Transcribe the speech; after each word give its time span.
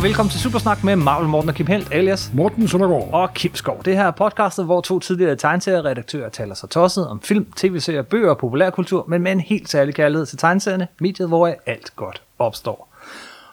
og 0.00 0.04
velkommen 0.04 0.30
til 0.30 0.40
Supersnak 0.40 0.84
med 0.84 0.96
Marvel 0.96 1.28
Morten 1.28 1.48
og 1.48 1.54
Kim 1.54 1.66
Helt, 1.66 1.92
alias 1.92 2.30
Morten 2.34 2.68
Søndergaard. 2.68 3.08
og 3.12 3.34
Kim 3.34 3.54
Skov. 3.54 3.82
Det 3.84 3.96
her 3.96 4.04
er 4.04 4.10
podcastet, 4.10 4.64
hvor 4.64 4.80
to 4.80 5.00
tidligere 5.00 5.36
tegneserieredaktører 5.36 6.28
taler 6.28 6.54
sig 6.54 6.70
tosset 6.70 7.08
om 7.08 7.22
film, 7.22 7.52
tv-serier, 7.56 8.02
bøger 8.02 8.30
og 8.30 8.38
populærkultur, 8.38 9.04
men 9.08 9.22
med 9.22 9.32
en 9.32 9.40
helt 9.40 9.68
særlig 9.68 9.94
kærlighed 9.94 10.26
til 10.26 10.38
tegneserierne, 10.38 10.88
mediet, 11.00 11.28
hvor 11.28 11.54
alt 11.66 11.96
godt 11.96 12.22
opstår. 12.38 12.96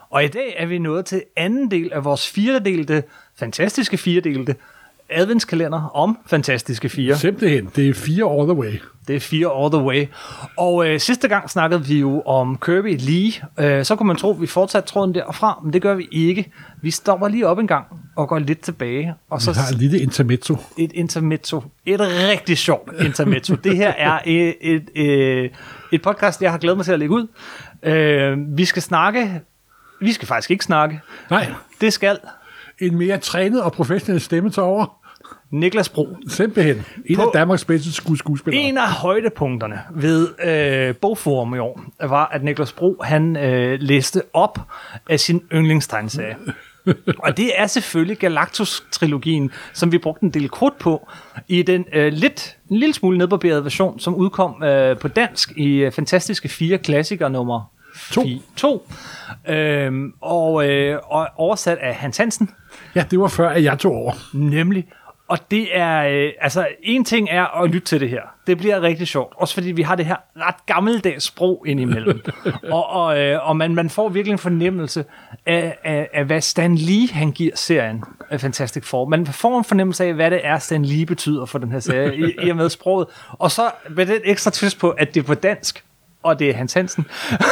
Og 0.09 0.23
i 0.23 0.27
dag 0.27 0.55
er 0.57 0.65
vi 0.65 0.77
nået 0.77 1.05
til 1.05 1.23
anden 1.35 1.71
del 1.71 1.93
af 1.93 2.05
vores 2.05 2.29
firedelte, 2.29 3.03
fantastiske 3.35 3.97
firedelte, 3.97 4.55
adventskalender 5.09 5.81
om 5.95 6.17
Fantastiske 6.25 6.89
Fire. 6.89 7.15
Simpelthen, 7.17 7.69
det 7.75 7.89
er 7.89 7.93
fire 7.93 8.31
all 8.39 8.47
the 8.49 8.53
way. 8.57 8.73
Det 9.07 9.15
er 9.15 9.19
fire 9.19 9.63
all 9.63 9.71
the 9.71 9.81
way. 9.83 10.05
Og 10.57 10.87
øh, 10.89 10.99
sidste 10.99 11.27
gang 11.27 11.49
snakkede 11.49 11.85
vi 11.85 11.99
jo 11.99 12.21
om 12.21 12.57
Kirby 12.65 12.97
Lee. 12.99 13.31
Øh, 13.77 13.85
så 13.85 13.95
kunne 13.95 14.07
man 14.07 14.15
tro, 14.15 14.33
at 14.33 14.41
vi 14.41 14.47
fortsat 14.47 14.83
tråden 14.83 15.13
derfra, 15.15 15.59
men 15.63 15.73
det 15.73 15.81
gør 15.81 15.95
vi 15.95 16.07
ikke. 16.11 16.51
Vi 16.81 16.91
stopper 16.91 17.27
lige 17.27 17.47
op 17.47 17.59
en 17.59 17.67
gang 17.67 17.85
og 18.15 18.27
går 18.29 18.39
lidt 18.39 18.61
tilbage. 18.61 19.13
Og 19.29 19.37
Vi 19.39 19.43
så 19.43 19.51
har 19.53 19.67
et 19.71 19.77
lille 19.77 19.99
intermezzo. 19.99 20.57
et 20.77 20.91
intermezzo. 20.93 21.61
Et 21.85 21.99
rigtig 21.99 22.57
sjovt 22.57 22.89
intermezzo. 23.05 23.55
det 23.55 23.77
her 23.77 23.89
er 23.97 24.19
et, 24.25 24.55
et, 24.61 24.83
et, 24.95 25.51
et 25.91 26.01
podcast, 26.01 26.41
jeg 26.41 26.51
har 26.51 26.57
glædet 26.57 26.77
mig 26.77 26.85
til 26.85 26.91
at 26.93 26.99
lægge 26.99 27.15
ud. 27.15 27.27
Øh, 27.83 28.37
vi 28.57 28.65
skal 28.65 28.81
snakke... 28.81 29.41
Vi 30.01 30.11
skal 30.11 30.27
faktisk 30.27 30.51
ikke 30.51 30.63
snakke. 30.63 31.01
Nej, 31.29 31.51
Det 31.81 31.93
skal 31.93 32.17
en 32.81 32.97
mere 32.97 33.17
trænet 33.17 33.61
og 33.63 33.71
professionel 33.71 34.21
stemme 34.21 34.49
til 34.49 34.63
over. 34.63 34.97
Niklas 35.51 35.89
Bro. 35.89 36.07
Simpelthen. 36.27 36.85
En 37.05 37.15
På- 37.15 37.21
af 37.21 37.27
Danmarks 37.33 37.65
bedste 37.65 37.89
sku- 37.89 38.15
skuespillere. 38.17 38.63
En 38.63 38.77
af 38.77 38.91
højdepunkterne 38.91 39.79
ved 39.95 40.27
øh, 40.45 40.95
Bogforum 40.95 41.55
i 41.55 41.57
år 41.57 41.81
var, 42.01 42.25
at 42.25 42.43
Niklas 42.43 42.71
Bro 42.73 42.95
han 43.03 43.37
øh, 43.37 43.77
læste 43.81 44.21
op 44.33 44.59
af 45.09 45.19
sin 45.19 45.41
yndlingstegneserie. 45.53 46.35
Og 47.23 47.37
det 47.37 47.51
er 47.55 47.67
selvfølgelig 47.67 48.17
Galactus-trilogien, 48.17 49.51
som 49.73 49.91
vi 49.91 49.97
brugte 49.97 50.23
en 50.23 50.29
del 50.29 50.49
krudt 50.49 50.77
på 50.79 51.07
i 51.47 51.61
den 51.63 51.85
øh, 51.93 52.13
lidt, 52.13 52.57
en 52.69 52.77
lille 52.77 52.93
smule 52.93 53.17
nedbarberede 53.17 53.63
version, 53.63 53.99
som 53.99 54.15
udkom 54.15 54.63
øh, 54.63 54.97
på 54.97 55.07
dansk 55.07 55.51
i 55.57 55.67
øh, 55.75 55.91
Fantastiske 55.91 56.49
Fire 56.49 56.77
Klassikere 56.77 57.29
nummer 57.29 57.71
To. 58.11 58.21
2. 58.55 58.87
Øhm, 59.49 60.13
og, 60.21 60.69
øh, 60.69 60.99
og 61.03 61.27
oversat 61.35 61.77
af 61.77 61.95
Hans 61.95 62.17
Hansen, 62.17 62.49
Ja, 62.95 63.05
det 63.11 63.19
var 63.19 63.27
før, 63.27 63.49
at 63.49 63.63
jeg 63.63 63.79
tog 63.79 63.93
over. 63.93 64.13
Nemlig. 64.33 64.87
Og 65.27 65.51
det 65.51 65.77
er, 65.77 66.07
øh, 66.07 66.31
altså 66.41 66.67
en 66.83 67.05
ting 67.05 67.29
er 67.29 67.61
at 67.63 67.69
lytte 67.69 67.87
til 67.87 67.99
det 67.99 68.09
her. 68.09 68.21
Det 68.47 68.57
bliver 68.57 68.81
rigtig 68.81 69.07
sjovt. 69.07 69.33
Også 69.37 69.53
fordi 69.53 69.71
vi 69.71 69.81
har 69.81 69.95
det 69.95 70.05
her 70.05 70.15
ret 70.35 70.65
gammeldags 70.65 71.23
sprog 71.25 71.63
indimellem. 71.67 72.21
og 72.71 72.89
og, 72.89 73.19
øh, 73.19 73.49
og 73.49 73.57
man, 73.57 73.75
man 73.75 73.89
får 73.89 74.09
virkelig 74.09 74.31
en 74.31 74.37
fornemmelse 74.37 75.05
af, 75.45 75.77
af, 75.83 76.09
af, 76.13 76.25
hvad 76.25 76.41
Stan 76.41 76.75
Lee 76.75 77.07
han 77.07 77.31
giver 77.31 77.51
serien 77.55 78.03
af 78.29 78.41
Fantastic 78.41 78.85
Four. 78.85 79.07
Man 79.07 79.25
får 79.25 79.57
en 79.57 79.63
fornemmelse 79.63 80.05
af, 80.05 80.13
hvad 80.13 80.31
det 80.31 80.39
er, 80.43 80.59
Stan 80.59 80.85
Lee 80.85 81.05
betyder 81.05 81.45
for 81.45 81.59
den 81.59 81.71
her 81.71 81.79
serie, 81.79 82.15
i, 82.15 82.35
i 82.43 82.49
og 82.49 82.55
med 82.55 82.69
sproget. 82.69 83.07
Og 83.31 83.51
så 83.51 83.71
med 83.89 84.05
den 84.05 84.21
ekstra 84.23 84.51
twist 84.51 84.79
på, 84.79 84.89
at 84.89 85.13
det 85.13 85.19
er 85.19 85.27
på 85.27 85.33
dansk, 85.33 85.83
og 86.23 86.39
det 86.39 86.49
er 86.49 86.53
Hans 86.53 86.73
Hansen. 86.73 87.05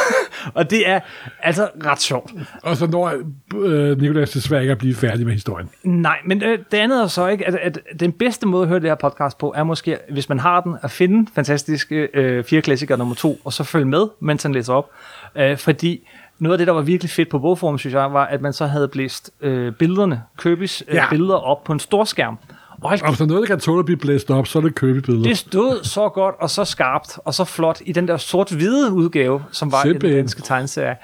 og 0.54 0.70
det 0.70 0.88
er 0.88 1.00
altså 1.42 1.68
ret 1.84 2.00
sjovt. 2.00 2.32
Og 2.62 2.76
så 2.76 2.86
når 2.86 3.12
øh, 3.56 3.98
Nicolas 4.00 4.30
desværre 4.30 4.60
ikke 4.62 4.72
at 4.72 4.78
blive 4.78 4.94
færdig 4.94 5.24
med 5.26 5.32
historien. 5.32 5.70
Nej, 5.82 6.18
men 6.24 6.42
øh, 6.42 6.58
det 6.72 6.78
andet 6.78 7.02
er 7.02 7.06
så 7.06 7.26
ikke, 7.26 7.46
at, 7.46 7.54
at 7.54 7.78
den 8.00 8.12
bedste 8.12 8.46
måde 8.46 8.62
at 8.62 8.68
høre 8.68 8.80
det 8.80 8.88
her 8.90 8.94
podcast 8.94 9.38
på, 9.38 9.52
er 9.56 9.62
måske, 9.62 9.98
hvis 10.10 10.28
man 10.28 10.38
har 10.38 10.60
den, 10.60 10.76
at 10.82 10.90
finde 10.90 11.30
fantastiske 11.34 12.08
øh, 12.14 12.44
fire 12.44 12.62
klassikere 12.62 12.98
nummer 12.98 13.14
to, 13.14 13.38
og 13.44 13.52
så 13.52 13.64
følge 13.64 13.84
med, 13.86 14.06
mens 14.20 14.42
han 14.42 14.52
læser 14.52 14.72
op. 14.74 14.90
Øh, 15.36 15.56
fordi 15.58 16.08
noget 16.38 16.54
af 16.54 16.58
det, 16.58 16.66
der 16.66 16.72
var 16.72 16.82
virkelig 16.82 17.10
fedt 17.10 17.28
på 17.28 17.38
bogform, 17.38 17.78
synes 17.78 17.94
jeg, 17.94 18.12
var, 18.12 18.24
at 18.26 18.40
man 18.40 18.52
så 18.52 18.66
havde 18.66 18.88
blæst 18.88 19.30
øh, 19.40 19.72
billederne, 19.72 20.22
Kirby's 20.42 20.82
øh, 20.88 20.94
Ja. 20.94 21.04
billeder 21.10 21.34
op 21.36 21.64
på 21.64 21.72
en 21.72 21.80
stor 21.80 22.04
skærm. 22.04 22.38
Og 22.82 22.88
hold 22.88 23.02
Og 23.02 23.20
er 23.20 23.26
noget, 23.26 23.40
der 23.40 23.46
kan 23.46 23.60
tåle 23.60 23.78
at 23.78 23.84
blive 23.84 23.96
blæst 23.96 24.30
op, 24.30 24.46
så 24.46 24.58
er 24.58 24.62
det 24.62 24.74
købebilleder. 24.74 25.28
det 25.28 25.38
stod 25.38 25.84
så 25.84 26.08
godt 26.08 26.34
og 26.40 26.50
så 26.50 26.64
skarpt 26.64 27.18
og 27.24 27.34
så 27.34 27.44
flot 27.44 27.80
i 27.84 27.92
den 27.92 28.08
der 28.08 28.16
sort-hvide 28.16 28.92
udgave, 28.92 29.44
som 29.50 29.72
var 29.72 29.84
i 29.84 29.88
den 29.88 29.94
Simpelthen. 29.94 30.18
danske 30.18 30.42
tegneserie. 30.42 30.96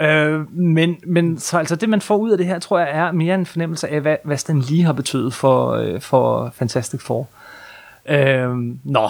Øh, 0.00 0.56
men, 0.56 0.96
men 1.06 1.38
så 1.38 1.58
altså 1.58 1.76
det, 1.76 1.88
man 1.88 2.00
får 2.00 2.16
ud 2.16 2.30
af 2.30 2.38
det 2.38 2.46
her, 2.46 2.58
tror 2.58 2.78
jeg, 2.78 2.88
er 2.92 3.12
mere 3.12 3.34
en 3.34 3.46
fornemmelse 3.46 3.88
af, 3.88 4.00
hvad, 4.00 4.16
hvad 4.24 4.36
Stan 4.36 4.60
Lee 4.60 4.84
har 4.84 4.92
betydet 4.92 5.34
for, 5.34 5.70
øh, 5.72 6.00
for 6.00 6.52
Fantastic 6.54 7.00
Four. 7.02 7.28
Øh, 8.08 8.50
nå, 8.84 9.08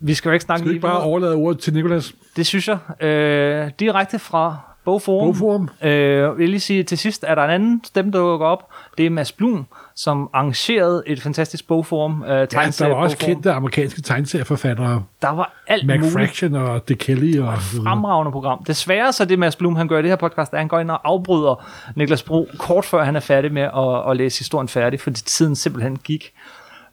vi 0.00 0.14
skal 0.14 0.28
jo 0.28 0.32
ikke 0.32 0.44
snakke 0.44 0.58
Skal 0.60 0.68
du 0.68 0.74
ikke 0.74 0.86
bare 0.86 1.02
overlade 1.02 1.34
ordet 1.34 1.60
til 1.60 1.74
Nicolas? 1.74 2.14
Det 2.36 2.46
synes 2.46 2.68
jeg. 2.68 3.04
Øh, 3.06 3.70
direkte 3.80 4.18
fra 4.18 4.56
Bogforum. 4.84 5.28
Bogforum. 5.28 5.68
Øh, 5.82 5.90
jeg 5.92 6.36
vil 6.38 6.50
lige 6.50 6.60
sige, 6.60 6.82
til 6.82 6.98
sidst 6.98 7.24
er 7.28 7.34
der 7.34 7.44
en 7.44 7.50
anden 7.50 7.80
stemme, 7.84 8.12
der 8.12 8.18
dukker 8.18 8.46
op. 8.46 8.68
Det 8.98 9.06
er 9.06 9.10
Mads 9.10 9.32
Blum, 9.32 9.66
som 9.96 10.30
arrangerede 10.32 11.02
et 11.06 11.22
fantastisk 11.22 11.68
bogforum. 11.68 12.22
Øh, 12.22 12.28
Ja, 12.30 12.44
der 12.44 12.86
var 12.86 12.94
også 12.94 13.16
kendte 13.16 13.52
amerikanske 13.52 14.02
tegneserieforfattere. 14.02 15.02
Der 15.22 15.28
var 15.30 15.52
alt 15.66 15.86
Mac 15.86 15.96
muligt. 15.98 16.12
Fraction 16.12 16.54
og 16.54 16.88
Dick 16.88 16.98
Kelly. 16.98 17.38
Og, 17.38 17.54
fremragende 17.58 18.32
program. 18.32 18.64
Desværre 18.64 19.12
så 19.12 19.24
det 19.24 19.38
Mads 19.38 19.56
Blum, 19.56 19.76
han 19.76 19.88
gør 19.88 19.98
i 19.98 20.02
det 20.02 20.10
her 20.10 20.16
podcast, 20.16 20.52
er, 20.52 20.56
at 20.56 20.60
han 20.60 20.68
går 20.68 20.80
ind 20.80 20.90
og 20.90 21.00
afbryder 21.04 21.66
Niklas 21.96 22.22
Bro 22.22 22.48
kort 22.58 22.84
før 22.84 23.04
han 23.04 23.16
er 23.16 23.20
færdig 23.20 23.52
med 23.52 23.62
at, 23.62 24.10
at 24.10 24.16
læse 24.16 24.38
historien 24.38 24.68
færdig, 24.68 25.00
fordi 25.00 25.20
tiden 25.22 25.56
simpelthen 25.56 25.96
gik. 26.04 26.32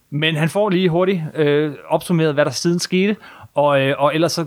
Men 0.10 0.36
han 0.36 0.50
får 0.50 0.70
lige 0.70 0.90
hurtigt 0.90 1.22
øh, 1.36 1.74
opsummeret, 1.90 2.34
hvad 2.34 2.46
der 2.46 2.52
siden 2.52 2.80
skete, 2.80 3.16
og, 3.56 3.82
øh, 3.82 3.96
og 3.98 4.16
ellers 4.16 4.32
så 4.32 4.46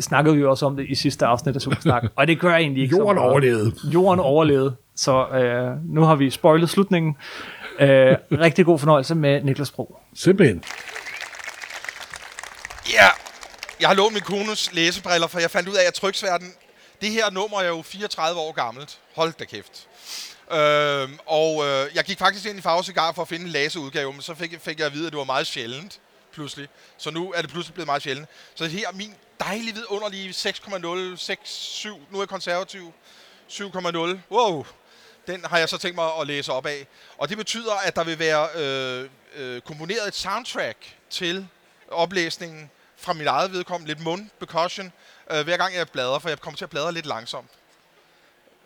snakkede 0.00 0.34
vi 0.36 0.40
jo 0.40 0.50
også 0.50 0.66
om 0.66 0.76
det 0.76 0.86
i 0.88 0.94
sidste 0.94 1.26
afsnit 1.26 1.54
af 1.54 1.60
Supersnak, 1.60 2.04
og 2.16 2.26
det 2.26 2.38
gør 2.40 2.54
egentlig 2.56 2.82
ikke 2.82 2.96
Jorden 2.96 3.18
overlevede. 3.18 3.72
Jorden 3.84 4.20
overlevede, 4.20 4.74
så 4.96 5.26
øh, 5.28 5.94
nu 5.94 6.02
har 6.02 6.14
vi 6.14 6.30
spoilet 6.30 6.70
slutningen. 6.70 7.16
Øh, 7.78 8.16
rigtig 8.32 8.64
god 8.64 8.78
fornøjelse 8.78 9.14
med 9.14 9.42
Niklas 9.42 9.70
Bro. 9.70 9.98
Simpelthen. 10.14 10.64
Ja, 12.92 13.08
jeg 13.80 13.88
har 13.88 13.94
lånt 13.94 14.12
min 14.12 14.22
kones 14.22 14.72
læsebriller, 14.72 15.26
for 15.26 15.38
jeg 15.40 15.50
fandt 15.50 15.68
ud 15.68 15.74
af, 15.74 15.86
at 15.86 15.94
tryksverden, 15.94 16.54
det 17.00 17.10
her 17.10 17.30
nummer 17.30 17.60
er 17.60 17.68
jo 17.68 17.82
34 17.82 18.40
år 18.40 18.52
gammelt. 18.52 18.98
Hold 19.14 19.32
da 19.38 19.44
kæft. 19.44 19.86
Øhm, 20.52 21.18
og 21.26 21.66
øh, 21.66 21.86
jeg 21.94 22.04
gik 22.04 22.18
faktisk 22.18 22.46
ind 22.46 22.58
i 22.58 22.60
Farve 22.60 22.84
Cigar 22.84 23.12
for 23.12 23.22
at 23.22 23.28
finde 23.28 23.44
en 23.44 23.50
læseudgave, 23.50 24.12
men 24.12 24.22
så 24.22 24.34
fik, 24.34 24.60
fik 24.60 24.78
jeg 24.78 24.86
at 24.86 24.94
vide, 24.94 25.06
at 25.06 25.12
det 25.12 25.18
var 25.18 25.24
meget 25.24 25.46
sjældent, 25.46 26.00
pludselig. 26.32 26.68
Så 26.98 27.10
nu 27.10 27.32
er 27.32 27.40
det 27.40 27.50
pludselig 27.50 27.74
blevet 27.74 27.86
meget 27.86 28.02
sjældent. 28.02 28.28
Så 28.54 28.66
her 28.66 28.88
er 28.88 28.92
min 28.92 29.14
dejlige, 29.40 29.74
vidunderlige 29.74 30.30
6,0, 30.30 31.16
6, 31.16 31.50
7, 31.50 32.00
nu 32.10 32.18
er 32.18 32.22
jeg 32.22 32.28
konservativ, 32.28 32.92
7,0. 33.48 33.98
Wow, 34.30 34.66
den 35.30 35.44
har 35.44 35.58
jeg 35.58 35.68
så 35.68 35.78
tænkt 35.78 35.94
mig 35.94 36.10
at 36.20 36.26
læse 36.26 36.52
op 36.52 36.66
af. 36.66 36.86
Og 37.18 37.28
det 37.28 37.36
betyder, 37.36 37.74
at 37.74 37.96
der 37.96 38.04
vil 38.04 38.18
være 38.18 38.48
øh, 38.54 39.10
øh, 39.36 39.60
komponeret 39.60 40.08
et 40.08 40.14
soundtrack 40.14 40.76
til 41.10 41.48
oplæsningen 41.88 42.70
fra 42.96 43.12
mit 43.12 43.26
eget 43.26 43.52
vedkommende. 43.52 43.94
Lidt 43.94 44.04
mund 44.04 44.28
percussion, 44.38 44.92
øh, 45.30 45.44
hver 45.44 45.56
gang 45.56 45.74
jeg 45.74 45.88
bladrer, 45.88 46.18
for 46.18 46.28
jeg 46.28 46.40
kommer 46.40 46.56
til 46.56 46.64
at 46.64 46.70
bladre 46.70 46.92
lidt 46.92 47.06
langsomt. 47.06 47.50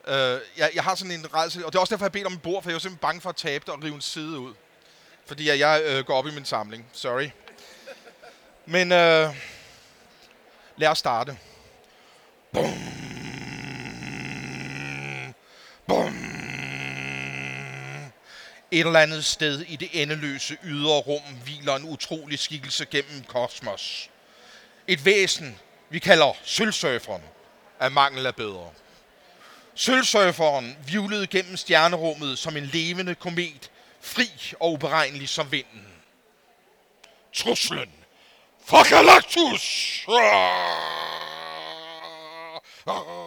Øh, 0.07 0.15
jeg, 0.57 0.71
jeg 0.75 0.85
har 0.85 0.95
sådan 0.95 1.13
en 1.13 1.35
redsel, 1.35 1.65
og 1.65 1.73
det 1.73 1.79
er 1.79 1.81
også 1.81 1.95
derfor, 1.95 2.05
jeg 2.05 2.13
bedt 2.13 2.27
om 2.27 2.33
et 2.33 2.43
bord, 2.43 2.63
for 2.63 2.71
jeg 2.71 2.75
er 2.75 2.79
simpelthen 2.79 3.01
bange 3.01 3.21
for 3.21 3.29
at 3.31 3.37
tabe 3.37 3.65
det 3.67 3.75
og 3.75 3.83
rive 3.83 3.95
en 3.95 4.01
side 4.01 4.39
ud. 4.39 4.55
Fordi 5.27 5.49
jeg, 5.49 5.59
jeg 5.59 5.83
øh, 5.85 6.05
går 6.05 6.15
op 6.15 6.27
i 6.27 6.31
min 6.31 6.45
samling. 6.45 6.87
Sorry. 6.93 7.31
Men 8.67 8.93
øh, 8.93 9.29
lad 10.77 10.89
os 10.89 10.99
starte. 10.99 11.39
Bum. 12.53 12.65
Bum. 15.87 16.34
Et 18.75 18.81
eller 18.81 19.01
andet 19.01 19.25
sted 19.25 19.61
i 19.61 19.77
det 19.77 19.89
endeløse 19.93 20.57
ydre 20.65 21.01
rum 21.01 21.23
hviler 21.45 21.77
en 21.77 21.85
utrolig 21.85 22.39
skikkelse 22.39 22.87
gennem 22.87 23.25
kosmos. 23.25 24.11
Et 24.89 25.05
væsen, 25.05 25.59
vi 25.91 25.99
kalder 25.99 26.33
sølvsurferen, 26.45 27.23
af 27.81 27.91
mangel 27.91 28.27
af 28.27 28.35
bedre. 28.35 28.71
Sølvsurferen 29.75 30.77
vivlede 30.87 31.27
gennem 31.27 31.57
stjernerummet 31.57 32.39
som 32.39 32.57
en 32.57 32.65
levende 32.65 33.15
komet, 33.15 33.71
fri 34.01 34.31
og 34.61 34.73
uberegnelig 34.73 35.29
som 35.29 35.53
vinden. 35.53 35.87
Truslen 37.35 37.91
fra 38.67 38.83
Galactus! 38.83 40.05
Videre 42.87 43.24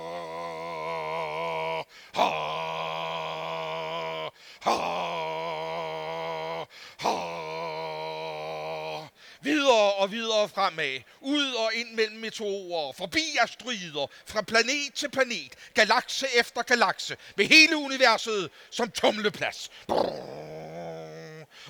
og 10.07 10.11
videre 10.11 10.49
fremad, 10.49 11.01
ud 11.19 11.53
og 11.53 11.73
ind 11.73 11.91
mellem 11.91 12.17
meteorer, 12.17 12.93
forbi 12.93 13.37
asteroider, 13.41 14.07
fra 14.25 14.41
planet 14.41 14.93
til 14.93 15.11
planet, 15.11 15.55
galakse 15.73 16.27
efter 16.35 16.61
galakse, 16.61 17.17
med 17.37 17.45
hele 17.45 17.77
universet 17.77 18.49
som 18.71 18.91
tumleplads. 18.91 19.69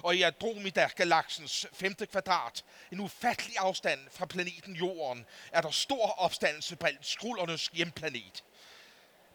Og 0.04 0.16
i 0.16 0.22
Andromeda-galaksens 0.22 1.66
femte 1.74 2.06
kvadrat, 2.06 2.64
en 2.92 3.00
ufattelig 3.00 3.58
afstand 3.58 4.00
fra 4.12 4.26
planeten 4.26 4.76
Jorden, 4.76 5.26
er 5.52 5.62
der 5.62 5.72
stor 5.72 6.20
opstandelse 6.20 6.76
blandt 6.76 7.08
skrullernes 7.08 7.70
hjemplanet. 7.74 8.44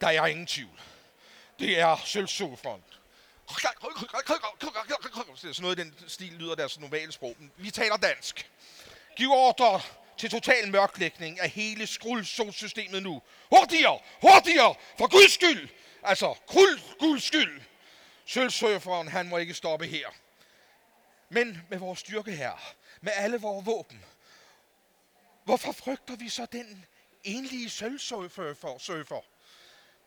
Der 0.00 0.06
er 0.08 0.26
ingen 0.26 0.46
tvivl. 0.46 0.80
Det 1.58 1.80
er 1.80 2.02
sølvsoferen. 2.04 2.82
Sådan 5.36 5.62
noget 5.62 5.78
i 5.78 5.82
den 5.82 5.94
stil 6.08 6.32
lyder 6.32 6.54
deres 6.54 6.80
normale 6.80 7.12
sprog. 7.12 7.36
Vi 7.56 7.70
taler 7.70 7.96
dansk. 7.96 8.50
Giv 9.16 9.30
ordre 9.30 9.80
til 10.18 10.30
total 10.30 10.70
mørklægning 10.70 11.40
af 11.40 11.50
hele 11.50 11.86
skruldsolsystemet 11.86 13.02
nu. 13.02 13.22
Hurtigere! 13.50 13.98
Hurtigere! 14.20 14.74
For 14.98 15.06
Guds 15.06 15.32
skyld! 15.32 15.68
Altså, 16.02 16.34
krul 16.46 16.80
Guds 16.98 17.24
skyld! 17.24 17.62
Sølvsøferen, 18.26 19.08
han 19.08 19.28
må 19.28 19.38
ikke 19.38 19.54
stoppe 19.54 19.86
her. 19.86 20.08
Men 21.28 21.62
med 21.70 21.78
vores 21.78 21.98
styrke 21.98 22.32
her, 22.32 22.74
med 23.00 23.12
alle 23.16 23.40
vores 23.40 23.66
våben, 23.66 24.04
hvorfor 25.44 25.72
frygter 25.72 26.16
vi 26.16 26.28
så 26.28 26.46
den 26.52 26.84
enlige 27.24 27.70
sølvsøfer? 27.70 28.78
Søfer? 28.78 29.20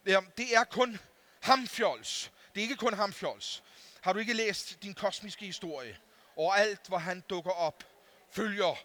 Ja, 0.06 0.20
det 0.38 0.56
er 0.56 0.64
kun 0.64 1.00
hamfjols. 1.42 2.32
Det 2.56 2.62
er 2.62 2.64
ikke 2.64 2.76
kun 2.76 2.94
hamfjols. 2.94 3.64
Har 4.02 4.14
du 4.14 4.20
ikke 4.20 4.34
læst 4.34 4.84
din 4.84 4.94
kosmiske 4.94 5.46
historie? 5.46 5.98
Og 6.36 6.60
alt, 6.60 6.88
hvor 6.88 6.98
han 6.98 7.24
dukker 7.30 7.52
op, 7.52 7.84
følger 8.32 8.76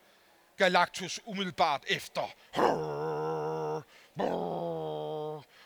Galactus 0.61 1.21
umiddelbart 1.25 1.85
efter. 1.89 2.35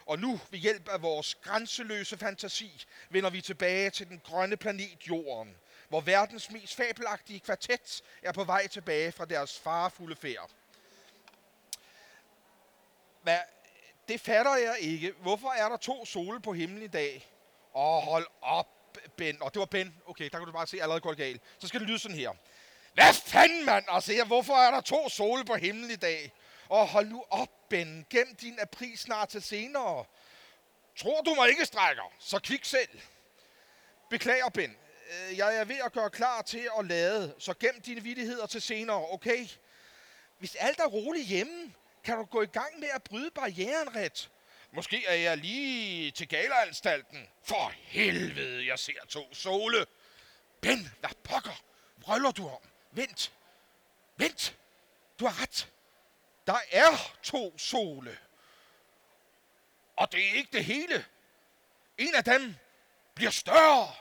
Og 0.06 0.18
nu, 0.18 0.40
ved 0.50 0.58
hjælp 0.58 0.88
af 0.88 1.02
vores 1.02 1.34
grænseløse 1.34 2.18
fantasi, 2.18 2.84
vender 3.10 3.30
vi 3.30 3.40
tilbage 3.40 3.90
til 3.90 4.08
den 4.08 4.20
grønne 4.24 4.56
planet 4.56 5.08
Jorden, 5.08 5.56
hvor 5.88 6.00
verdens 6.00 6.50
mest 6.50 6.76
fabelagtige 6.76 7.40
kvartet 7.40 8.02
er 8.22 8.32
på 8.32 8.44
vej 8.44 8.66
tilbage 8.66 9.12
fra 9.12 9.24
deres 9.24 9.58
farefulde 9.58 10.16
færd. 10.16 10.50
Hvad? 13.22 13.38
Det 14.08 14.20
fatter 14.20 14.56
jeg 14.56 14.76
ikke. 14.80 15.12
Hvorfor 15.12 15.50
er 15.50 15.68
der 15.68 15.76
to 15.76 16.06
sole 16.06 16.40
på 16.40 16.52
himlen 16.52 16.82
i 16.82 16.88
dag? 16.88 17.28
Åh, 17.74 18.02
hold 18.02 18.26
op, 18.42 18.68
Ben. 19.16 19.42
Og 19.42 19.54
det 19.54 19.60
var 19.60 19.66
Ben. 19.66 19.94
Okay, 20.06 20.24
der 20.24 20.38
kan 20.38 20.46
du 20.46 20.52
bare 20.52 20.66
se, 20.66 20.82
allerede 20.82 21.00
går 21.00 21.14
galt. 21.14 21.42
Så 21.58 21.68
skal 21.68 21.80
det 21.80 21.88
lyde 21.88 21.98
sådan 21.98 22.16
her. 22.16 22.30
Hvad 22.94 23.14
fanden, 23.14 23.64
mand? 23.64 23.84
Altså, 23.88 24.24
hvorfor 24.24 24.54
er 24.54 24.70
der 24.70 24.80
to 24.80 25.08
sole 25.08 25.44
på 25.44 25.54
himlen 25.54 25.90
i 25.90 25.96
dag? 25.96 26.32
Og 26.68 26.88
hold 26.88 27.06
nu 27.06 27.24
op, 27.30 27.68
Ben. 27.68 28.06
Gem 28.10 28.36
din 28.40 28.58
april 28.60 28.98
snart 28.98 29.28
til 29.28 29.42
senere. 29.42 30.04
Tror 30.96 31.22
du 31.22 31.34
mig 31.34 31.48
ikke 31.48 31.64
strækker? 31.64 32.12
Så 32.18 32.38
kvik 32.38 32.64
selv. 32.64 33.00
Beklager, 34.10 34.48
Ben. 34.48 34.76
Øh, 35.10 35.38
jeg 35.38 35.56
er 35.56 35.64
ved 35.64 35.76
at 35.84 35.92
gøre 35.92 36.10
klar 36.10 36.42
til 36.42 36.68
at 36.78 36.86
lade, 36.86 37.34
så 37.38 37.54
gem 37.54 37.80
dine 37.80 38.00
vidtigheder 38.00 38.46
til 38.46 38.62
senere, 38.62 39.12
okay? 39.12 39.46
Hvis 40.38 40.54
alt 40.54 40.80
er 40.80 40.86
roligt 40.86 41.26
hjemme, 41.26 41.74
kan 42.04 42.16
du 42.16 42.24
gå 42.24 42.42
i 42.42 42.46
gang 42.46 42.80
med 42.80 42.88
at 42.94 43.02
bryde 43.02 43.30
barrieren 43.30 43.96
ret. 43.96 44.30
Måske 44.72 45.06
er 45.06 45.14
jeg 45.14 45.36
lige 45.36 46.10
til 46.10 46.28
galeanstalten. 46.28 47.28
For 47.42 47.72
helvede, 47.74 48.66
jeg 48.66 48.78
ser 48.78 49.06
to 49.08 49.34
sole. 49.34 49.86
Ben, 50.60 50.92
hvad 51.00 51.10
pokker? 51.24 51.62
Vrøller 51.96 52.30
du 52.30 52.48
om? 52.48 52.60
Vent. 52.94 53.32
Vent. 54.16 54.56
Du 55.20 55.26
har 55.26 55.42
ret. 55.42 55.70
Der 56.46 56.58
er 56.70 57.16
to 57.22 57.58
sole. 57.58 58.18
Og 59.96 60.12
det 60.12 60.28
er 60.28 60.32
ikke 60.32 60.52
det 60.52 60.64
hele. 60.64 61.04
En 61.98 62.14
af 62.14 62.24
dem 62.24 62.54
bliver 63.14 63.30
større. 63.30 63.94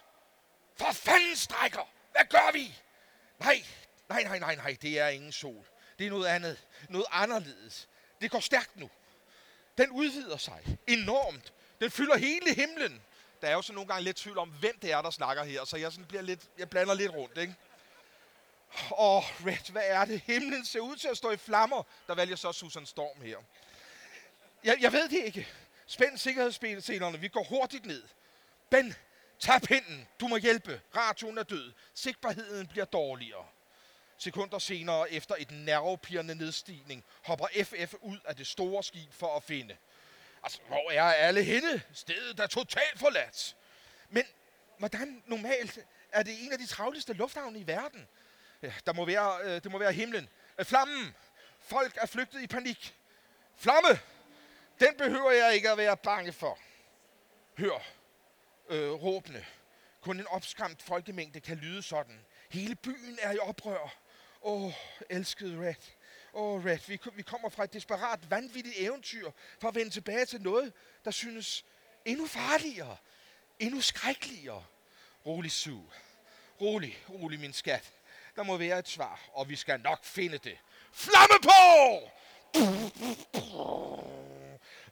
For 0.75 0.91
fanden 0.91 1.35
strækker. 1.35 1.89
Hvad 2.11 2.25
gør 2.29 2.51
vi? 2.53 2.75
Nej, 3.39 3.63
nej, 4.09 4.23
nej, 4.23 4.39
nej, 4.39 4.55
nej. 4.55 4.77
Det 4.81 4.99
er 4.99 5.07
ingen 5.07 5.31
sol. 5.31 5.65
Det 5.99 6.07
er 6.07 6.11
noget 6.11 6.25
andet. 6.25 6.67
Noget 6.89 7.05
anderledes. 7.11 7.89
Det 8.21 8.31
går 8.31 8.39
stærkt 8.39 8.77
nu. 8.77 8.89
Den 9.77 9.89
udvider 9.89 10.37
sig 10.37 10.77
enormt. 10.87 11.53
Den 11.81 11.91
fylder 11.91 12.17
hele 12.17 12.53
himlen. 12.53 13.01
Der 13.41 13.47
er 13.47 13.53
jo 13.53 13.61
så 13.61 13.73
nogle 13.73 13.87
gange 13.87 14.03
lidt 14.03 14.17
tvivl 14.17 14.37
om, 14.37 14.49
hvem 14.49 14.79
det 14.79 14.91
er, 14.91 15.01
der 15.01 15.09
snakker 15.09 15.43
her, 15.43 15.65
så 15.65 15.77
jeg, 15.77 15.91
sådan 15.91 16.05
bliver 16.05 16.21
lidt, 16.21 16.41
jeg 16.57 16.69
blander 16.69 16.93
lidt 16.93 17.11
rundt, 17.11 17.37
ikke? 17.37 17.55
Åh, 18.97 19.45
Red, 19.45 19.71
hvad 19.71 19.83
er 19.85 20.05
det? 20.05 20.21
Himlen 20.21 20.65
ser 20.65 20.79
ud 20.79 20.95
til 20.95 21.07
at 21.07 21.17
stå 21.17 21.31
i 21.31 21.37
flammer. 21.37 21.83
Der 22.07 22.15
vælger 22.15 22.35
så 22.35 22.51
Susan 22.51 22.85
Storm 22.85 23.21
her. 23.21 23.37
Jeg, 24.63 24.77
jeg 24.81 24.91
ved 24.91 25.09
det 25.09 25.23
ikke. 25.25 25.47
Spænd 25.85 26.17
sikkerhedsspilselerne. 26.17 27.19
Vi 27.19 27.27
går 27.27 27.43
hurtigt 27.43 27.85
ned. 27.85 28.03
Ben, 28.69 28.95
tag 29.39 29.61
pinden. 29.61 30.07
Du 30.19 30.27
må 30.27 30.37
hjælpe. 30.37 30.81
Radioen 30.95 31.37
er 31.37 31.43
død. 31.43 31.73
Sigtbarheden 31.93 32.67
bliver 32.67 32.85
dårligere. 32.85 33.45
Sekunder 34.17 34.59
senere, 34.59 35.11
efter 35.11 35.35
et 35.39 35.51
nervepirrende 35.51 36.35
nedstigning, 36.35 37.05
hopper 37.23 37.47
FF 37.63 37.93
ud 38.01 38.17
af 38.25 38.35
det 38.35 38.47
store 38.47 38.83
skib 38.83 39.13
for 39.13 39.37
at 39.37 39.43
finde. 39.43 39.77
Altså, 40.43 40.59
hvor 40.67 40.91
er 40.91 41.03
alle 41.03 41.43
henne? 41.43 41.81
Stedet 41.93 42.39
er 42.39 42.47
totalt 42.47 42.99
forladt. 42.99 43.55
Men 44.09 44.23
hvordan 44.77 45.23
normalt 45.25 45.79
er 46.11 46.23
det 46.23 46.43
en 46.43 46.51
af 46.51 46.57
de 46.57 46.65
travleste 46.65 47.13
lufthavne 47.13 47.59
i 47.59 47.67
verden? 47.67 48.07
Ja, 48.63 48.73
der 48.85 48.93
må 48.93 49.05
være, 49.05 49.39
øh, 49.43 49.63
det 49.63 49.71
må 49.71 49.77
være 49.77 49.93
himlen. 49.93 50.29
Øh, 50.59 50.65
flammen! 50.65 51.15
Folk 51.59 51.97
er 52.01 52.05
flygtet 52.05 52.41
i 52.41 52.47
panik. 52.47 52.95
Flamme! 53.55 53.99
Den 54.79 54.97
behøver 54.97 55.31
jeg 55.31 55.55
ikke 55.55 55.69
at 55.69 55.77
være 55.77 55.97
bange 55.97 56.33
for. 56.33 56.59
Hør 57.57 57.83
øh, 58.69 58.91
råbende. 58.91 59.45
Kun 60.01 60.19
en 60.19 60.27
opskræmt 60.27 60.81
folkemængde 60.81 61.39
kan 61.39 61.57
lyde 61.57 61.83
sådan. 61.83 62.25
Hele 62.49 62.75
byen 62.75 63.19
er 63.21 63.31
i 63.31 63.37
oprør. 63.37 63.95
Åh, 64.41 64.63
oh, 64.63 64.73
elskede 65.09 65.67
Red. 65.67 65.75
Åh, 66.33 66.53
oh, 66.53 66.65
Red, 66.65 66.79
vi, 66.87 66.99
vi 67.13 67.21
kommer 67.21 67.49
fra 67.49 67.63
et 67.63 67.73
desperat, 67.73 68.31
vanvittigt 68.31 68.75
eventyr 68.77 69.31
for 69.59 69.67
at 69.67 69.75
vende 69.75 69.91
tilbage 69.91 70.25
til 70.25 70.41
noget, 70.41 70.73
der 71.05 71.11
synes 71.11 71.65
endnu 72.05 72.27
farligere, 72.27 72.97
endnu 73.59 73.81
skrækkeligere. 73.81 74.65
Rolig, 75.25 75.51
Sue. 75.51 75.89
Rolig, 76.61 77.03
rolig, 77.09 77.39
min 77.39 77.53
skat. 77.53 77.93
Der 78.35 78.43
må 78.43 78.57
være 78.57 78.79
et 78.79 78.87
svar, 78.87 79.19
og 79.33 79.49
vi 79.49 79.55
skal 79.55 79.79
nok 79.79 80.03
finde 80.03 80.37
det. 80.37 80.57
Flamme 80.93 81.35
på! 81.43 82.09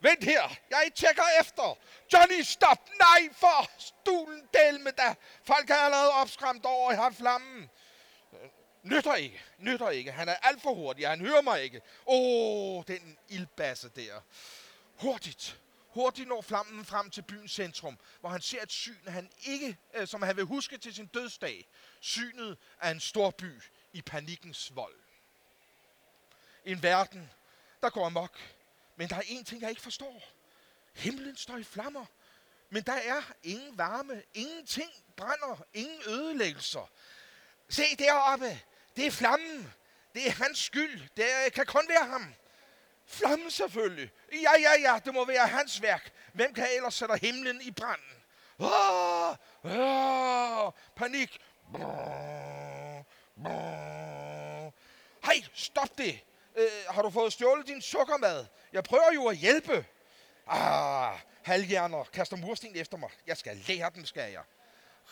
Vent 0.02 0.24
her, 0.24 0.56
jeg 0.70 0.92
tjekker 0.96 1.24
efter. 1.42 1.78
Johnny, 2.14 2.42
stop! 2.42 2.90
Nej, 3.00 3.30
for 3.34 3.70
stulen 3.78 4.48
del 4.54 4.80
med 4.80 4.92
dig. 4.92 5.16
Folk 5.44 5.70
er 5.70 5.76
allerede 5.76 6.12
opskræmt 6.12 6.66
over 6.66 6.90
at 6.90 6.98
har 6.98 7.12
flammen. 7.12 7.70
Nytter 8.84 9.16
ikke, 9.16 9.42
nytter 9.58 9.90
ikke. 9.90 10.12
Han 10.12 10.30
er 10.30 10.36
alt 10.42 10.62
for 10.62 10.74
hurtig, 10.74 11.08
han 11.08 11.20
hører 11.20 11.42
mig 11.42 11.64
ikke. 11.64 11.82
Åh, 12.08 12.78
oh, 12.78 12.84
den 12.88 13.18
ildbasse 13.30 13.90
der. 13.96 14.22
Hurtigt, 14.96 15.60
hurtigt 15.88 16.28
når 16.28 16.42
flammen 16.42 16.86
frem 16.86 17.10
til 17.10 17.22
byens 17.22 17.52
centrum, 17.52 17.98
hvor 18.20 18.30
han 18.30 18.42
ser 18.42 18.62
et 18.64 18.72
syn, 18.72 19.08
han 19.08 19.30
ikke, 19.44 19.78
øh, 19.94 20.08
som 20.08 20.22
han 20.22 20.36
vil 20.36 20.46
huske 20.46 20.78
til 20.78 20.96
sin 20.96 21.06
dødsdag. 21.06 21.68
Synet 22.02 22.58
af 22.82 22.92
en 22.92 23.00
stor 23.00 23.32
by 23.32 23.62
i 23.94 24.02
panikkens 24.02 24.76
vold. 24.76 24.96
En 26.66 26.84
verden, 26.84 27.32
der 27.82 27.90
går 27.90 28.06
amok. 28.06 28.40
Men 28.96 29.10
der 29.10 29.16
er 29.16 29.24
en 29.28 29.46
ting, 29.46 29.62
jeg 29.62 29.70
ikke 29.70 29.82
forstår. 29.82 30.24
Himlen 30.94 31.38
står 31.38 31.58
i 31.58 31.64
flammer. 31.64 32.06
Men 32.70 32.84
der 32.84 32.94
er 32.94 33.22
ingen 33.44 33.78
varme, 33.78 34.24
ingenting 34.34 34.92
brænder, 35.16 35.66
ingen 35.74 36.02
ødelæggelser. 36.08 36.90
Se 37.70 37.84
deroppe, 38.00 38.60
det 38.96 39.06
er 39.06 39.12
flammen. 39.12 39.74
Det 40.14 40.28
er 40.28 40.32
hans 40.32 40.60
skyld. 40.60 41.02
Det 41.18 41.54
kan 41.54 41.66
kun 41.66 41.90
være 41.90 42.06
ham. 42.06 42.34
Flammen 43.06 43.52
selvfølgelig. 43.52 44.12
Ja, 44.32 44.60
ja, 44.60 44.92
ja, 44.92 45.00
det 45.06 45.14
må 45.14 45.26
være 45.26 45.48
hans 45.48 45.82
værk. 45.82 46.14
Hvem 46.34 46.54
kan 46.54 46.68
ellers 46.76 46.94
sætte 46.94 47.18
himlen 47.18 47.62
i 47.62 47.72
branden? 47.72 48.24
Åh, 48.60 49.36
åh, 49.64 50.72
panik. 50.96 51.42
Hej, 55.24 55.44
stop 55.54 55.98
det. 55.98 56.20
Øh, 56.56 56.68
har 56.90 57.02
du 57.02 57.10
fået 57.10 57.34
stjålet 57.34 57.68
din 57.68 57.82
sukkermad? 57.82 58.46
Jeg 58.74 58.84
prøver 58.84 59.12
jo 59.14 59.28
at 59.28 59.38
hjælpe. 59.38 59.86
Ah, 60.48 61.20
halvhjerner 61.44 62.04
kaster 62.04 62.38
mursten 62.38 62.76
efter 62.76 62.98
mig. 62.98 63.10
Jeg 63.28 63.38
skal 63.38 63.58
lære 63.68 63.92
dem, 63.96 64.06
skal 64.06 64.32
jeg. 64.32 64.44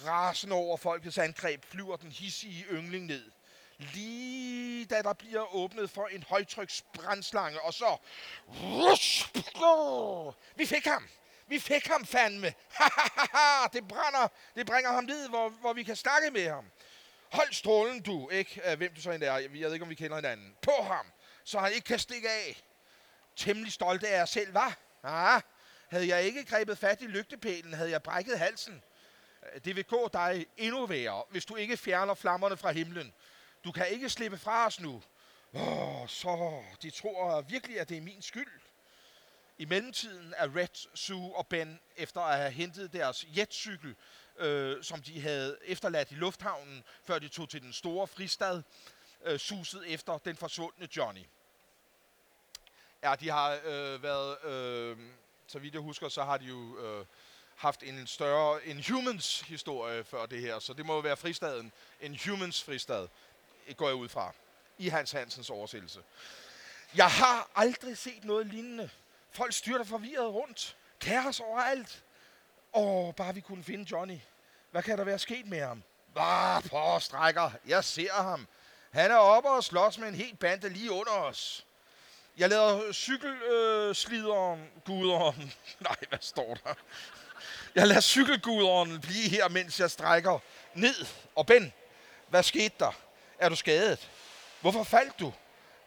Rasende 0.06 0.56
over 0.56 0.78
folkets 0.78 1.18
angreb 1.18 1.66
flyver 1.66 1.96
den 1.96 2.12
hissige 2.12 2.64
yngling 2.64 3.06
ned. 3.06 3.32
Lige 3.78 4.86
da 4.86 5.02
der 5.02 5.14
bliver 5.14 5.56
åbnet 5.56 5.90
for 5.90 6.08
en 6.08 6.24
højtryksbrændslange, 6.24 7.62
og 7.62 7.74
så... 7.74 7.98
Vi 10.56 10.66
fik 10.66 10.86
ham! 10.86 11.10
Vi 11.50 11.60
fik 11.60 11.88
ham 11.88 12.06
fandme! 12.06 12.48
det 13.74 13.88
brænder! 13.88 14.28
Det 14.56 14.66
bringer 14.66 14.92
ham 14.92 15.04
ned, 15.04 15.30
hvor, 15.30 15.50
hvor 15.50 15.74
vi 15.74 15.84
kan 15.84 15.96
snakke 15.96 16.32
med 16.32 16.50
ham. 16.50 16.66
Hold 17.32 17.54
strålen, 17.54 18.02
du, 18.02 18.30
ikke? 18.30 18.76
Hvem 18.78 18.94
du 18.96 19.02
så 19.02 19.12
end 19.12 19.24
er. 19.24 19.38
Jeg 19.38 19.52
ved 19.52 19.74
ikke, 19.74 19.84
om 19.84 19.90
vi 19.90 19.96
kender 19.96 20.16
hinanden. 20.16 20.56
På 20.62 20.84
ham, 20.84 21.06
så 21.44 21.60
han 21.60 21.74
ikke 21.74 21.86
kan 21.86 22.00
stikke 22.00 22.30
af. 22.30 22.64
Temmelig 23.36 23.74
stolt 23.74 24.04
af 24.04 24.18
jer 24.18 24.26
selv, 24.26 24.54
var. 24.54 24.78
Ah, 25.04 25.42
havde 25.90 26.08
jeg 26.08 26.24
ikke 26.24 26.46
grebet 26.46 26.78
fat 26.78 27.02
i 27.02 27.06
lygtepælen, 27.06 27.74
havde 27.74 27.92
jeg 27.92 28.04
brækket 28.04 28.40
halsen. 28.40 28.84
Det 29.66 29.76
vil 29.76 29.84
gå 29.84 30.10
dig 30.14 30.46
endnu 30.58 30.86
værre, 30.86 31.24
hvis 31.30 31.46
du 31.46 31.56
ikke 31.56 31.78
fjerner 31.78 32.14
flammerne 32.14 32.58
fra 32.58 32.72
himlen. 32.72 33.14
Du 33.64 33.72
kan 33.72 33.88
ikke 33.88 34.10
slippe 34.10 34.38
fra 34.38 34.66
os 34.66 34.80
nu. 34.80 35.04
Åh, 35.54 36.08
så 36.08 36.64
de 36.82 36.90
tror 36.90 37.42
virkelig, 37.42 37.80
at 37.80 37.90
det 37.90 37.98
er 37.98 38.02
min 38.02 38.22
skyld. 38.22 38.62
I 39.60 39.66
mellemtiden 39.66 40.34
er 40.38 40.56
Red, 40.56 40.88
Sue 40.94 41.36
og 41.36 41.48
Ben, 41.48 41.80
efter 41.98 42.22
at 42.22 42.38
have 42.38 42.52
hentet 42.52 42.94
deres 42.94 43.28
jetcykel, 43.38 43.96
øh, 44.38 44.84
som 44.84 45.02
de 45.02 45.22
havde 45.22 45.58
efterladt 45.66 46.12
i 46.12 46.16
lufthavnen, 46.16 46.84
før 47.04 47.20
de 47.20 47.28
tog 47.28 47.50
til 47.50 47.62
den 47.62 47.74
store 47.74 48.08
fristad, 48.08 48.62
øh, 49.26 49.40
suset 49.40 49.94
efter 49.94 50.18
den 50.18 50.36
forsvundne 50.36 50.88
Johnny. 50.98 51.26
Ja, 53.04 53.16
de 53.20 53.30
har 53.30 53.60
øh, 53.66 54.04
været, 54.04 54.46
øh, 54.46 54.98
så 55.48 55.60
vidt 55.60 55.74
jeg 55.74 55.82
husker, 55.82 56.10
så 56.10 56.24
har 56.24 56.38
de 56.38 56.46
jo 56.46 56.78
øh, 56.80 57.06
haft 57.56 57.84
en 57.84 58.08
større 58.08 58.66
Inhumans 58.66 59.42
historie 59.42 60.04
før 60.04 60.26
det 60.26 60.42
her, 60.42 60.60
så 60.60 60.74
det 60.74 60.86
må 60.86 60.94
jo 60.94 61.00
være 61.00 61.18
fristaden. 61.18 61.72
en 62.02 62.20
humans 62.26 62.64
fristad, 62.64 63.08
går 63.78 63.88
jeg 63.88 63.96
ud 63.96 64.10
fra, 64.10 64.34
i 64.78 64.88
Hans 64.88 65.12
Hansens 65.12 65.50
oversættelse. 65.50 66.02
Jeg 66.96 67.12
har 67.12 67.50
aldrig 67.56 67.98
set 67.98 68.24
noget 68.24 68.46
lignende. 68.48 68.90
Folk 69.32 69.54
styrter 69.54 69.86
forvirret 69.86 70.34
rundt. 70.34 70.78
Kaos 71.02 71.40
overalt. 71.40 72.04
Åh, 72.74 73.14
bare 73.14 73.34
vi 73.34 73.42
kunne 73.42 73.64
finde 73.64 73.86
Johnny. 73.92 74.18
Hvad 74.72 74.84
kan 74.84 74.98
der 74.98 75.04
være 75.04 75.20
sket 75.20 75.46
med 75.46 75.62
ham? 75.62 75.84
Bare 76.16 76.62
på 76.62 77.00
strækker. 77.00 77.52
Jeg 77.68 77.84
ser 77.84 78.14
ham. 78.14 78.48
Han 78.92 79.12
er 79.12 79.16
oppe 79.16 79.50
og 79.50 79.64
slås 79.64 79.98
med 79.98 80.08
en 80.08 80.16
helt 80.16 80.40
bande 80.40 80.70
lige 80.70 80.92
under 80.92 81.12
os. 81.12 81.66
Jeg 82.38 82.50
lader 82.50 82.92
cykelslideren, 82.92 84.60
øh, 84.60 84.82
guderen, 84.86 85.54
nej, 85.80 85.96
hvad 86.10 86.20
står 86.22 86.58
der? 86.64 86.74
Jeg 87.76 87.88
lader 87.88 88.02
cykelguderen 88.02 89.02
blive 89.02 89.30
her, 89.30 89.50
mens 89.50 89.80
jeg 89.80 89.92
strækker 89.92 90.40
ned. 90.74 91.06
Og 91.36 91.46
Ben, 91.46 91.74
hvad 92.28 92.44
skete 92.44 92.76
der? 92.80 92.92
Er 93.40 93.50
du 93.50 93.56
skadet? 93.56 94.10
Hvorfor 94.62 94.84
faldt 94.84 95.20
du? 95.20 95.34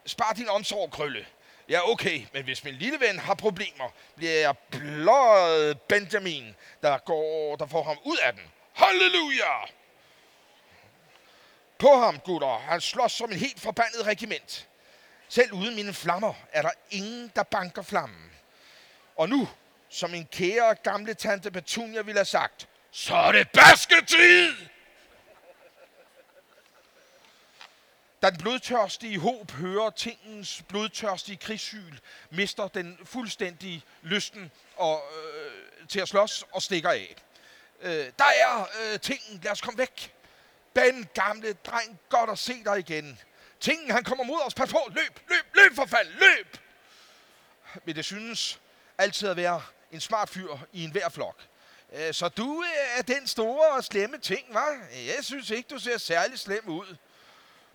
Spar 0.05 0.33
din 0.33 0.49
omsorg, 0.49 0.91
Krølle. 0.91 1.25
Ja, 1.69 1.89
okay, 1.91 2.25
men 2.33 2.43
hvis 2.43 2.63
min 2.63 2.73
lille 2.73 2.99
ven 2.99 3.19
har 3.19 3.33
problemer, 3.33 3.89
bliver 4.15 4.33
jeg 4.33 4.57
blåret 4.57 5.81
Benjamin, 5.81 6.55
der, 6.81 6.97
går, 6.97 7.55
der 7.55 7.67
får 7.67 7.83
ham 7.83 7.97
ud 8.03 8.17
af 8.17 8.33
den. 8.33 8.41
Halleluja! 8.73 9.65
På 11.77 11.95
ham, 11.95 12.19
gutter. 12.19 12.57
Han 12.57 12.81
slås 12.81 13.11
som 13.11 13.31
en 13.31 13.37
helt 13.37 13.61
forbandet 13.61 14.05
regiment. 14.05 14.67
Selv 15.29 15.53
uden 15.53 15.75
mine 15.75 15.93
flammer 15.93 16.33
er 16.51 16.61
der 16.61 16.71
ingen, 16.91 17.31
der 17.35 17.43
banker 17.43 17.81
flammen. 17.81 18.31
Og 19.15 19.29
nu, 19.29 19.47
som 19.89 20.13
en 20.13 20.25
kære 20.31 20.75
gamle 20.75 21.13
tante 21.13 21.51
Petunia 21.51 22.01
ville 22.01 22.19
have 22.19 22.25
sagt, 22.25 22.67
så 22.91 23.15
er 23.15 23.31
det 23.31 23.49
basketid! 23.49 24.53
Da 28.23 28.29
den 28.29 28.37
blodtørstige 28.37 29.19
håb 29.19 29.51
hører 29.51 29.89
tingens 29.89 30.63
blodtørstige 30.67 31.37
krigshyl, 31.37 31.97
mister 32.29 32.67
den 32.67 32.99
fuldstændig 33.05 33.83
lysten 34.01 34.51
og, 34.75 35.03
øh, 35.17 35.87
til 35.87 35.99
at 35.99 36.07
slås 36.07 36.45
og 36.51 36.61
stikker 36.61 36.89
af. 36.89 37.15
Øh, 37.81 38.11
der 38.19 38.25
er 38.25 38.67
øh, 38.81 38.99
tingen, 38.99 39.39
lad 39.43 39.51
os 39.51 39.61
komme 39.61 39.77
væk. 39.77 40.13
Ben, 40.73 41.07
gamle 41.13 41.53
dreng, 41.53 41.99
godt 42.09 42.29
at 42.29 42.39
se 42.39 42.63
dig 42.63 42.79
igen. 42.79 43.19
Tingen, 43.59 43.91
han 43.91 44.03
kommer 44.03 44.23
mod 44.23 44.39
os, 44.45 44.53
pas 44.53 44.69
på, 44.69 44.79
løb, 44.89 45.19
løb, 45.29 45.45
løb 45.55 45.75
for 45.75 45.85
fald, 45.85 46.07
løb! 46.07 46.57
Men 47.85 47.95
det 47.95 48.05
synes 48.05 48.59
altid 48.97 49.27
at 49.27 49.37
være 49.37 49.61
en 49.91 49.99
smart 49.99 50.29
fyr 50.29 50.57
i 50.73 50.83
en 50.83 50.97
flok. 51.11 51.41
Øh, 51.93 52.13
så 52.13 52.27
du 52.27 52.63
er 52.97 53.01
den 53.01 53.27
store 53.27 53.69
og 53.69 53.83
slemme 53.83 54.17
ting, 54.17 54.53
var? 54.53 54.79
Jeg 54.93 55.17
synes 55.21 55.49
ikke, 55.49 55.69
du 55.69 55.79
ser 55.79 55.97
særlig 55.97 56.39
slem 56.39 56.69
ud. 56.69 56.97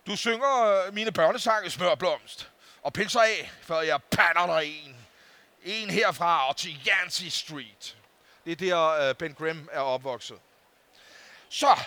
Du 0.09 0.17
synger 0.17 0.65
øh, 0.65 0.95
mine 0.95 1.13
børnesange 1.13 1.71
smørblomst 1.71 2.51
og 2.83 2.93
pilser 2.93 3.21
af, 3.21 3.51
før 3.63 3.81
jeg 3.81 4.03
pander 4.03 4.61
dig 4.61 4.85
en. 4.85 4.97
En 5.65 5.91
herfra 5.91 6.49
og 6.49 6.57
til 6.57 6.89
Yancey 6.89 7.29
Street. 7.29 7.97
Det 8.45 8.53
er 8.53 8.57
der, 8.57 9.09
øh, 9.09 9.15
Ben 9.15 9.35
Grimm 9.35 9.69
er 9.73 9.81
opvokset. 9.81 10.39
Så, 11.49 11.81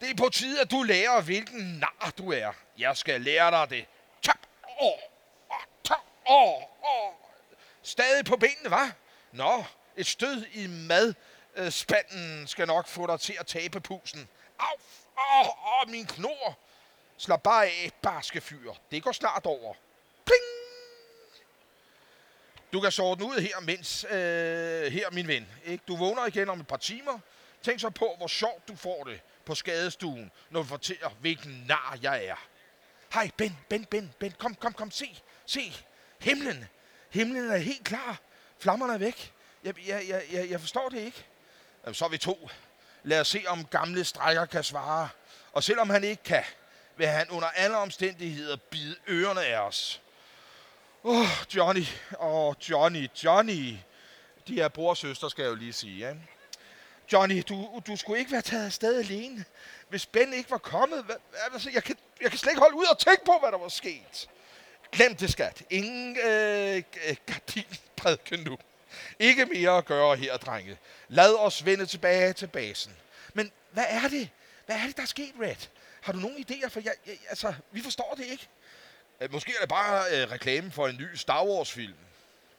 det 0.00 0.10
er 0.10 0.14
på 0.14 0.28
tide, 0.28 0.60
at 0.60 0.70
du 0.70 0.82
lærer, 0.82 1.20
hvilken 1.20 1.78
nar 1.78 2.12
du 2.18 2.32
er. 2.32 2.52
Jeg 2.78 2.96
skal 2.96 3.20
lære 3.20 3.50
dig 3.50 3.70
det. 3.70 3.86
Tap, 4.22 4.38
åh, 4.80 4.98
Tak 5.84 6.00
åh. 6.30 6.62
Stadig 7.82 8.24
på 8.24 8.36
benene, 8.36 8.70
var? 8.70 8.92
Nå, 9.32 9.64
et 9.96 10.06
stød 10.06 10.46
i 10.52 10.66
madspanden 10.66 12.46
skal 12.46 12.66
nok 12.66 12.88
få 12.88 13.06
dig 13.06 13.20
til 13.20 13.36
at 13.40 13.46
tabe 13.46 13.80
pusen. 13.80 14.28
Au, 14.58 14.76
åh, 15.18 15.48
åh, 15.82 15.90
min 15.90 16.06
knor. 16.06 16.58
Slap 17.18 17.42
bare 17.42 17.66
af, 17.66 17.90
barske 18.02 18.40
fyr. 18.40 18.72
Det 18.90 19.02
går 19.02 19.12
snart 19.12 19.46
over. 19.46 19.74
Pling! 20.24 20.42
Du 22.72 22.80
kan 22.80 22.92
sove 22.92 23.16
den 23.16 23.24
ud 23.24 23.40
her, 23.40 23.60
mens 23.60 24.04
øh, 24.04 24.92
her, 24.92 25.10
min 25.10 25.28
ven. 25.28 25.48
Ikke? 25.64 25.84
Du 25.88 25.96
vågner 25.96 26.26
igen 26.26 26.48
om 26.48 26.60
et 26.60 26.66
par 26.66 26.76
timer. 26.76 27.18
Tænk 27.62 27.80
så 27.80 27.90
på, 27.90 28.14
hvor 28.18 28.26
sjovt 28.26 28.68
du 28.68 28.76
får 28.76 29.04
det 29.04 29.20
på 29.44 29.54
skadestuen, 29.54 30.30
når 30.50 30.62
du 30.62 30.66
fortæller, 30.66 31.08
hvilken 31.08 31.64
nar 31.68 31.98
jeg 32.02 32.24
er. 32.24 32.46
Hej, 33.14 33.30
Ben, 33.36 33.58
Ben, 33.68 33.84
Ben, 33.84 34.12
Ben, 34.18 34.32
kom, 34.38 34.54
kom, 34.54 34.72
kom, 34.72 34.90
se, 34.90 35.20
se. 35.46 35.72
Himlen, 36.20 36.64
himlen 37.10 37.50
er 37.50 37.56
helt 37.56 37.84
klar. 37.84 38.20
Flammerne 38.58 38.94
er 38.94 38.98
væk. 38.98 39.32
Jeg, 39.64 39.74
jeg, 39.86 40.04
jeg, 40.08 40.22
jeg, 40.32 40.50
jeg 40.50 40.60
forstår 40.60 40.88
det 40.88 40.98
ikke. 40.98 41.24
Jamen, 41.84 41.94
så 41.94 42.04
er 42.04 42.08
vi 42.08 42.18
to. 42.18 42.48
Lad 43.02 43.20
os 43.20 43.28
se, 43.28 43.44
om 43.46 43.64
gamle 43.64 44.04
strækker 44.04 44.44
kan 44.44 44.64
svare. 44.64 45.08
Og 45.52 45.62
selvom 45.62 45.90
han 45.90 46.04
ikke 46.04 46.22
kan, 46.22 46.44
vil 46.98 47.06
han 47.06 47.30
under 47.30 47.48
alle 47.48 47.76
omstændigheder 47.76 48.56
bide 48.56 48.96
ørerne 49.08 49.44
af 49.44 49.58
os. 49.58 50.00
Åh, 51.04 51.20
oh, 51.20 51.26
Johnny. 51.56 51.84
Åh, 52.20 52.46
oh, 52.46 52.54
Johnny, 52.70 53.08
Johnny. 53.24 53.76
De 54.48 54.60
er 54.60 54.68
bror 54.68 54.90
og 54.90 54.96
søster, 54.96 55.28
skal 55.28 55.42
jeg 55.42 55.50
jo 55.50 55.54
lige 55.54 55.72
sige. 55.72 55.98
Ja? 55.98 56.14
Johnny, 57.12 57.42
du, 57.48 57.82
du 57.86 57.96
skulle 57.96 58.18
ikke 58.18 58.32
være 58.32 58.42
taget 58.42 58.66
afsted 58.66 58.98
alene. 58.98 59.44
Hvis 59.88 60.06
Ben 60.06 60.32
ikke 60.32 60.50
var 60.50 60.58
kommet, 60.58 61.04
hvad, 61.04 61.16
altså, 61.52 61.70
jeg, 61.74 61.84
kan, 61.84 61.96
jeg 62.20 62.30
kan 62.30 62.38
slet 62.38 62.52
ikke 62.52 62.60
holde 62.60 62.76
ud 62.76 62.84
og 62.90 62.98
tænke 62.98 63.24
på, 63.24 63.32
hvad 63.40 63.52
der 63.52 63.58
var 63.58 63.68
sket. 63.68 64.28
Glem 64.92 65.14
det, 65.14 65.32
skat. 65.32 65.62
Ingen 65.70 66.16
øh, 66.16 66.82
gardinprædiken 67.26 68.40
nu. 68.40 68.58
Ikke 69.18 69.46
mere 69.46 69.78
at 69.78 69.84
gøre 69.84 70.16
her, 70.16 70.36
drenge. 70.36 70.78
Lad 71.08 71.34
os 71.34 71.64
vende 71.64 71.86
tilbage 71.86 72.32
til 72.32 72.46
basen. 72.46 72.92
Men 73.34 73.52
hvad 73.70 73.84
er 73.88 74.08
det? 74.08 74.28
Hvad 74.66 74.76
er 74.76 74.86
det, 74.86 74.96
der 74.96 75.02
er 75.02 75.06
sket, 75.06 75.32
Red? 75.40 75.68
Har 76.00 76.12
du 76.12 76.18
nogen 76.18 76.44
idéer? 76.50 76.68
For 76.68 76.80
jeg, 76.80 76.92
jeg, 77.06 77.16
altså, 77.28 77.54
vi 77.70 77.80
forstår 77.80 78.14
det 78.16 78.24
ikke. 78.24 78.48
Øh, 79.20 79.32
måske 79.32 79.52
er 79.56 79.60
det 79.60 79.68
bare 79.68 80.04
øh, 80.12 80.30
reklame 80.30 80.70
for 80.70 80.88
en 80.88 80.96
ny 80.96 81.14
Star 81.14 81.44
Wars-film. 81.44 81.94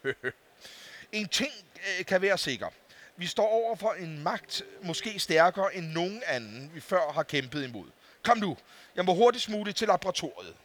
en 1.11 1.27
ting 1.27 1.53
øh, 1.75 2.05
kan 2.05 2.21
være 2.21 2.37
sikker. 2.37 2.67
Vi 3.15 3.27
står 3.27 3.47
over 3.47 3.75
for 3.75 3.91
en 3.91 4.23
magt, 4.23 4.61
måske 4.81 5.19
stærkere 5.19 5.75
end 5.75 5.85
nogen 5.85 6.23
anden, 6.25 6.71
vi 6.73 6.79
før 6.79 7.11
har 7.11 7.23
kæmpet 7.23 7.63
imod. 7.63 7.85
Kom 8.23 8.37
nu, 8.37 8.57
jeg 8.95 9.05
må 9.05 9.13
hurtigt 9.13 9.43
smutte 9.43 9.71
til 9.71 9.87
laboratoriet. 9.87 10.55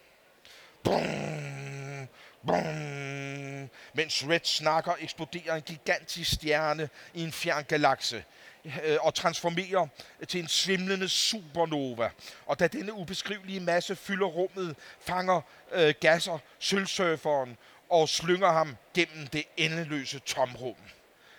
Brum, 0.85 2.09
brum. 2.47 3.71
Mens 3.95 4.25
Red 4.29 4.41
snakker, 4.45 4.93
eksploderer 5.01 5.55
en 5.55 5.63
gigantisk 5.63 6.35
stjerne 6.35 6.89
i 7.15 7.23
en 7.23 7.33
fjern 7.33 7.65
galakse 7.65 8.25
Øh, 8.65 8.97
og 9.01 9.15
transformerer 9.15 9.87
til 10.29 10.41
en 10.41 10.49
svimlende 10.49 11.09
supernova. 11.09 12.11
Og 12.47 12.59
da 12.59 12.67
denne 12.67 12.93
ubeskrivelige 12.93 13.61
masse 13.61 13.97
fylder 13.97 14.27
rummet, 14.27 14.77
fanger 15.01 15.41
øh, 15.73 15.95
gasser 16.01 16.39
sølvsurferen 16.59 17.57
og 17.91 18.09
slynger 18.09 18.53
ham 18.53 18.77
gennem 18.95 19.27
det 19.27 19.45
endeløse 19.57 20.19
tomrum. 20.19 20.77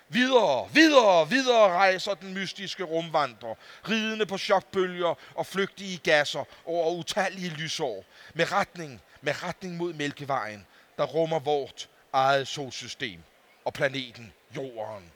Videre, 0.08 0.68
videre, 0.72 1.28
videre 1.30 1.68
rejser 1.68 2.14
den 2.14 2.34
mystiske 2.34 2.84
rumvandrer, 2.84 3.54
ridende 3.88 4.26
på 4.26 4.38
chokbølger 4.38 5.14
og 5.34 5.46
flygtige 5.46 5.98
gasser 5.98 6.44
over 6.64 6.90
utallige 6.90 7.50
lysår, 7.50 8.04
med 8.34 8.52
retning, 8.52 9.00
med 9.20 9.42
retning 9.42 9.76
mod 9.76 9.92
Mælkevejen, 9.92 10.66
der 10.98 11.04
rummer 11.04 11.38
vort 11.38 11.88
eget 12.12 12.48
solsystem 12.48 13.20
og 13.64 13.72
planeten 13.72 14.32
Jorden. 14.56 15.12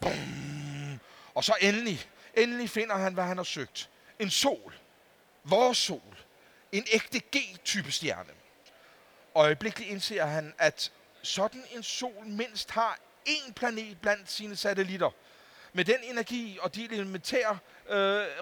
Bum. 0.00 0.77
Og 1.38 1.44
så 1.44 1.54
endelig, 1.60 2.06
endelig 2.34 2.70
finder 2.70 2.96
han, 2.96 3.14
hvad 3.14 3.24
han 3.24 3.36
har 3.36 3.44
søgt. 3.44 3.90
En 4.18 4.30
sol. 4.30 4.74
Vores 5.44 5.78
sol. 5.78 6.18
En 6.72 6.86
ægte 6.92 7.18
G-type 7.18 7.92
stjerne. 7.92 8.30
Og 9.34 9.44
øjeblikkeligt 9.44 9.90
indser 9.90 10.26
han, 10.26 10.54
at 10.58 10.92
sådan 11.22 11.64
en 11.70 11.82
sol 11.82 12.26
mindst 12.26 12.70
har 12.70 12.98
én 13.28 13.52
planet 13.52 14.00
blandt 14.00 14.30
sine 14.30 14.56
satellitter. 14.56 15.10
Med 15.72 15.84
den 15.84 15.96
energi 16.02 16.58
og 16.62 16.74
de 16.74 16.84
elementære 16.84 17.58
øh, 17.88 17.96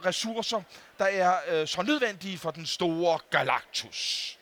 ressourcer, 0.04 0.62
der 0.98 1.04
er 1.04 1.40
øh, 1.48 1.68
så 1.68 1.82
nødvendige 1.82 2.38
for 2.38 2.50
den 2.50 2.66
store 2.66 3.18
Galactus. 3.30 4.38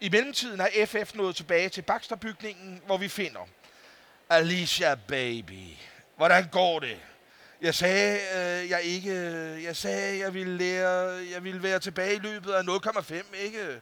I 0.00 0.08
mellemtiden 0.08 0.60
er 0.60 0.86
FF 0.86 1.14
nået 1.14 1.36
tilbage 1.36 1.68
til 1.68 1.82
Baxter-bygningen, 1.82 2.82
hvor 2.86 2.96
vi 2.96 3.08
finder 3.08 3.48
Alicia 4.30 4.94
Baby. 4.94 5.68
Hvordan 6.16 6.48
går 6.48 6.80
det? 6.80 7.00
Jeg 7.60 7.74
sagde, 7.74 8.20
øh, 8.62 8.70
jeg 8.70 8.82
ikke, 8.82 9.10
øh, 9.10 9.64
jeg 9.64 9.76
sagde, 9.76 10.18
jeg 10.18 10.34
ville 10.34 10.56
lære, 10.56 10.88
jeg 11.32 11.44
ville 11.44 11.62
være 11.62 11.78
tilbage 11.78 12.14
i 12.14 12.18
løbet 12.18 12.52
af 12.52 12.62
0,5, 12.62 13.36
ikke? 13.36 13.80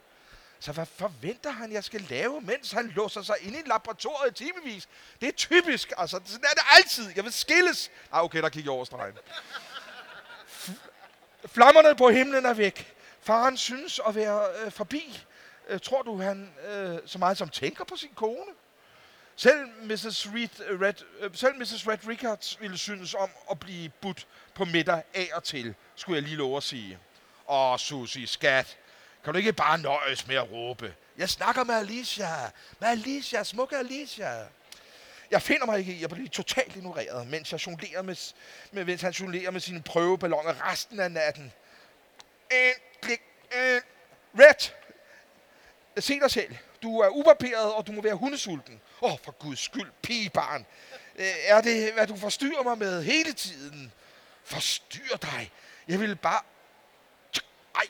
Så 0.61 0.73
hvad 0.73 0.87
forventer 0.87 1.51
han, 1.51 1.73
jeg 1.73 1.85
skal 1.85 2.01
lave, 2.01 2.41
mens 2.41 2.73
han 2.73 2.87
låser 2.87 3.23
sig 3.23 3.37
ind 3.41 3.57
i 3.57 3.63
laboratoriet 3.67 4.37
timevis? 4.37 4.89
Det 5.21 5.29
er 5.29 5.33
typisk, 5.33 5.93
altså. 5.97 6.21
Sådan 6.25 6.45
er 6.45 6.55
det 6.55 6.63
altid. 6.77 7.13
Jeg 7.17 7.25
vil 7.25 7.33
skilles. 7.33 7.91
Ah, 8.13 8.25
okay, 8.25 8.43
der 8.43 8.49
kigger 8.49 8.71
jeg 8.71 8.77
over 8.77 8.85
stregen. 8.85 9.15
Flammerne 11.47 11.97
på 11.97 12.11
himlen 12.11 12.47
er 12.47 12.55
væk. 12.55 12.95
Faren 13.21 13.57
synes 13.57 14.01
at 14.07 14.15
være 14.15 14.43
øh, 14.65 14.73
forbi. 14.73 15.25
Øh, 15.69 15.81
tror 15.81 16.03
du, 16.03 16.21
han 16.21 16.53
øh, 16.69 16.99
så 17.07 17.19
meget 17.19 17.39
som 17.39 17.49
tænker 17.49 17.85
på 17.85 17.97
sin 17.97 18.15
kone? 18.15 18.53
Selv 19.39 19.69
Mrs. 19.83 20.29
Reed, 20.35 20.61
øh, 20.69 20.81
Red, 20.81 20.95
øh, 21.21 21.31
selv 21.35 21.55
Mrs. 21.59 21.89
Red 21.89 21.99
Rickards 22.09 22.61
ville 22.61 22.79
synes 22.79 23.15
om 23.15 23.31
at 23.51 23.61
blive 23.61 23.89
budt 23.89 24.27
på 24.55 24.65
middag 24.65 25.03
af 25.15 25.29
og 25.33 25.45
til, 25.45 25.75
skulle 25.95 26.17
jeg 26.17 26.23
lige 26.23 26.37
love 26.37 26.57
at 26.57 26.63
sige. 26.63 26.99
Åh, 27.49 27.79
Susie, 27.79 28.27
skat, 28.27 28.77
kan 29.25 29.33
du 29.33 29.39
ikke 29.39 29.53
bare 29.53 29.79
nøjes 29.79 30.27
med 30.27 30.37
at 30.37 30.53
råbe? 30.53 30.95
Jeg 31.19 31.29
snakker 31.29 31.65
med 31.65 31.75
Alicia. 31.75 32.29
Med 32.81 32.89
Alicia, 32.89 33.45
smukke 33.45 33.77
Alicia. 33.77 34.47
Jeg 35.31 35.43
finder 35.43 35.67
mig 35.67 35.79
ikke 35.79 35.93
i 35.93 36.05
at 36.05 36.11
blive 36.11 36.29
totalt 36.29 36.77
ignoreret, 36.77 37.27
mens 37.27 37.53
jeg 37.53 37.67
jonglerer 37.67 38.03
med, 38.03 38.17
med, 38.73 38.85
mens 38.85 39.03
han 39.03 39.13
jonglerer 39.13 39.51
med 39.51 39.61
sine 39.61 39.83
prøveballoner 39.83 40.71
resten 40.71 41.01
af 41.01 41.11
natten. 41.11 41.53
En, 42.51 42.75
klik, 43.03 43.21
en. 43.53 43.81
Red! 44.39 44.71
Se 46.01 46.21
dig 46.21 46.31
selv. 46.31 46.57
Du 46.83 47.01
er 47.01 47.09
upaperet, 47.09 47.75
og 47.75 47.87
du 47.87 47.93
må 47.93 48.03
være 48.03 48.15
hundesulten. 48.15 48.81
Åh, 49.03 49.13
oh, 49.13 49.19
for 49.25 49.33
guds 49.33 49.61
skyld, 49.61 49.93
pigebarn. 50.03 50.67
Øh, 51.17 51.27
er 51.47 51.61
det, 51.61 51.93
hvad 51.93 52.07
du 52.07 52.17
forstyrrer 52.17 52.63
mig 52.63 52.79
med 52.79 53.03
hele 53.03 53.33
tiden? 53.33 53.93
Forstyr 54.45 55.17
dig. 55.17 55.53
Jeg 55.89 56.01
vil 56.01 56.17
bare... 56.17 56.41
Ej, 57.75 57.87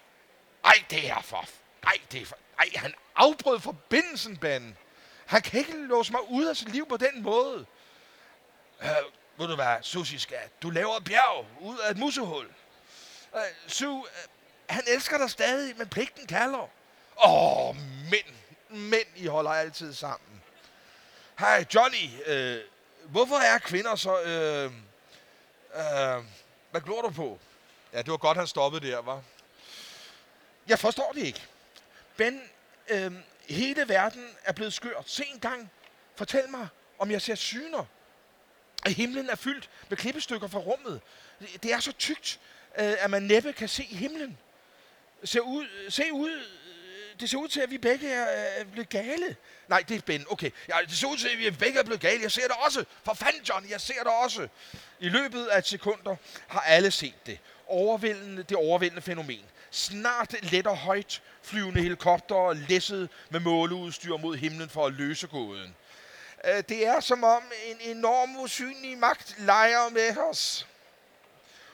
ej, 0.64 0.84
det 0.90 1.10
er 1.10 1.20
for... 1.20 1.48
Ej, 1.82 1.98
det 2.12 2.22
er 2.22 2.26
for... 2.26 2.38
Ej, 2.58 2.68
han 2.74 2.94
afbrød 3.16 3.60
forbindelsen, 3.60 4.36
Ben. 4.36 4.76
Han 5.26 5.42
kan 5.42 5.58
ikke 5.58 5.72
låse 5.76 6.12
mig 6.12 6.30
ud 6.30 6.46
af 6.46 6.56
sit 6.56 6.68
liv 6.68 6.88
på 6.88 6.96
den 6.96 7.22
måde. 7.22 7.66
Øh, 8.82 8.88
ved 9.36 9.48
du 9.48 9.54
hvad, 9.54 9.76
Susie 9.82 10.18
skat, 10.18 10.62
du 10.62 10.70
laver 10.70 10.96
et 10.96 11.04
bjerg 11.04 11.46
ud 11.60 11.78
af 11.78 11.90
et 11.90 11.98
musehul. 11.98 12.46
Øh, 13.36 13.42
Su, 13.66 13.98
øh, 13.98 14.04
han 14.68 14.84
elsker 14.86 15.18
dig 15.18 15.30
stadig, 15.30 15.78
men 15.78 15.88
pligten 15.88 16.26
kalder. 16.26 16.68
Åh, 17.24 17.76
mænd. 18.10 18.26
Mænd, 18.70 19.08
I 19.16 19.26
holder 19.26 19.50
altid 19.50 19.94
sammen. 19.94 20.42
Hej, 21.38 21.66
Johnny. 21.74 22.26
Øh, 22.26 22.60
hvorfor 23.04 23.36
er 23.36 23.58
kvinder 23.58 23.96
så... 23.96 24.20
Øh, 24.22 24.64
øh, 25.74 26.24
hvad 26.70 26.80
glor 26.80 27.02
du 27.02 27.10
på? 27.10 27.38
Ja, 27.92 27.98
det 27.98 28.10
var 28.10 28.16
godt, 28.16 28.38
han 28.38 28.46
stoppede 28.46 28.86
der, 28.86 28.98
var. 28.98 29.22
Jeg 30.68 30.78
forstår 30.78 31.12
det 31.14 31.22
ikke. 31.22 31.46
Ben, 32.16 32.42
øh, 32.88 33.12
hele 33.48 33.88
verden 33.88 34.28
er 34.44 34.52
blevet 34.52 34.72
skørt. 34.72 35.10
Se 35.10 35.24
en 35.34 35.40
gang. 35.40 35.70
Fortæl 36.16 36.50
mig, 36.50 36.68
om 36.98 37.10
jeg 37.10 37.22
ser 37.22 37.34
syner. 37.34 37.84
At 38.86 38.92
himlen 38.92 39.30
er 39.30 39.36
fyldt 39.36 39.70
med 39.88 39.98
klippestykker 39.98 40.48
fra 40.48 40.58
rummet. 40.58 41.00
Det 41.62 41.72
er 41.72 41.80
så 41.80 41.92
tykt, 41.92 42.40
øh, 42.78 42.94
at 42.98 43.10
man 43.10 43.22
næppe 43.22 43.52
kan 43.52 43.68
se 43.68 43.82
himlen. 43.82 44.38
Se 45.24 45.42
ud, 45.42 45.90
se 45.90 46.12
ud, 46.12 46.42
det 47.20 47.30
ser 47.30 47.38
ud 47.38 47.48
til, 47.48 47.60
at 47.60 47.70
vi 47.70 47.78
begge 47.78 48.08
er, 48.10 48.32
øh, 48.32 48.60
er 48.60 48.64
blevet 48.64 48.88
gale. 48.88 49.36
Nej, 49.68 49.84
det 49.88 49.96
er 49.96 50.00
Ben. 50.00 50.26
Okay. 50.30 50.50
Ja, 50.68 50.74
det 50.88 50.98
ser 50.98 51.06
ud 51.06 51.16
til, 51.16 51.28
at 51.28 51.38
vi 51.38 51.50
begge 51.50 51.78
er 51.78 51.82
blevet 51.84 52.00
gale. 52.00 52.22
Jeg 52.22 52.32
ser 52.32 52.42
det 52.42 52.56
også. 52.64 52.84
For 53.04 53.14
fanden, 53.14 53.42
John, 53.42 53.70
jeg 53.70 53.80
ser 53.80 54.02
det 54.02 54.12
også. 54.22 54.48
I 55.00 55.08
løbet 55.08 55.46
af 55.46 55.64
sekunder 55.64 56.16
har 56.48 56.60
alle 56.60 56.90
set 56.90 57.26
det. 57.26 57.38
Overvældende, 57.66 58.42
det 58.42 58.56
overvældende 58.56 59.02
fænomen. 59.02 59.42
Snart 59.70 60.34
let 60.42 60.66
og 60.66 60.76
højt 60.76 61.22
flyvende 61.42 61.82
helikopter 61.82 62.52
læsset 62.68 63.08
med 63.30 63.40
måleudstyr 63.40 64.16
mod 64.16 64.36
himlen 64.36 64.68
for 64.68 64.86
at 64.86 64.92
løse 64.92 65.26
gåden. 65.26 65.74
Øh, 66.44 66.62
det 66.68 66.86
er 66.86 67.00
som 67.00 67.24
om 67.24 67.42
en 67.66 67.96
enorm 67.96 68.36
usynlig 68.36 68.98
magt 68.98 69.34
leger 69.38 69.88
med 69.90 70.16
os. 70.16 70.66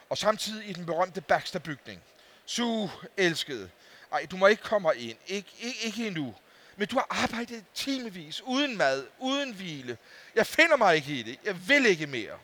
Og 0.09 0.19
samtidig 0.19 0.69
i 0.69 0.73
den 0.73 0.87
berømte 0.87 1.21
Baxter-bygning. 1.21 2.01
Su, 2.47 2.89
elskede. 3.17 3.71
Ej, 4.15 4.27
du 4.31 4.37
må 4.37 4.47
ikke 4.47 4.63
komme 4.63 4.97
ind. 4.97 5.19
Ik- 5.27 5.55
ikke, 5.59 5.79
ikke 5.85 6.07
endnu. 6.07 6.35
Men 6.77 6.89
du 6.89 6.97
har 6.97 7.07
arbejdet 7.11 7.65
timevis, 7.75 8.43
uden 8.43 8.77
mad, 8.77 9.07
uden 9.19 9.55
hvile. 9.55 9.99
Jeg 10.35 10.47
finder 10.47 10.77
mig 10.77 10.97
ikke 10.97 11.13
i 11.13 11.23
det. 11.23 11.39
Jeg 11.45 11.69
vil 11.69 11.87
ikke 11.87 12.07
mere. 12.07 12.39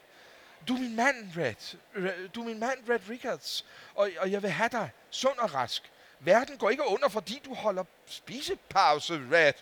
Du 0.69 0.75
er 0.75 0.79
min 0.79 0.97
mand, 0.97 1.33
Red. 1.37 2.29
Du 2.29 2.41
er 2.41 2.45
min 2.45 2.59
mand, 2.59 2.89
Red 2.89 3.01
Rickards. 3.09 3.67
Og, 3.95 4.11
og 4.19 4.31
jeg 4.31 4.43
vil 4.43 4.51
have 4.51 4.69
dig 4.69 4.91
sund 5.11 5.39
og 5.39 5.55
rask. 5.55 5.91
Verden 6.21 6.59
går 6.59 6.71
ikke 6.71 6.87
under, 6.87 7.09
fordi 7.09 7.43
du 7.45 7.55
holder 7.55 7.85
spisepause, 8.07 9.23
Red. 9.33 9.53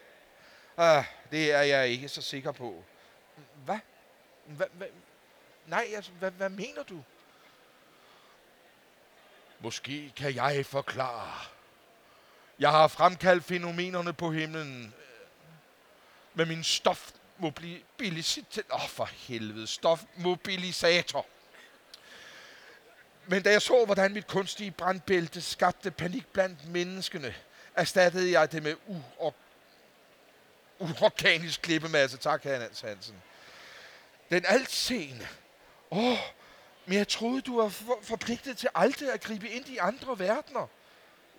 Ah, 0.77 1.05
det 1.31 1.53
er 1.53 1.63
jeg 1.63 1.89
ikke 1.89 2.09
så 2.09 2.23
sikker 2.23 2.53
på. 2.53 2.85
Hvad? 3.65 3.79
Hva, 4.47 4.65
hva? 4.73 4.87
Nej, 5.67 5.87
altså, 5.95 6.11
hvad, 6.13 6.31
hvad 6.31 6.49
mener 6.49 6.83
du? 6.83 7.05
Måske 9.61 10.13
kan 10.17 10.35
jeg 10.35 10.67
forklare. 10.67 11.58
Jeg 12.59 12.71
har 12.71 12.89
fremkaldt 12.89 13.45
fænomenerne 13.45 14.13
på 14.13 14.31
himlen 14.33 14.81
men 14.81 14.95
med 16.35 16.47
min 16.47 16.65
stofmobilisator. 16.65 18.63
Åh, 18.75 18.85
oh, 18.85 18.89
for 18.89 19.05
helvede. 19.05 19.67
Stofmobilisator. 19.67 21.27
Men 23.27 23.43
da 23.43 23.51
jeg 23.51 23.63
så, 23.63 23.85
hvordan 23.85 24.13
mit 24.13 24.27
kunstige 24.27 24.71
brandbælte 24.71 25.41
skabte 25.41 25.91
panik 25.91 26.27
blandt 26.27 26.69
menneskene, 26.69 27.35
erstattede 27.75 28.31
jeg 28.31 28.53
det 28.53 28.63
med 28.63 28.75
u- 28.89 29.33
uorganisk 30.79 31.63
klippemasse. 31.63 32.17
Tak, 32.17 32.45
Hans 32.45 32.81
Hansen. 32.81 33.23
Den 34.31 34.45
altseende. 34.47 35.29
Åh, 35.91 35.99
oh, 36.13 36.19
men 36.87 36.99
jeg 36.99 37.09
troede, 37.09 37.41
du 37.41 37.61
var 37.61 37.69
for- 37.69 38.01
forpligtet 38.03 38.59
til 38.59 38.69
aldrig 38.75 39.13
at 39.13 39.21
gribe 39.21 39.49
ind 39.49 39.69
i 39.69 39.77
andre 39.77 40.19
verdener. 40.19 40.67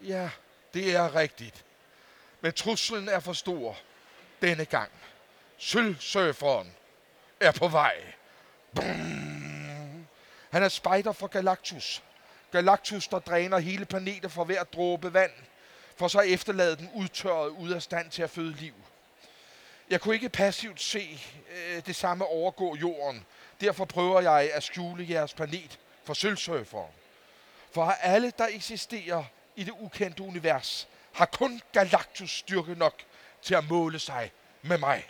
Ja, 0.01 0.29
det 0.73 0.95
er 0.95 1.15
rigtigt. 1.15 1.65
Men 2.41 2.53
truslen 2.53 3.10
er 3.10 3.19
for 3.19 3.34
stor 3.34 3.77
denne 4.41 4.65
gang. 4.65 4.91
Sølvsurferen 5.58 6.75
er 7.39 7.51
på 7.51 7.67
vej. 7.67 7.95
Brum. 8.75 10.08
Han 10.51 10.63
er 10.63 10.69
spejder 10.69 11.12
for 11.12 11.27
Galactus. 11.27 12.03
Galactus, 12.51 13.08
der 13.08 13.19
dræner 13.19 13.58
hele 13.58 13.86
planeter 13.86 14.29
for 14.29 14.43
hver 14.43 14.63
dråbe 14.63 15.13
vand, 15.13 15.32
for 15.95 16.08
så 16.08 16.19
efterlade 16.19 16.75
den 16.75 16.89
udtørret 16.95 17.49
ud 17.49 17.69
af 17.69 17.82
stand 17.82 18.12
til 18.12 18.21
at 18.21 18.29
føde 18.29 18.53
liv. 18.53 18.73
Jeg 19.89 20.01
kunne 20.01 20.15
ikke 20.15 20.29
passivt 20.29 20.82
se 20.82 21.21
øh, 21.51 21.86
det 21.86 21.95
samme 21.95 22.25
overgå 22.25 22.75
jorden. 22.75 23.25
Derfor 23.62 23.86
prøver 23.86 24.21
jeg 24.21 24.51
at 24.53 24.63
skjule 24.63 25.05
jeres 25.10 25.34
planet 25.34 25.79
for 26.03 26.13
sølvsurferen. 26.13 26.91
For 27.71 27.84
alle, 27.86 28.34
der 28.38 28.47
eksisterer 28.47 29.23
i 29.60 29.63
det 29.63 29.74
ukendte 29.80 30.24
univers, 30.24 30.88
har 31.13 31.26
kun 31.26 31.62
Galactus 31.72 32.32
styrke 32.32 32.76
nok 32.76 32.93
til 33.41 33.56
at 33.56 33.69
måle 33.69 34.00
sig 34.00 34.32
med 34.62 34.78
mig. 34.78 35.06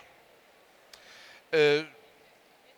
Øh, 1.52 1.84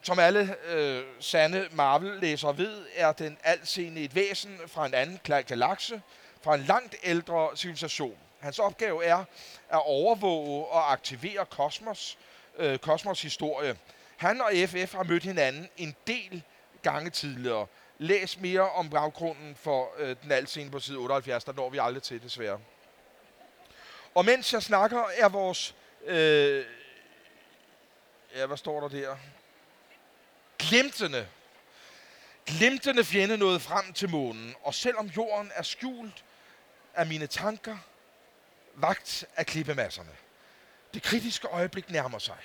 som 0.02 0.18
alle 0.18 0.56
øh, 0.66 1.04
sande 1.20 1.68
Marvel-læsere 1.72 2.58
ved, 2.58 2.86
er 2.94 3.12
den 3.12 3.38
altseende 3.44 4.00
et 4.00 4.14
væsen 4.14 4.60
fra 4.66 4.86
en 4.86 4.94
anden 4.94 5.20
galakse, 5.46 6.02
fra 6.42 6.54
en 6.54 6.62
langt 6.62 6.96
ældre 7.02 7.56
civilisation. 7.56 8.16
Hans 8.40 8.58
opgave 8.58 9.04
er 9.04 9.24
at 9.68 9.82
overvåge 9.84 10.66
og 10.66 10.92
aktivere 10.92 11.46
kosmos, 11.46 12.18
øh, 12.58 12.78
kosmos 12.78 13.22
historie. 13.22 13.76
Han 14.16 14.40
og 14.40 14.50
FF 14.68 14.94
har 14.94 15.02
mødt 15.02 15.22
hinanden 15.22 15.68
en 15.76 15.96
del 16.06 16.42
gange 16.82 17.10
tidligere. 17.10 17.66
Læs 18.02 18.38
mere 18.38 18.70
om 18.70 18.90
baggrunden 18.90 19.56
for 19.56 19.94
øh, 19.98 20.16
den 20.22 20.32
altscene 20.32 20.70
på 20.70 20.80
side 20.80 20.98
78, 20.98 21.44
der 21.44 21.52
når 21.52 21.70
vi 21.70 21.78
aldrig 21.78 22.02
til 22.02 22.22
desværre. 22.22 22.60
Og 24.14 24.24
mens 24.24 24.52
jeg 24.52 24.62
snakker, 24.62 25.04
er 25.16 25.28
vores... 25.28 25.74
Øh, 26.04 26.64
ja, 28.36 28.46
hvad 28.46 28.56
står 28.56 28.80
der 28.80 28.88
der? 28.88 29.16
Glimtende. 30.58 31.28
Glimtende 32.46 33.04
fjende 33.04 33.36
nåede 33.36 33.60
frem 33.60 33.92
til 33.92 34.10
månen, 34.10 34.54
og 34.62 34.74
selvom 34.74 35.06
jorden 35.06 35.52
er 35.54 35.62
skjult 35.62 36.24
af 36.94 37.06
mine 37.06 37.26
tanker, 37.26 37.78
vagt 38.74 39.24
af 39.36 39.46
klippemasserne. 39.46 40.16
Det 40.94 41.02
kritiske 41.02 41.48
øjeblik 41.48 41.90
nærmer 41.90 42.18
sig 42.18 42.38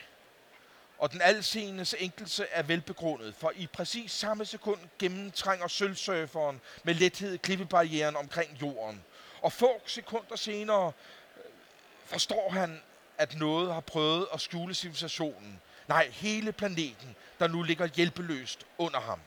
og 0.98 1.12
den 1.12 1.22
alseendes 1.22 1.96
enkelse 2.00 2.46
er 2.52 2.64
velbegrundet, 2.64 3.36
for 3.36 3.52
i 3.56 3.68
præcis 3.68 4.12
samme 4.12 4.46
sekund 4.46 4.80
gennemtrænger 5.00 5.68
sølvsurferen 5.68 6.62
med 6.84 6.94
lethed 6.94 7.38
klippebarrieren 7.38 8.16
omkring 8.16 8.58
jorden. 8.62 9.04
Og 9.42 9.54
få 9.54 9.82
sekunder 9.86 10.36
senere 10.36 10.92
øh, 11.38 11.44
forstår 12.06 12.50
han, 12.50 12.82
at 13.18 13.36
noget 13.36 13.74
har 13.74 13.82
prøvet 13.82 14.28
at 14.34 14.42
skjule 14.42 14.74
civilisationen. 14.74 15.62
Nej, 15.88 16.10
hele 16.10 16.52
planeten, 16.52 17.16
der 17.40 17.48
nu 17.48 17.64
ligger 17.64 17.88
hjælpeløst 17.88 18.66
under 18.78 19.00
ham. 19.00 19.20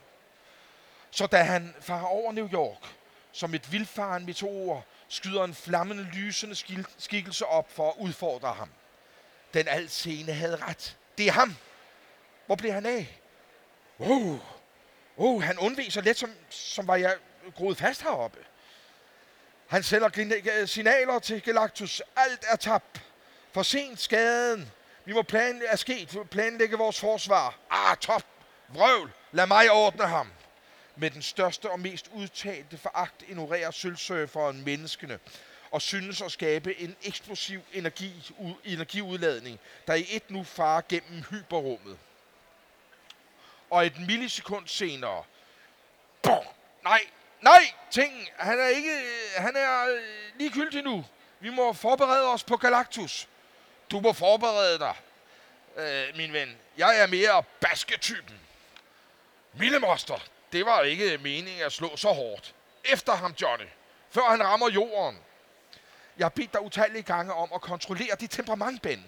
Så 1.11 1.27
da 1.27 1.43
han 1.43 1.75
farer 1.79 2.05
over 2.05 2.31
New 2.31 2.49
York, 2.53 2.95
som 3.31 3.53
et 3.53 3.71
vildfaren 3.71 4.25
meteor, 4.25 4.85
skyder 5.07 5.43
en 5.43 5.55
flammende, 5.55 6.03
lysende 6.03 6.55
skikkelse 6.97 7.45
op 7.45 7.71
for 7.71 7.89
at 7.89 7.95
udfordre 7.97 8.53
ham. 8.53 8.69
Den 9.53 9.67
altsene 9.67 10.33
havde 10.33 10.55
ret. 10.55 10.97
Det 11.21 11.27
er 11.27 11.31
ham. 11.31 11.55
Hvor 12.45 12.55
blev 12.55 12.71
han 12.71 12.85
af? 12.85 13.21
Wow. 13.99 14.39
oh 15.17 15.43
han 15.43 15.59
undvig 15.59 15.93
så 15.93 16.01
let, 16.01 16.17
som, 16.17 16.33
som 16.49 16.87
var 16.87 16.95
jeg 16.95 17.15
groet 17.55 17.77
fast 17.77 18.01
heroppe. 18.01 18.39
Han 19.67 19.83
sender 19.83 20.65
signaler 20.65 21.19
til 21.19 21.41
Galactus. 21.41 22.01
Alt 22.15 22.45
er 22.51 22.55
tabt. 22.55 23.01
For 23.51 23.63
sent 23.63 23.99
skaden. 23.99 24.71
Vi 25.05 25.13
må 25.13 25.21
planlægge, 25.21 25.67
er 25.67 25.75
sket. 25.75 26.17
planlægge 26.31 26.77
vores 26.77 26.99
forsvar. 26.99 27.59
Ah, 27.69 27.97
top. 27.97 28.23
Vrøvl. 28.67 29.11
Lad 29.31 29.47
mig 29.47 29.71
ordne 29.71 30.07
ham. 30.07 30.31
Med 30.95 31.11
den 31.11 31.21
største 31.21 31.69
og 31.69 31.79
mest 31.79 32.09
udtalte 32.13 32.77
foragt 32.77 33.23
ignorerer 33.27 33.71
sølvsurferen 33.71 34.63
menneskene 34.63 35.19
og 35.71 35.81
synes 35.81 36.21
at 36.21 36.31
skabe 36.31 36.79
en 36.79 36.95
eksplosiv 37.03 37.61
energi, 37.73 38.33
energiudladning, 38.63 39.59
der 39.87 39.93
i 39.93 40.05
et 40.09 40.29
nu 40.29 40.43
farer 40.43 40.81
gennem 40.89 41.23
hyperrummet. 41.29 41.97
Og 43.69 43.85
et 43.85 43.99
millisekund 44.07 44.67
senere, 44.67 45.23
boom, 46.21 46.45
nej, 46.83 47.01
nej, 47.41 47.73
ting, 47.91 48.29
han 48.37 48.59
er 48.59 48.67
ikke, 48.67 49.01
han 49.37 49.55
er 49.55 49.87
øh, 49.87 50.03
ligegyldig 50.39 50.83
nu. 50.83 51.05
Vi 51.39 51.49
må 51.49 51.73
forberede 51.73 52.27
os 52.27 52.43
på 52.43 52.57
Galactus. 52.57 53.27
Du 53.91 53.99
må 53.99 54.13
forberede 54.13 54.79
dig, 54.79 54.95
øh, 55.75 56.17
min 56.17 56.33
ven. 56.33 56.57
Jeg 56.77 56.99
er 56.99 57.07
mere 57.07 57.43
basketypen. 57.59 58.39
Millemoster, 59.53 60.19
det 60.51 60.65
var 60.65 60.81
ikke 60.81 61.17
meningen 61.17 61.61
at 61.61 61.71
slå 61.71 61.97
så 61.97 62.11
hårdt. 62.11 62.55
Efter 62.83 63.13
ham, 63.13 63.35
Johnny. 63.41 63.65
Før 64.09 64.29
han 64.29 64.43
rammer 64.43 64.69
jorden. 64.69 65.19
Jeg 66.17 66.25
har 66.25 66.29
bedt 66.29 66.53
dig 66.53 66.61
utallige 66.61 67.03
gange 67.03 67.33
om 67.33 67.49
at 67.55 67.61
kontrollere 67.61 68.15
dit 68.19 68.31
temperament, 68.31 68.81
Ben. 68.81 69.05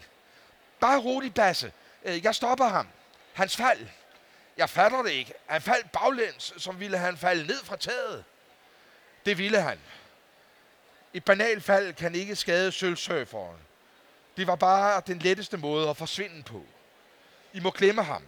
Bare 0.79 0.99
rolig, 0.99 1.33
Basse. 1.33 1.71
Øh, 2.05 2.23
jeg 2.23 2.35
stopper 2.35 2.65
ham. 2.65 2.87
Hans 3.33 3.57
fald. 3.57 3.87
Jeg 4.57 4.69
fatter 4.69 5.01
det 5.01 5.11
ikke. 5.11 5.33
Han 5.45 5.61
faldt 5.61 5.91
baglæns, 5.91 6.53
som 6.57 6.79
ville 6.79 6.97
han 6.97 7.17
falde 7.17 7.47
ned 7.47 7.63
fra 7.63 7.75
taget. 7.75 8.23
Det 9.25 9.37
ville 9.37 9.61
han. 9.61 9.79
Et 11.13 11.25
banalt 11.25 11.63
fald 11.63 11.93
kan 11.93 12.15
ikke 12.15 12.35
skade 12.35 12.71
sølvsurferen. 12.71 13.57
Det 14.37 14.47
var 14.47 14.55
bare 14.55 15.01
den 15.07 15.19
letteste 15.19 15.57
måde 15.57 15.89
at 15.89 15.97
forsvinde 15.97 16.43
på. 16.43 16.65
I 17.53 17.59
må 17.59 17.71
glemme 17.71 18.03
ham. 18.03 18.23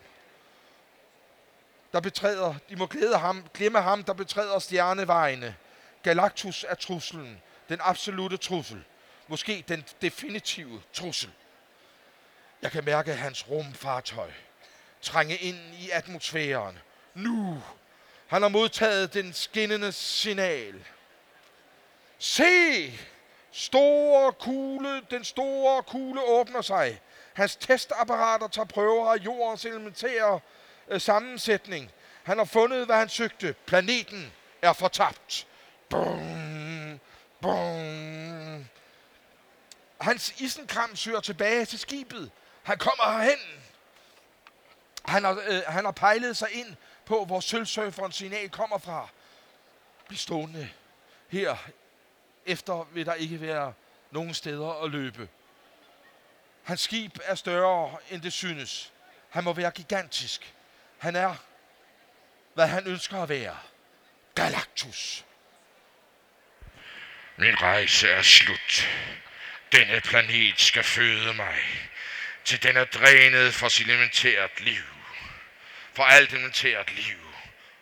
Der 1.94 2.00
betræder, 2.00 2.56
de 2.70 2.76
må 2.76 2.86
glæde 2.86 3.18
ham, 3.18 3.46
glemme 3.54 3.82
ham, 3.82 4.04
der 4.04 4.14
betræder 4.14 4.60
stjernevejene. 4.60 5.56
Galactus 6.04 6.66
er 6.70 6.76
truslen. 6.76 7.42
Den 7.70 7.80
absolute 7.82 8.38
trussel. 8.38 8.84
Måske 9.28 9.64
den 9.68 9.86
definitive 10.02 10.82
trussel. 10.94 11.32
Jeg 12.62 12.72
kan 12.72 12.86
mærke 12.86 13.14
hans 13.14 13.50
rumfartøj 13.50 14.32
trænge 15.02 15.36
ind 15.36 15.58
i 15.80 15.90
atmosfæren. 15.90 16.80
Nu! 17.14 17.64
Han 18.28 18.42
har 18.42 18.50
modtaget 18.50 19.14
den 19.14 19.34
skinnende 19.34 19.92
signal. 19.92 20.86
Se! 22.20 23.00
Store 23.52 24.34
kugle, 24.34 25.02
den 25.12 25.24
store 25.24 25.84
kugle 25.84 26.22
åbner 26.24 26.62
sig. 26.62 27.02
Hans 27.34 27.56
testapparater 27.56 28.48
tager 28.48 28.66
prøver 28.66 29.14
af 29.14 29.18
jordens 29.18 29.66
elementære 29.66 30.40
øh, 30.88 31.02
sammensætning. 31.02 31.92
Han 32.24 32.38
har 32.38 32.46
fundet, 32.46 32.86
hvad 32.86 32.96
han 32.96 33.10
søgte. 33.10 33.56
Planeten 33.66 34.34
er 34.62 34.74
fortabt. 34.74 35.48
Boom. 35.90 36.45
Boom. 37.46 38.66
Hans 40.02 40.34
isenkram 40.42 40.96
søger 40.96 41.20
tilbage 41.20 41.66
til 41.66 41.80
skibet. 41.80 42.32
Han 42.64 42.78
kommer 42.78 43.12
herhen. 43.12 43.40
Han 45.06 45.24
har, 45.24 45.44
øh, 45.48 45.62
han 45.68 45.86
har 45.86 45.92
pejlet 45.92 46.38
sig 46.38 46.52
ind 46.52 46.76
på, 47.06 47.26
hvor 47.26 47.40
sølvsurferens 47.40 48.16
signal 48.16 48.50
kommer 48.50 48.78
fra. 48.78 49.10
Bliv 50.08 50.18
stående 50.18 50.70
her. 51.28 51.58
Efter 52.46 52.88
vil 52.92 53.06
der 53.06 53.14
ikke 53.14 53.42
være 53.42 53.74
nogen 54.12 54.34
steder 54.34 54.84
at 54.84 54.92
løbe. 54.92 55.30
Hans 56.64 56.82
skib 56.82 57.18
er 57.24 57.36
større, 57.36 57.98
end 58.10 58.22
det 58.22 58.34
synes. 58.34 58.94
Han 59.30 59.44
må 59.44 59.54
være 59.54 59.72
gigantisk. 59.72 60.56
Han 60.98 61.16
er, 61.16 61.36
hvad 62.54 62.68
han 62.68 62.88
ønsker 62.88 63.24
at 63.24 63.30
være. 63.30 63.58
Galactus. 64.36 65.26
Min 67.38 67.62
rejse 67.62 68.08
er 68.08 68.22
slut. 68.22 68.88
Denne 69.72 70.02
planet 70.02 70.54
skal 70.62 70.84
føde 70.84 71.34
mig. 71.34 71.56
Til 72.46 72.64
den 72.64 72.78
er 72.78 72.86
drænet 72.86 73.54
for 73.54 73.68
sit 73.68 73.88
elementært 73.88 74.62
liv. 74.62 74.84
For 75.94 76.04
alt 76.04 76.34
elementært 76.34 76.96
liv. 76.96 77.18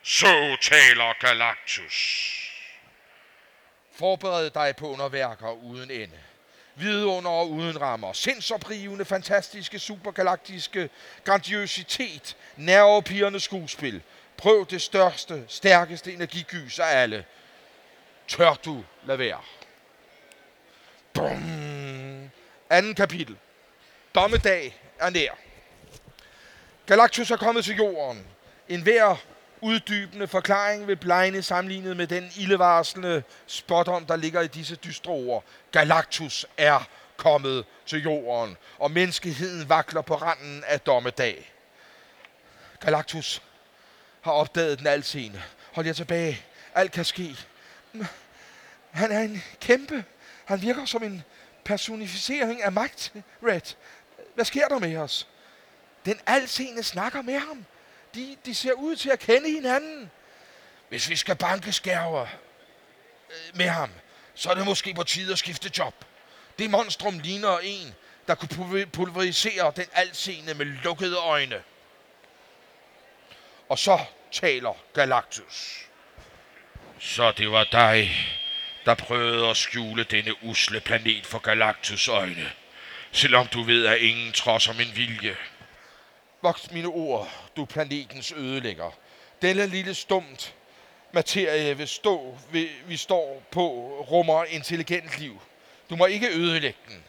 Så 0.04 0.58
taler 0.62 1.20
Galactus. 1.20 2.30
Forbered 3.96 4.50
dig 4.50 4.76
på 4.76 4.92
underværker 4.92 5.52
uden 5.52 5.92
ende. 5.92 6.20
Vidunder 6.76 7.30
og 7.30 7.52
uden 7.52 7.82
rammer. 7.82 8.14
Sindsoprivende, 8.14 9.06
fantastiske, 9.06 9.80
supergalaktiske 9.80 10.90
grandiositet. 11.24 12.38
Nervepirrende 12.56 13.40
skuespil. 13.40 14.02
Prøv 14.38 14.68
det 14.70 14.82
største, 14.82 15.46
stærkeste 15.48 16.14
energigys 16.14 16.80
af 16.80 17.02
alle. 17.02 17.26
Tør 18.28 18.54
du 18.54 18.84
lade 19.06 19.20
være? 19.20 19.40
Bum. 21.14 22.32
Anden 22.70 22.96
kapitel. 22.96 23.38
Dommedag 24.16 24.80
er 25.00 25.10
nær. 25.10 25.32
Galactus 26.86 27.32
er 27.32 27.38
kommet 27.38 27.66
til 27.66 27.76
jorden. 27.76 28.28
En 28.70 28.82
hver 28.82 29.16
uddybende 29.62 30.28
forklaring 30.28 30.88
vil 30.88 30.96
blegne 30.96 31.42
sammenlignet 31.42 31.98
med 31.98 32.08
den 32.08 32.32
ildevarslende 32.38 33.24
spådom, 33.48 34.06
der 34.06 34.16
ligger 34.16 34.42
i 34.42 34.48
disse 34.48 34.76
dystre 34.76 35.12
ord. 35.12 35.44
Galactus 35.72 36.46
er 36.58 36.88
kommet 37.18 37.66
til 37.86 38.04
jorden, 38.04 38.58
og 38.80 38.92
menneskeheden 38.92 39.70
vakler 39.70 40.02
på 40.02 40.16
randen 40.16 40.64
af 40.68 40.80
dommedag. 40.80 41.52
Galactus 42.82 43.42
har 44.22 44.32
opdaget 44.32 44.80
den 44.80 44.88
altscene. 44.88 45.44
Hold 45.74 45.86
jer 45.86 45.94
tilbage. 45.94 46.42
Alt 46.76 46.92
kan 46.92 47.06
ske. 47.06 47.38
Han 48.92 49.12
er 49.12 49.20
en 49.20 49.44
kæmpe. 49.62 50.06
Han 50.46 50.62
virker 50.62 50.86
som 50.86 51.04
en 51.04 51.24
personificering 51.66 52.64
af 52.64 52.72
magt, 52.72 53.14
Red. 53.44 53.76
Hvad 54.36 54.46
sker 54.46 54.68
der 54.68 54.80
med 54.80 54.98
os? 54.98 55.28
Den 56.06 56.20
alseende 56.26 56.84
snakker 56.84 57.22
med 57.22 57.40
ham. 57.40 57.66
De, 58.16 58.38
de 58.46 58.56
ser 58.56 58.74
ud 58.74 58.96
til 58.96 59.10
at 59.10 59.20
kende 59.20 59.50
hinanden. 59.50 60.12
Hvis 60.90 61.10
vi 61.10 61.16
skal 61.16 61.36
banke 61.36 61.72
skærver 61.72 62.22
øh, 63.30 63.58
med 63.58 63.68
ham, 63.68 63.90
så 64.36 64.50
er 64.50 64.56
det 64.56 64.66
måske 64.66 64.94
på 64.94 65.04
tide 65.04 65.32
at 65.32 65.40
skifte 65.40 65.72
job. 65.78 66.06
Det 66.60 66.70
monstrum 66.70 67.20
ligner 67.20 67.60
en, 67.60 67.94
der 68.28 68.36
kunne 68.36 68.86
pulverisere 68.86 69.74
den 69.76 69.86
alseende 69.94 70.54
med 70.54 70.66
lukkede 70.66 71.18
øjne. 71.18 71.64
Og 73.70 73.80
så 73.80 74.00
taler 74.32 74.74
Galactus. 74.94 75.88
Så 77.06 77.32
det 77.32 77.52
var 77.52 77.64
dig, 77.64 78.12
der 78.86 78.96
prøvede 78.96 79.50
at 79.50 79.58
skjule 79.58 80.04
denne 80.04 80.44
usle 80.44 80.80
planet 80.80 81.26
for 81.26 81.40
Galactus 81.40 82.08
øjne. 82.08 82.52
Selvom 83.12 83.48
du 83.48 83.64
ved, 83.64 83.86
at 83.86 83.98
ingen 83.98 84.32
trodser 84.34 84.74
min 84.74 84.92
vilje. 84.96 85.38
Voks 86.42 86.72
mine 86.72 86.88
ord, 86.88 87.30
du 87.56 87.66
planetens 87.66 88.32
ødelægger. 88.32 88.92
Denne 89.42 89.68
lille 89.68 89.94
stumt 89.94 90.56
materie, 91.12 91.78
vi, 91.78 91.86
stå, 91.86 92.38
vi, 92.52 92.70
vi 92.86 92.98
står 92.98 93.44
på, 93.52 93.70
rummer 94.12 94.46
intelligent 94.46 95.20
liv. 95.20 95.42
Du 95.90 95.96
må 95.96 96.06
ikke 96.06 96.30
ødelægge 96.30 96.80
den. 96.88 97.04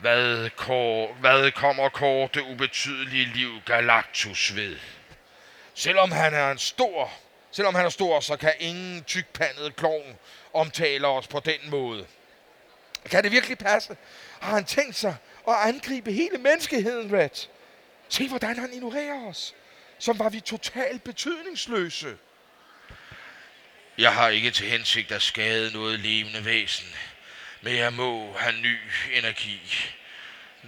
Hvad, 0.00 0.50
kår, 0.50 1.14
hvad 1.20 1.50
kommer 1.50 1.88
korte 1.88 2.42
ubetydelige 2.42 3.24
liv 3.34 3.60
Galactus 3.66 4.56
ved? 4.56 4.76
Selvom 5.74 6.12
han 6.12 6.34
er 6.34 6.50
en 6.50 6.58
stor, 6.58 7.12
selvom 7.54 7.74
han 7.74 7.84
er 7.84 7.90
stor, 7.90 8.20
så 8.20 8.36
kan 8.36 8.52
ingen 8.58 9.04
tykpandet 9.04 9.76
klovn 9.76 10.18
omtale 10.52 11.06
os 11.06 11.26
på 11.26 11.40
den 11.40 11.70
måde. 11.70 12.06
Kan 13.10 13.24
det 13.24 13.32
virkelig 13.32 13.58
passe? 13.58 13.96
Har 14.40 14.54
han 14.54 14.64
tænkt 14.64 14.96
sig 14.96 15.16
at 15.48 15.54
angribe 15.54 16.12
hele 16.12 16.38
menneskeheden, 16.38 17.16
Red? 17.16 17.48
Se, 18.08 18.28
hvordan 18.28 18.58
han 18.58 18.72
ignorerer 18.72 19.26
os. 19.28 19.54
Som 19.98 20.18
var 20.18 20.28
vi 20.28 20.40
totalt 20.40 21.04
betydningsløse. 21.04 22.16
Jeg 23.98 24.14
har 24.14 24.28
ikke 24.28 24.50
til 24.50 24.66
hensigt 24.66 25.12
at 25.12 25.22
skade 25.22 25.72
noget 25.72 26.00
levende 26.00 26.44
væsen, 26.44 26.88
men 27.62 27.76
jeg 27.76 27.92
må 27.92 28.32
have 28.32 28.54
ny 28.56 28.78
energi. 29.12 29.60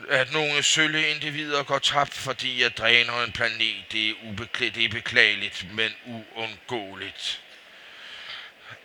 At 0.09 0.33
nogle 0.33 0.63
sølle 0.63 1.09
individer 1.09 1.63
går 1.63 1.79
tabt, 1.79 2.15
fordi 2.15 2.63
jeg 2.63 2.77
dræner 2.77 3.23
en 3.23 3.33
planet, 3.33 3.77
det 3.93 4.09
er, 4.11 4.15
ubeklæ- 4.15 4.71
det 4.75 4.85
er 4.85 4.89
beklageligt, 4.89 5.67
men 5.73 5.95
uundgåeligt. 6.07 7.43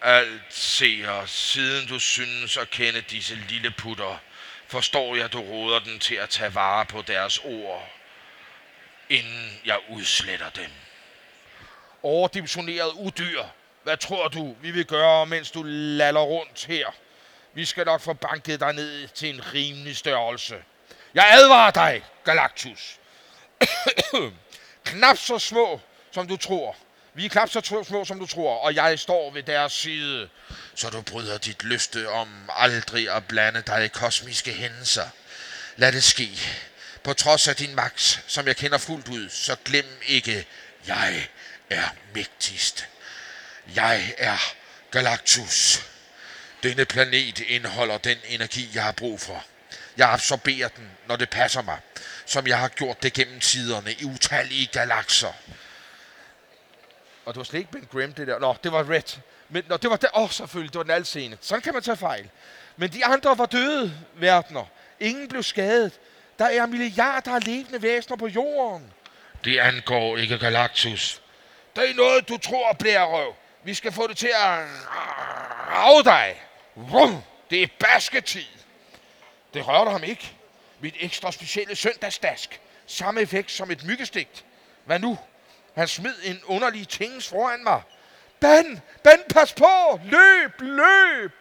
alt 0.01 0.41
ser, 0.49 1.25
siden 1.25 1.87
du 1.87 1.99
synes 1.99 2.57
at 2.57 2.69
kende 2.69 3.01
disse 3.01 3.35
lille 3.49 3.71
putter, 3.71 4.21
forstår 4.67 5.15
jeg, 5.15 5.33
du 5.33 5.39
råder 5.41 5.79
dem 5.79 5.99
til 5.99 6.15
at 6.15 6.29
tage 6.29 6.55
vare 6.55 6.85
på 6.85 7.03
deres 7.07 7.39
ord, 7.43 7.89
inden 9.09 9.59
jeg 9.65 9.79
udsletter 9.89 10.49
dem. 10.49 10.69
Overdimensioneret 12.03 12.91
udyr. 12.91 13.43
Hvad 13.83 13.97
tror 13.97 14.27
du, 14.27 14.55
vi 14.61 14.71
vil 14.71 14.85
gøre, 14.85 15.25
mens 15.25 15.51
du 15.51 15.63
laller 15.65 16.21
rundt 16.21 16.65
her? 16.65 16.85
Vi 17.53 17.65
skal 17.65 17.85
nok 17.85 18.01
få 18.01 18.13
banket 18.13 18.59
dig 18.59 18.73
ned 18.73 19.07
til 19.07 19.29
en 19.29 19.53
rimelig 19.53 19.97
størrelse. 19.97 20.55
Jeg 21.13 21.29
advarer 21.31 21.71
dig, 21.71 22.03
Galactus. 22.25 22.99
knap 24.85 25.17
så 25.17 25.39
små, 25.39 25.79
som 26.11 26.27
du 26.27 26.37
tror. 26.37 26.75
Vi 27.13 27.25
er 27.25 27.29
knap 27.29 27.49
så 27.49 27.83
små, 27.87 28.05
som 28.05 28.19
du 28.19 28.27
tror, 28.27 28.57
og 28.57 28.75
jeg 28.75 28.99
står 28.99 29.31
ved 29.31 29.43
deres 29.43 29.73
side. 29.73 30.29
Så 30.75 30.89
du 30.89 31.01
bryder 31.01 31.37
dit 31.37 31.63
løfte 31.63 32.09
om 32.09 32.49
aldrig 32.49 33.09
at 33.15 33.25
blande 33.27 33.61
dig 33.61 33.85
i 33.85 33.87
kosmiske 33.87 34.51
hændelser. 34.51 35.09
Lad 35.75 35.91
det 35.91 36.03
ske. 36.03 36.29
På 37.03 37.13
trods 37.13 37.47
af 37.47 37.55
din 37.55 37.75
magt, 37.75 38.23
som 38.27 38.47
jeg 38.47 38.55
kender 38.55 38.77
fuldt 38.77 39.07
ud, 39.07 39.29
så 39.29 39.55
glem 39.65 40.01
ikke, 40.07 40.45
jeg 40.87 41.27
er 41.69 41.89
mægtigst. 42.13 42.87
Jeg 43.75 44.13
er 44.17 44.37
Galactus. 44.91 45.85
Denne 46.63 46.85
planet 46.85 47.39
indeholder 47.39 47.97
den 47.97 48.17
energi, 48.25 48.69
jeg 48.73 48.83
har 48.83 48.91
brug 48.91 49.21
for. 49.21 49.45
Jeg 49.97 50.13
absorberer 50.13 50.67
den, 50.67 50.91
når 51.07 51.15
det 51.15 51.29
passer 51.29 51.61
mig, 51.61 51.79
som 52.25 52.47
jeg 52.47 52.59
har 52.59 52.67
gjort 52.67 53.03
det 53.03 53.13
gennem 53.13 53.39
tiderne 53.39 53.93
i 53.93 54.05
utallige 54.05 54.65
galakser. 54.65 55.33
Og 57.25 57.33
det 57.33 57.37
var 57.37 57.43
slet 57.43 57.59
ikke 57.59 57.71
Ben 57.71 57.87
Grimm, 57.91 58.13
det 58.13 58.27
der. 58.27 58.39
Nå, 58.39 58.55
det 58.63 58.71
var 58.71 58.89
Red. 58.89 59.19
Men 59.49 59.63
nå, 59.67 59.77
det 59.77 59.89
var 59.89 59.95
der. 59.95 60.07
Åh, 60.13 60.23
oh, 60.23 60.29
selvfølgelig, 60.29 60.73
det 60.73 60.77
var 60.77 60.83
den 60.83 60.91
altscene. 60.91 61.37
Sådan 61.41 61.61
kan 61.61 61.73
man 61.73 61.83
tage 61.83 61.97
fejl. 61.97 62.29
Men 62.77 62.93
de 62.93 63.05
andre 63.05 63.37
var 63.37 63.45
døde, 63.45 63.93
verdener. 64.13 64.65
Ingen 64.99 65.27
blev 65.27 65.43
skadet. 65.43 65.99
Der 66.39 66.45
er 66.45 66.65
milliarder 66.65 67.35
af 67.35 67.45
levende 67.45 67.81
væsener 67.81 68.17
på 68.17 68.27
jorden. 68.27 68.93
Det 69.45 69.59
angår 69.59 70.17
ikke 70.17 70.37
Galactus. 70.37 71.21
Det 71.75 71.89
er 71.89 71.93
noget, 71.95 72.29
du 72.29 72.37
tror, 72.37 72.73
blærerøv. 72.73 73.35
Vi 73.63 73.73
skal 73.73 73.91
få 73.91 74.07
det 74.07 74.17
til 74.17 74.31
at 74.35 74.65
rave 75.71 76.03
dig. 76.03 76.43
Rum. 76.77 77.23
Det 77.49 77.63
er 77.63 77.67
basketid. 77.79 78.45
Det 79.53 79.67
rørte 79.67 79.91
ham 79.91 80.03
ikke. 80.03 80.33
Mit 80.79 80.95
ekstra 80.99 81.31
specielle 81.31 81.75
søndagsdask. 81.75 82.61
Samme 82.87 83.21
effekt 83.21 83.51
som 83.51 83.71
et 83.71 83.85
myggestigt. 83.85 84.45
Hvad 84.85 84.99
nu? 84.99 85.17
Han 85.75 85.87
smed 85.87 86.13
en 86.23 86.39
underlig 86.45 86.87
tings 86.87 87.27
foran 87.27 87.63
mig. 87.63 87.81
Ben! 88.39 88.81
Ben, 89.03 89.19
pas 89.29 89.53
på! 89.53 89.99
Løb! 90.03 90.51
Løb! 90.59 91.31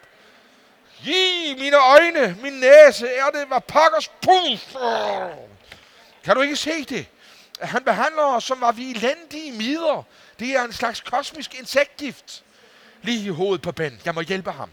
I 1.05 1.55
mine 1.59 1.77
øjne, 1.77 2.37
min 2.41 2.53
næse, 2.53 3.07
er 3.07 3.29
det, 3.33 3.47
hvad 3.47 3.61
pakkers 3.61 4.07
puff! 4.07 4.75
Kan 6.23 6.35
du 6.35 6.41
ikke 6.41 6.55
se 6.55 6.83
det? 6.83 7.05
Han 7.61 7.83
behandler 7.83 8.23
os, 8.23 8.43
som 8.43 8.61
var 8.61 8.71
vi 8.71 8.91
elendige 8.91 9.51
midler. 9.51 10.03
Det 10.39 10.55
er 10.55 10.63
en 10.63 10.73
slags 10.73 11.01
kosmisk 11.01 11.59
insektgift. 11.59 12.43
Lige 13.01 13.25
i 13.25 13.29
hovedet 13.29 13.61
på 13.61 13.71
Ben. 13.71 14.01
Jeg 14.05 14.13
må 14.13 14.21
hjælpe 14.21 14.51
ham. 14.51 14.71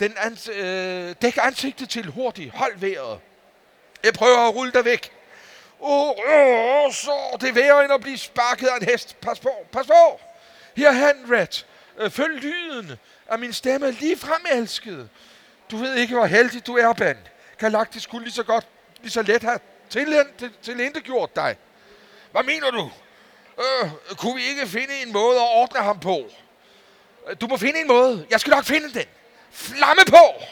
Den 0.00 0.12
ans- 0.12 0.52
øh, 0.52 1.14
dæk 1.22 1.38
ansigtet 1.42 1.88
til 1.88 2.06
hurtigt. 2.06 2.54
Hold 2.54 2.76
vejret. 2.78 3.20
Jeg 4.04 4.12
prøver 4.14 4.48
at 4.48 4.54
rulle 4.54 4.72
dig 4.72 4.84
væk. 4.84 5.12
Åh, 5.80 6.08
oh, 6.08 6.14
oh, 6.18 6.92
så 6.92 7.36
det 7.40 7.54
værre 7.54 7.84
end 7.84 7.92
at 7.92 8.00
blive 8.00 8.18
sparket 8.18 8.66
af 8.66 8.76
en 8.80 8.84
hest. 8.88 9.20
Pas 9.20 9.40
på, 9.40 9.50
pas 9.72 9.86
på. 9.86 10.20
Her 10.76 10.92
han, 10.92 11.16
Red. 11.30 11.64
Øh, 11.98 12.10
følg 12.10 12.40
lyden 12.42 12.92
af 13.28 13.38
min 13.38 13.52
stemme 13.52 13.90
lige 13.90 14.16
frem 14.18 14.46
elskede. 14.52 15.08
Du 15.70 15.76
ved 15.76 15.94
ikke, 15.94 16.14
hvor 16.14 16.26
heldig 16.26 16.66
du 16.66 16.76
er, 16.76 16.92
Ben. 16.92 17.16
Galactus 17.58 18.02
skulle 18.02 18.24
lige 18.24 18.34
så 18.34 18.42
godt, 18.42 18.66
lige 19.00 19.10
så 19.10 19.22
let 19.22 19.42
have 19.42 19.58
tilintetgjort 20.62 21.36
dig. 21.36 21.56
Hvad 22.32 22.42
mener 22.42 22.70
du? 22.70 22.90
Øh, 23.58 23.90
kunne 24.16 24.34
vi 24.34 24.42
ikke 24.48 24.66
finde 24.66 25.02
en 25.06 25.12
måde 25.12 25.36
at 25.36 25.48
ordne 25.54 25.80
ham 25.80 26.00
på? 26.00 26.30
Øh, 27.28 27.36
du 27.40 27.46
må 27.46 27.56
finde 27.56 27.80
en 27.80 27.86
måde. 27.86 28.26
Jeg 28.30 28.40
skal 28.40 28.50
nok 28.50 28.64
finde 28.64 28.94
den. 28.94 29.06
Flamme 29.50 30.02
på! 30.08 30.42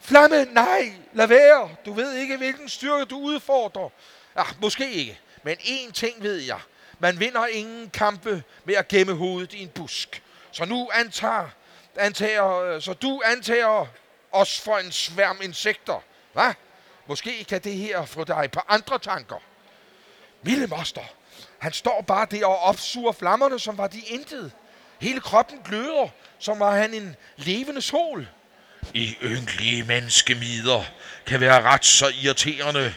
Flamme, 0.00 0.44
nej, 0.44 0.92
lad 1.12 1.26
være. 1.26 1.70
Du 1.86 1.92
ved 1.92 2.14
ikke, 2.14 2.36
hvilken 2.36 2.68
styrke 2.68 3.04
du 3.04 3.18
udfordrer. 3.18 3.88
Ah, 4.36 4.46
måske 4.60 4.90
ikke. 4.90 5.20
Men 5.42 5.56
én 5.56 5.92
ting 5.92 6.22
ved 6.22 6.36
jeg. 6.36 6.60
Man 6.98 7.20
vinder 7.20 7.46
ingen 7.46 7.90
kampe 7.90 8.42
med 8.64 8.74
at 8.74 8.88
gemme 8.88 9.12
hovedet 9.12 9.52
i 9.52 9.62
en 9.62 9.68
busk. 9.68 10.22
Så 10.52 10.64
nu 10.64 10.90
antager, 10.94 11.48
antager, 11.96 12.60
øh, 12.60 12.82
så 12.82 12.92
du 12.92 13.22
antager 13.24 13.86
os 14.32 14.60
for 14.60 14.78
en 14.78 14.92
sværm 14.92 15.38
insekter. 15.42 16.02
Hvad? 16.32 16.52
Måske 17.06 17.44
kan 17.44 17.60
det 17.60 17.72
her 17.72 18.04
få 18.04 18.24
dig 18.24 18.50
på 18.52 18.60
andre 18.68 18.98
tanker. 18.98 19.36
Mille 20.42 20.66
moster, 20.66 21.02
han 21.58 21.72
står 21.72 22.00
bare 22.00 22.26
der 22.30 22.46
og 22.46 22.58
opsuger 22.58 23.12
flammerne, 23.12 23.58
som 23.58 23.78
var 23.78 23.86
de 23.86 24.00
intet. 24.00 24.52
Hele 25.00 25.20
kroppen 25.20 25.58
gløder, 25.64 26.08
som 26.38 26.60
var 26.60 26.76
han 26.76 26.94
en 26.94 27.16
levende 27.36 27.82
sol. 27.82 28.28
I 28.94 29.16
ynkelige 29.22 29.82
menneskemider 29.82 30.84
kan 31.26 31.40
være 31.40 31.62
ret 31.62 31.84
så 31.84 32.12
irriterende. 32.22 32.94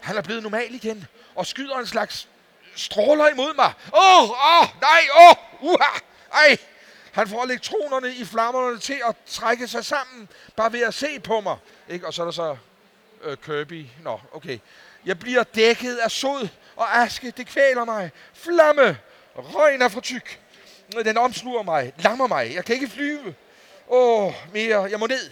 Han 0.00 0.16
er 0.16 0.22
blevet 0.22 0.42
normal 0.42 0.74
igen 0.74 1.06
og 1.34 1.46
skyder 1.46 1.76
en 1.76 1.86
slags 1.86 2.28
stråler 2.76 3.28
imod 3.28 3.54
mig. 3.54 3.72
Åh, 3.94 4.22
oh, 4.22 4.30
åh, 4.30 4.62
oh, 4.62 4.68
nej, 4.80 5.00
åh, 5.14 5.30
oh, 5.30 5.72
uha, 5.72 5.98
ej. 6.32 6.56
Han 7.12 7.28
får 7.28 7.44
elektronerne 7.44 8.14
i 8.14 8.24
flammerne 8.24 8.78
til 8.78 9.00
at 9.08 9.16
trække 9.26 9.68
sig 9.68 9.84
sammen, 9.84 10.28
bare 10.56 10.72
ved 10.72 10.80
at 10.80 10.94
se 10.94 11.20
på 11.20 11.40
mig. 11.40 11.56
Ikke? 11.88 12.06
Og 12.06 12.14
så 12.14 12.22
er 12.22 12.24
der 12.24 12.32
så 12.32 12.56
øh, 13.22 13.36
Kirby. 13.36 13.86
Nå, 14.02 14.20
okay. 14.32 14.58
Jeg 15.04 15.18
bliver 15.18 15.42
dækket 15.42 15.96
af 15.96 16.10
sod 16.10 16.48
og 16.76 16.98
aske. 16.98 17.30
Det 17.30 17.46
kvæler 17.46 17.84
mig. 17.84 18.10
Flamme. 18.34 18.98
Røgen 19.36 19.82
er 19.82 19.88
for 19.88 20.00
tyk. 20.00 20.41
Den 21.04 21.16
omsluger 21.16 21.62
mig. 21.62 21.92
Lammer 21.98 22.26
mig. 22.26 22.54
Jeg 22.54 22.64
kan 22.64 22.74
ikke 22.74 22.88
flyve. 22.88 23.34
Åh, 23.88 24.26
oh, 24.26 24.32
mere. 24.52 24.82
Jeg 24.82 24.98
må 24.98 25.06
ned. 25.06 25.30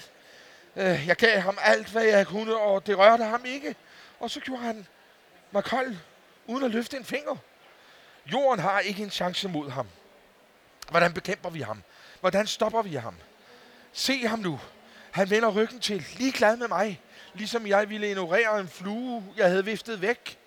Øh, 0.77 1.07
jeg 1.07 1.16
gav 1.16 1.40
ham 1.40 1.59
alt, 1.61 1.88
hvad 1.88 2.05
jeg 2.05 2.27
kunne, 2.27 2.57
og 2.57 2.87
det 2.87 2.99
rørte 2.99 3.25
ham 3.25 3.44
ikke. 3.44 3.75
Og 4.20 4.31
så 4.31 4.40
gjorde 4.40 4.62
han 4.62 4.87
mig 5.51 5.64
kold, 5.64 5.96
uden 6.46 6.64
at 6.64 6.70
løfte 6.70 6.96
en 6.96 7.05
finger. 7.05 7.37
Jorden 8.33 8.61
har 8.61 8.81
ikke 8.81 9.03
en 9.03 9.11
chance 9.11 9.49
mod 9.49 9.70
ham. 9.70 9.88
Hvordan 10.90 11.12
bekæmper 11.12 11.51
vi 11.51 11.61
ham? 11.61 11.83
Hvordan 12.20 12.46
stopper 12.46 12.83
vi 12.83 12.94
ham? 12.94 13.14
Se 13.92 14.27
ham 14.27 14.38
nu. 14.38 14.61
Han 15.11 15.31
vender 15.31 15.49
ryggen 15.49 15.81
til, 15.81 16.07
ligeglad 16.16 16.57
med 16.57 16.68
mig, 16.68 17.01
ligesom 17.35 17.66
jeg 17.66 17.90
ville 17.90 18.09
ignorere 18.09 18.61
en 18.61 18.68
flue, 18.68 19.25
jeg 19.37 19.49
havde 19.49 19.64
viftet 19.64 20.03
væk. 20.03 20.38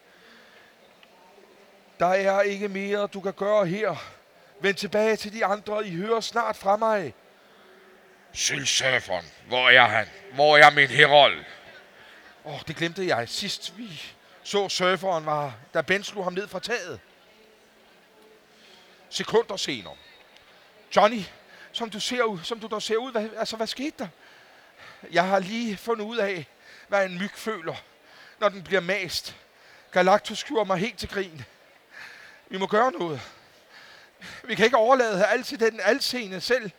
Der 2.00 2.06
er 2.06 2.42
ikke 2.42 2.68
mere, 2.68 3.08
du 3.08 3.22
kan 3.22 3.34
gøre 3.34 3.66
her. 3.66 3.96
Vend 4.64 4.76
tilbage 4.76 5.16
til 5.16 5.34
de 5.34 5.46
andre, 5.46 5.88
I 5.88 5.96
hører 5.96 6.20
snart 6.20 6.56
fra 6.56 6.78
mig. 6.78 7.14
Sølvsurferen, 8.34 9.26
hvor 9.48 9.70
er 9.70 9.88
han? 9.88 10.08
Hvor 10.34 10.58
er 10.58 10.70
min 10.70 10.88
herold? 10.88 11.46
Åh, 12.46 12.54
oh, 12.54 12.60
det 12.68 12.76
glemte 12.76 13.08
jeg 13.08 13.30
sidst 13.30 13.78
vi 13.78 14.02
så 14.44 14.70
surferen 14.70 15.26
var, 15.26 15.54
da 15.74 15.82
Ben 15.82 16.04
slog 16.04 16.24
ham 16.24 16.34
ned 16.34 16.48
fra 16.48 16.60
taget. 16.60 17.00
Sekunder 19.10 19.58
senere. 19.58 19.96
Johnny, 20.96 21.22
som 21.72 21.90
du 21.90 22.00
ser 22.00 22.24
ud, 22.24 22.40
som 22.44 22.60
du 22.60 22.68
der 22.68 22.80
ser 22.80 22.98
ud, 22.98 23.12
hvad, 23.12 23.30
altså 23.38 23.56
hvad 23.56 23.68
skete 23.68 23.96
der? 24.00 24.08
Jeg 25.12 25.28
har 25.28 25.40
lige 25.40 25.78
fundet 25.78 26.06
ud 26.06 26.18
af, 26.18 26.48
hvad 26.88 27.06
en 27.06 27.18
myg 27.18 27.32
føler, 27.36 27.76
når 28.40 28.50
den 28.50 28.64
bliver 28.64 28.82
mast. 28.82 29.36
Galactus 29.92 30.44
gjorde 30.44 30.66
mig 30.66 30.78
helt 30.78 31.00
til 31.00 31.10
grin. 31.10 31.46
Vi 32.50 32.58
må 32.58 32.68
gøre 32.68 32.92
noget. 32.92 33.22
Vi 34.44 34.56
kan 34.56 34.66
ikke 34.66 34.78
overlade 34.78 35.26
alt 35.26 35.46
til 35.46 35.60
den 35.60 35.80
alseende 35.84 36.42
selv. 36.42 36.72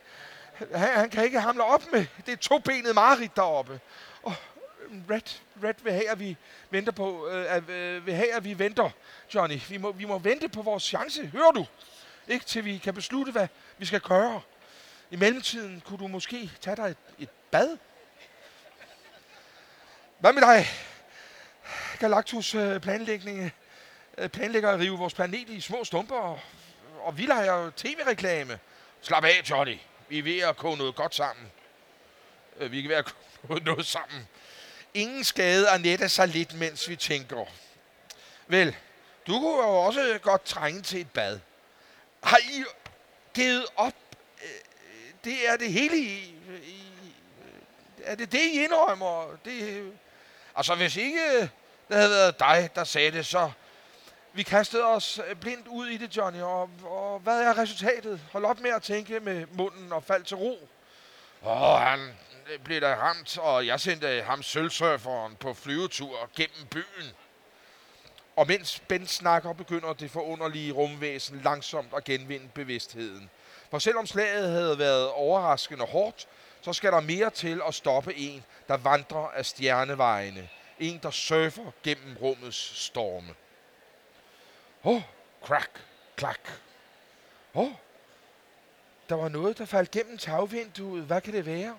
Han, 0.73 0.89
han 0.89 1.09
kan 1.09 1.23
ikke 1.23 1.39
hamle 1.39 1.63
op 1.63 1.91
med 1.91 2.05
det 2.25 2.39
tobenede 2.39 2.93
mareridt 2.93 3.35
deroppe. 3.35 3.79
Oh, 4.23 4.33
Red, 5.09 5.39
Red 5.63 5.73
vil 5.83 5.93
have, 5.93 6.09
at 6.09 6.19
vi 6.19 6.37
venter 6.69 6.91
på, 6.91 7.27
øh, 7.27 7.55
at, 7.55 7.69
øh, 7.69 8.05
vil 8.05 8.13
have, 8.13 8.33
at 8.33 8.43
vi 8.43 8.59
venter, 8.59 8.89
Johnny. 9.33 9.59
Vi 9.69 9.77
må, 9.77 9.91
vi 9.91 10.05
må 10.05 10.19
vente 10.19 10.49
på 10.49 10.61
vores 10.61 10.83
chance, 10.83 11.25
hører 11.27 11.51
du? 11.51 11.65
Ikke 12.27 12.45
til 12.45 12.65
vi 12.65 12.77
kan 12.77 12.93
beslutte, 12.93 13.31
hvad 13.31 13.47
vi 13.77 13.85
skal 13.85 13.99
gøre. 13.99 14.41
I 15.11 15.15
mellemtiden 15.15 15.83
kunne 15.85 15.99
du 15.99 16.07
måske 16.07 16.51
tage 16.61 16.75
dig 16.75 16.83
et, 16.83 16.97
et 17.19 17.29
bad. 17.51 17.77
Hvad 20.19 20.33
med 20.33 20.41
dig? 20.41 20.65
Galactus 21.99 22.55
øh, 22.55 22.79
planlægning 22.79 23.51
øh, 24.17 24.29
planlægger 24.29 24.71
at 24.71 24.79
rive 24.79 24.97
vores 24.97 25.13
planet 25.13 25.49
i 25.49 25.61
små 25.61 25.83
stumper, 25.83 26.15
og, 26.15 26.39
og 27.05 27.17
vi 27.17 27.25
jo 27.25 27.71
tv-reklame. 27.71 28.59
Slap 29.01 29.23
af, 29.23 29.49
Johnny. 29.49 29.77
Vi 30.09 30.19
er 30.19 30.23
ved 30.23 30.39
at 30.39 30.57
koge 30.57 30.77
noget 30.77 30.95
godt 30.95 31.15
sammen. 31.15 31.51
Øh, 32.57 32.71
vi 32.71 32.83
er 32.83 32.87
ved 32.87 32.95
at 32.95 33.05
koge 33.47 33.59
noget 33.59 33.85
sammen. 33.85 34.27
Ingen 34.93 35.23
skade 35.23 35.67
er 35.67 35.77
nette 35.77 36.09
sig 36.09 36.27
lidt, 36.27 36.53
mens 36.53 36.89
vi 36.89 36.95
tænker. 36.95 37.45
Vel, 38.47 38.75
du 39.27 39.39
kunne 39.39 39.63
jo 39.63 39.77
også 39.77 40.19
godt 40.21 40.45
trænge 40.45 40.81
til 40.81 41.01
et 41.01 41.11
bad. 41.11 41.39
Har 42.23 42.37
I 42.37 42.63
givet 43.33 43.65
op 43.75 43.93
øh, 44.43 44.49
det 45.23 45.49
er 45.49 45.57
det 45.57 45.71
hele 45.71 45.97
i, 45.97 46.35
i 46.63 46.81
er 48.03 48.15
det 48.15 48.31
det, 48.31 48.39
I 48.39 48.63
indrømmer? 48.63 49.37
Det, 49.45 49.91
altså, 50.55 50.75
hvis 50.75 50.95
ikke 50.95 51.19
øh, 51.35 51.47
det 51.87 51.97
havde 51.97 52.09
været 52.09 52.39
dig, 52.39 52.69
der 52.75 52.83
sagde 52.83 53.11
det, 53.11 53.25
så 53.25 53.51
vi 54.35 54.43
kastede 54.43 54.85
os 54.85 55.19
øh, 55.29 55.35
blindt 55.35 55.67
ud 55.67 55.87
i 55.87 55.97
det, 55.97 56.17
Johnny. 56.17 56.41
Og, 56.41 56.69
og 56.83 57.19
hvad 57.19 57.41
er 57.41 57.57
resultatet? 57.57 58.21
Hold 58.31 58.45
op 58.45 58.59
med 58.59 58.69
at 58.69 58.83
tænke 58.83 59.19
med 59.19 59.45
munden 59.51 59.93
og 59.93 60.03
fald 60.03 60.23
til 60.23 60.37
ro. 60.37 60.69
Åh, 61.45 61.79
han 61.79 61.99
øh, 62.53 62.59
blev 62.59 62.81
der 62.81 62.95
ramt, 62.95 63.37
og 63.37 63.67
jeg 63.67 63.79
sendte 63.79 64.07
øh, 64.07 64.25
ham 64.25 64.43
sølvsurferen 64.43 65.35
på 65.35 65.53
flyvetur 65.53 66.29
gennem 66.35 66.67
byen. 66.71 67.11
Og 68.35 68.47
mens 68.47 68.79
Ben 68.87 69.07
snakker, 69.07 69.53
begynder 69.53 69.93
det 69.93 70.11
forunderlige 70.11 70.71
rumvæsen 70.71 71.41
langsomt 71.41 71.93
at 71.97 72.03
genvinde 72.03 72.47
bevidstheden. 72.53 73.29
For 73.71 73.79
selvom 73.79 74.05
slaget 74.05 74.51
havde 74.51 74.79
været 74.79 75.09
overraskende 75.09 75.85
hårdt, 75.85 76.27
så 76.61 76.73
skal 76.73 76.91
der 76.91 76.99
mere 76.99 77.29
til 77.29 77.61
at 77.67 77.73
stoppe 77.75 78.15
en, 78.15 78.43
der 78.67 78.77
vandrer 78.77 79.27
af 79.35 79.45
stjernevejene. 79.45 80.49
En, 80.79 80.99
der 81.03 81.11
surfer 81.11 81.71
gennem 81.83 82.17
rummets 82.21 82.83
storme. 82.85 83.33
Åh, 84.85 84.95
oh, 84.95 85.01
crack, 85.43 85.81
klak. 86.15 86.39
Åh, 87.53 87.63
oh, 87.63 87.71
der 89.09 89.15
var 89.15 89.29
noget, 89.29 89.57
der 89.57 89.65
faldt 89.65 89.91
gennem 89.91 90.17
tagvinduet. 90.17 91.03
Hvad 91.03 91.21
kan 91.21 91.33
det 91.33 91.45
være? 91.45 91.77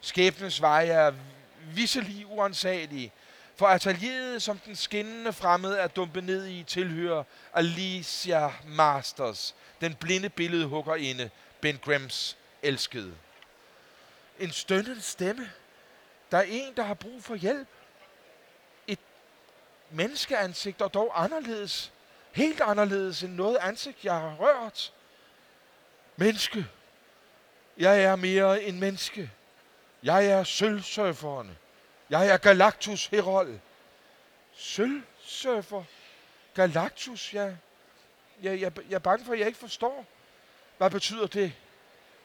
Skæbnens 0.00 0.60
veje 0.60 0.88
er 0.88 1.12
visselig 1.74 2.26
uansagelige, 2.26 3.12
for 3.56 3.66
atelieret, 3.66 4.42
som 4.42 4.58
den 4.58 4.76
skinnende 4.76 5.32
fremmede 5.32 5.78
er 5.78 5.88
dumpet 5.88 6.24
ned 6.24 6.46
i, 6.46 6.62
tilhører 6.62 7.24
Alicia 7.54 8.52
Masters, 8.64 9.54
den 9.80 9.94
blinde 9.94 10.28
billedhuggerinde, 10.28 11.30
Ben 11.60 11.78
Grimms 11.84 12.36
elskede. 12.62 13.14
En 14.38 14.50
stønnende 14.50 15.02
stemme. 15.02 15.50
Der 16.30 16.38
er 16.38 16.42
en, 16.42 16.76
der 16.76 16.82
har 16.82 16.94
brug 16.94 17.24
for 17.24 17.34
hjælp. 17.34 17.68
Et 18.86 18.98
menneskeansigt, 19.90 20.82
og 20.82 20.94
dog 20.94 21.22
anderledes. 21.24 21.92
Helt 22.32 22.60
anderledes 22.60 23.22
end 23.22 23.34
noget 23.34 23.56
ansigt, 23.56 24.04
jeg 24.04 24.14
har 24.14 24.34
rørt. 24.34 24.92
Menneske. 26.16 26.66
Jeg 27.78 28.02
er 28.02 28.16
mere 28.16 28.62
end 28.62 28.78
menneske. 28.78 29.30
Jeg 30.02 30.26
er 30.26 30.44
sølvsurferen. 30.44 31.58
Jeg 32.10 32.28
er 32.28 32.36
Galactus 32.36 33.06
Herold. 33.06 33.58
Sølvsurfer? 34.52 35.84
Galactus, 36.54 37.34
ja. 37.34 37.54
Jeg, 38.42 38.60
jeg, 38.60 38.72
jeg 38.88 38.94
er 38.94 38.98
bange 38.98 39.24
for, 39.24 39.32
at 39.32 39.38
jeg 39.38 39.46
ikke 39.46 39.58
forstår. 39.58 40.06
Hvad 40.78 40.90
betyder 40.90 41.26
det? 41.26 41.52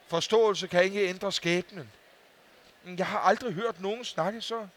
Forståelse 0.07 0.67
kan 0.67 0.83
ikke 0.83 1.09
ændre 1.09 1.31
skæbnen. 1.31 1.91
Jeg 2.85 3.07
har 3.07 3.19
aldrig 3.19 3.53
hørt 3.53 3.81
nogen 3.81 4.05
snakke 4.05 4.41
så 4.41 4.67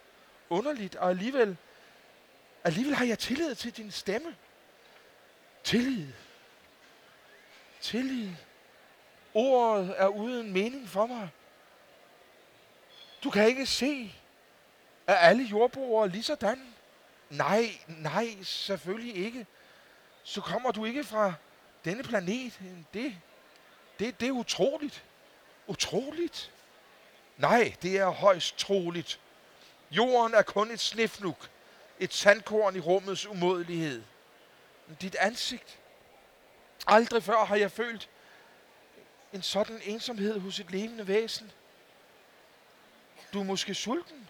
underligt, 0.48 0.96
og 0.96 1.10
alligevel, 1.10 1.56
alligevel 2.64 2.94
har 2.94 3.04
jeg 3.04 3.18
tillid 3.18 3.54
til 3.54 3.76
din 3.76 3.90
stemme. 3.90 4.36
Tillid. 5.64 6.12
Tillid. 7.80 8.30
Ordet 9.34 9.94
er 9.96 10.06
uden 10.06 10.52
mening 10.52 10.88
for 10.88 11.06
mig. 11.06 11.28
Du 13.24 13.30
kan 13.30 13.46
ikke 13.46 13.66
se, 13.66 14.14
at 15.06 15.16
alle 15.20 15.42
jordbrugere 15.42 16.08
lige 16.08 16.22
sådan. 16.22 16.74
Nej, 17.30 17.70
nej, 17.86 18.36
selvfølgelig 18.42 19.16
ikke. 19.16 19.46
Så 20.22 20.40
kommer 20.40 20.70
du 20.70 20.84
ikke 20.84 21.04
fra 21.04 21.32
denne 21.84 22.02
planet. 22.02 22.60
Det, 22.94 23.16
det, 23.98 24.20
det 24.20 24.28
er 24.28 24.32
utroligt. 24.32 25.04
Utroligt. 25.66 26.52
Nej, 27.36 27.74
det 27.82 27.98
er 27.98 28.08
højst 28.08 28.58
troligt. 28.58 29.20
Jorden 29.90 30.34
er 30.34 30.42
kun 30.42 30.70
et 30.70 30.80
snifnuk. 30.80 31.50
Et 31.98 32.14
sandkorn 32.14 32.76
i 32.76 32.80
rummets 32.80 33.26
umådelighed. 33.26 34.02
Dit 35.00 35.14
ansigt. 35.14 35.78
Aldrig 36.86 37.22
før 37.22 37.44
har 37.44 37.56
jeg 37.56 37.70
følt 37.70 38.08
en 39.32 39.42
sådan 39.42 39.80
ensomhed 39.84 40.40
hos 40.40 40.60
et 40.60 40.70
levende 40.70 41.08
væsen. 41.08 41.52
Du 43.32 43.40
er 43.40 43.44
måske 43.44 43.74
sulten. 43.74 44.28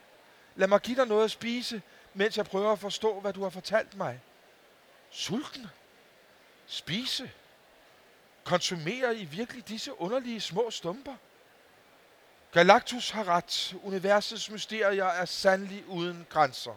Lad 0.57 0.69
mig 0.69 0.81
give 0.81 0.97
dig 0.97 1.07
noget 1.07 1.25
at 1.25 1.31
spise, 1.31 1.83
mens 2.15 2.37
jeg 2.37 2.47
prøver 2.47 2.73
at 2.73 2.79
forstå, 2.79 3.21
hvad 3.21 3.33
du 3.33 3.43
har 3.43 3.51
fortalt 3.51 3.97
mig. 3.97 4.21
Sulten? 5.11 5.67
Spise? 6.67 7.31
Konsumere 8.45 9.17
i 9.17 9.25
virkelig 9.25 9.69
disse 9.69 10.01
underlige 10.01 10.41
små 10.41 10.71
stumper? 10.71 11.15
Galactus 12.53 13.11
har 13.11 13.29
ret. 13.29 13.75
Universets 13.83 14.51
mysterier 14.51 15.05
er 15.05 15.25
sandelig 15.25 15.87
uden 15.87 16.27
grænser. 16.31 16.75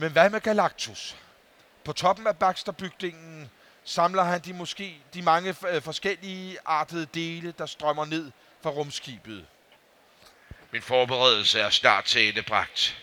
Men 0.00 0.12
hvad 0.12 0.30
med 0.30 0.40
Galactus? 0.40 1.16
På 1.84 1.92
toppen 1.92 2.26
af 2.26 2.38
Baxter-bygningen 2.38 3.50
samler 3.84 4.22
han 4.22 4.40
de 4.40 4.52
måske 4.52 5.02
de 5.14 5.22
mange 5.22 5.54
øh, 5.68 5.82
forskellige 5.82 6.58
artede 6.64 7.06
dele, 7.14 7.52
der 7.58 7.66
strømmer 7.66 8.04
ned 8.04 8.30
fra 8.62 8.70
rumskibet. 8.70 9.46
Min 10.70 10.82
forberedelse 10.82 11.60
er 11.60 11.70
snart 11.70 12.04
tilendebragt. 12.04 12.98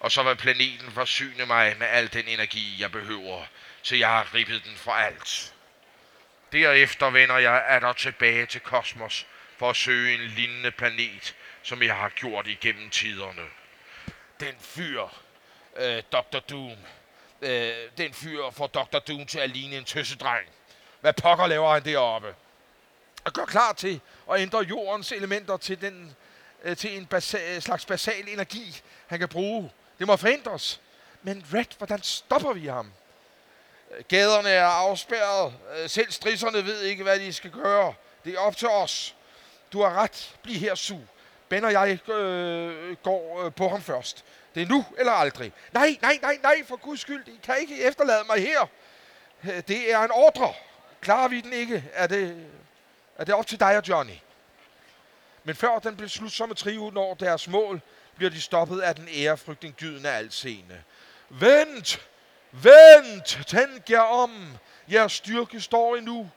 Og 0.00 0.12
så 0.12 0.22
vil 0.22 0.36
planeten 0.36 0.90
forsyne 0.92 1.46
mig 1.46 1.76
med 1.78 1.86
al 1.86 2.12
den 2.12 2.28
energi, 2.28 2.76
jeg 2.80 2.92
behøver, 2.92 3.44
så 3.82 3.96
jeg 3.96 4.08
har 4.08 4.34
ribbet 4.34 4.64
den 4.64 4.76
for 4.76 4.92
alt. 4.92 5.54
Derefter 6.52 7.10
vender 7.10 7.38
jeg 7.38 7.64
atter 7.68 7.92
tilbage 7.92 8.46
til 8.46 8.60
kosmos 8.60 9.26
for 9.58 9.70
at 9.70 9.76
søge 9.76 10.14
en 10.14 10.20
lignende 10.20 10.70
planet, 10.70 11.34
som 11.62 11.82
jeg 11.82 11.96
har 11.96 12.08
gjort 12.08 12.46
igennem 12.46 12.90
tiderne. 12.90 13.42
Den 14.40 14.54
fyr, 14.60 15.23
øh, 15.76 16.02
Dr. 16.12 16.38
Doom. 16.50 16.76
Øh, 17.42 17.72
den 17.98 18.14
fyr 18.14 18.50
får 18.52 18.66
Dr. 18.66 18.98
Doom 18.98 19.26
til 19.26 19.38
at 19.38 19.50
ligne 19.50 19.76
en 19.76 19.84
tøssedreng. 19.84 20.48
Hvad 21.00 21.12
pokker 21.12 21.46
laver 21.46 21.72
han 21.72 21.84
deroppe? 21.84 22.34
Og 23.24 23.32
gør 23.32 23.44
klar 23.44 23.72
til 23.72 24.00
at 24.32 24.40
ændre 24.40 24.58
jordens 24.58 25.12
elementer 25.12 25.56
til, 25.56 25.80
den, 25.80 26.16
øh, 26.62 26.76
til 26.76 26.96
en 26.96 27.08
basa- 27.14 27.60
slags 27.60 27.86
basal 27.86 28.28
energi, 28.28 28.80
han 29.06 29.18
kan 29.18 29.28
bruge. 29.28 29.70
Det 29.98 30.06
må 30.06 30.16
forhindres. 30.16 30.80
Men 31.22 31.46
Red, 31.54 31.64
hvordan 31.78 32.02
stopper 32.02 32.52
vi 32.52 32.66
ham? 32.66 32.92
Øh, 33.90 34.04
gaderne 34.08 34.48
er 34.48 34.66
afspærret. 34.66 35.54
Øh, 35.76 35.88
selv 35.90 36.10
strisserne 36.12 36.64
ved 36.64 36.80
ikke, 36.82 37.02
hvad 37.02 37.20
de 37.20 37.32
skal 37.32 37.50
gøre. 37.50 37.94
Det 38.24 38.34
er 38.34 38.38
op 38.38 38.56
til 38.56 38.68
os. 38.68 39.14
Du 39.72 39.82
har 39.82 39.94
ret. 39.94 40.36
Bliv 40.42 40.56
her, 40.56 40.74
Su. 40.74 40.98
Ben 41.48 41.64
og 41.64 41.72
jeg 41.72 42.10
øh, 42.10 42.96
går 42.96 43.44
øh, 43.44 43.52
på 43.52 43.68
ham 43.68 43.82
først. 43.82 44.24
Det 44.54 44.62
er 44.62 44.66
nu 44.66 44.84
eller 44.98 45.12
aldrig. 45.12 45.52
Nej, 45.72 45.98
nej, 46.02 46.18
nej, 46.22 46.38
nej, 46.42 46.64
for 46.66 46.76
guds 46.76 47.00
skyld. 47.00 47.28
I 47.28 47.40
kan 47.42 47.54
ikke 47.60 47.82
efterlade 47.82 48.24
mig 48.26 48.38
her. 48.42 48.66
Øh, 49.44 49.62
det 49.68 49.92
er 49.92 49.98
en 49.98 50.10
ordre. 50.10 50.52
Klarer 51.00 51.28
vi 51.28 51.40
den 51.40 51.52
ikke, 51.52 51.84
er 51.92 52.06
det, 52.06 52.46
er 53.18 53.24
det 53.24 53.34
op 53.34 53.46
til 53.46 53.60
dig 53.60 53.76
og 53.76 53.88
Johnny. 53.88 54.14
Men 55.44 55.56
før 55.56 55.78
den 55.78 55.96
blev 55.96 56.08
slutsomme 56.08 56.54
trio 56.54 56.90
når 56.90 57.14
deres 57.14 57.48
mål, 57.48 57.80
bliver 58.16 58.30
de 58.30 58.40
stoppet 58.40 58.80
af 58.80 58.94
den 58.94 59.08
ærefrygtning 59.16 59.76
af 60.04 60.26
scene. 60.30 60.82
Vent! 61.28 62.08
Vent! 62.52 63.38
Tænk 63.46 63.90
jer 63.90 64.00
om! 64.00 64.56
Jeres 64.92 65.12
styrke 65.12 65.60
står 65.60 65.96
endnu. 65.96 66.30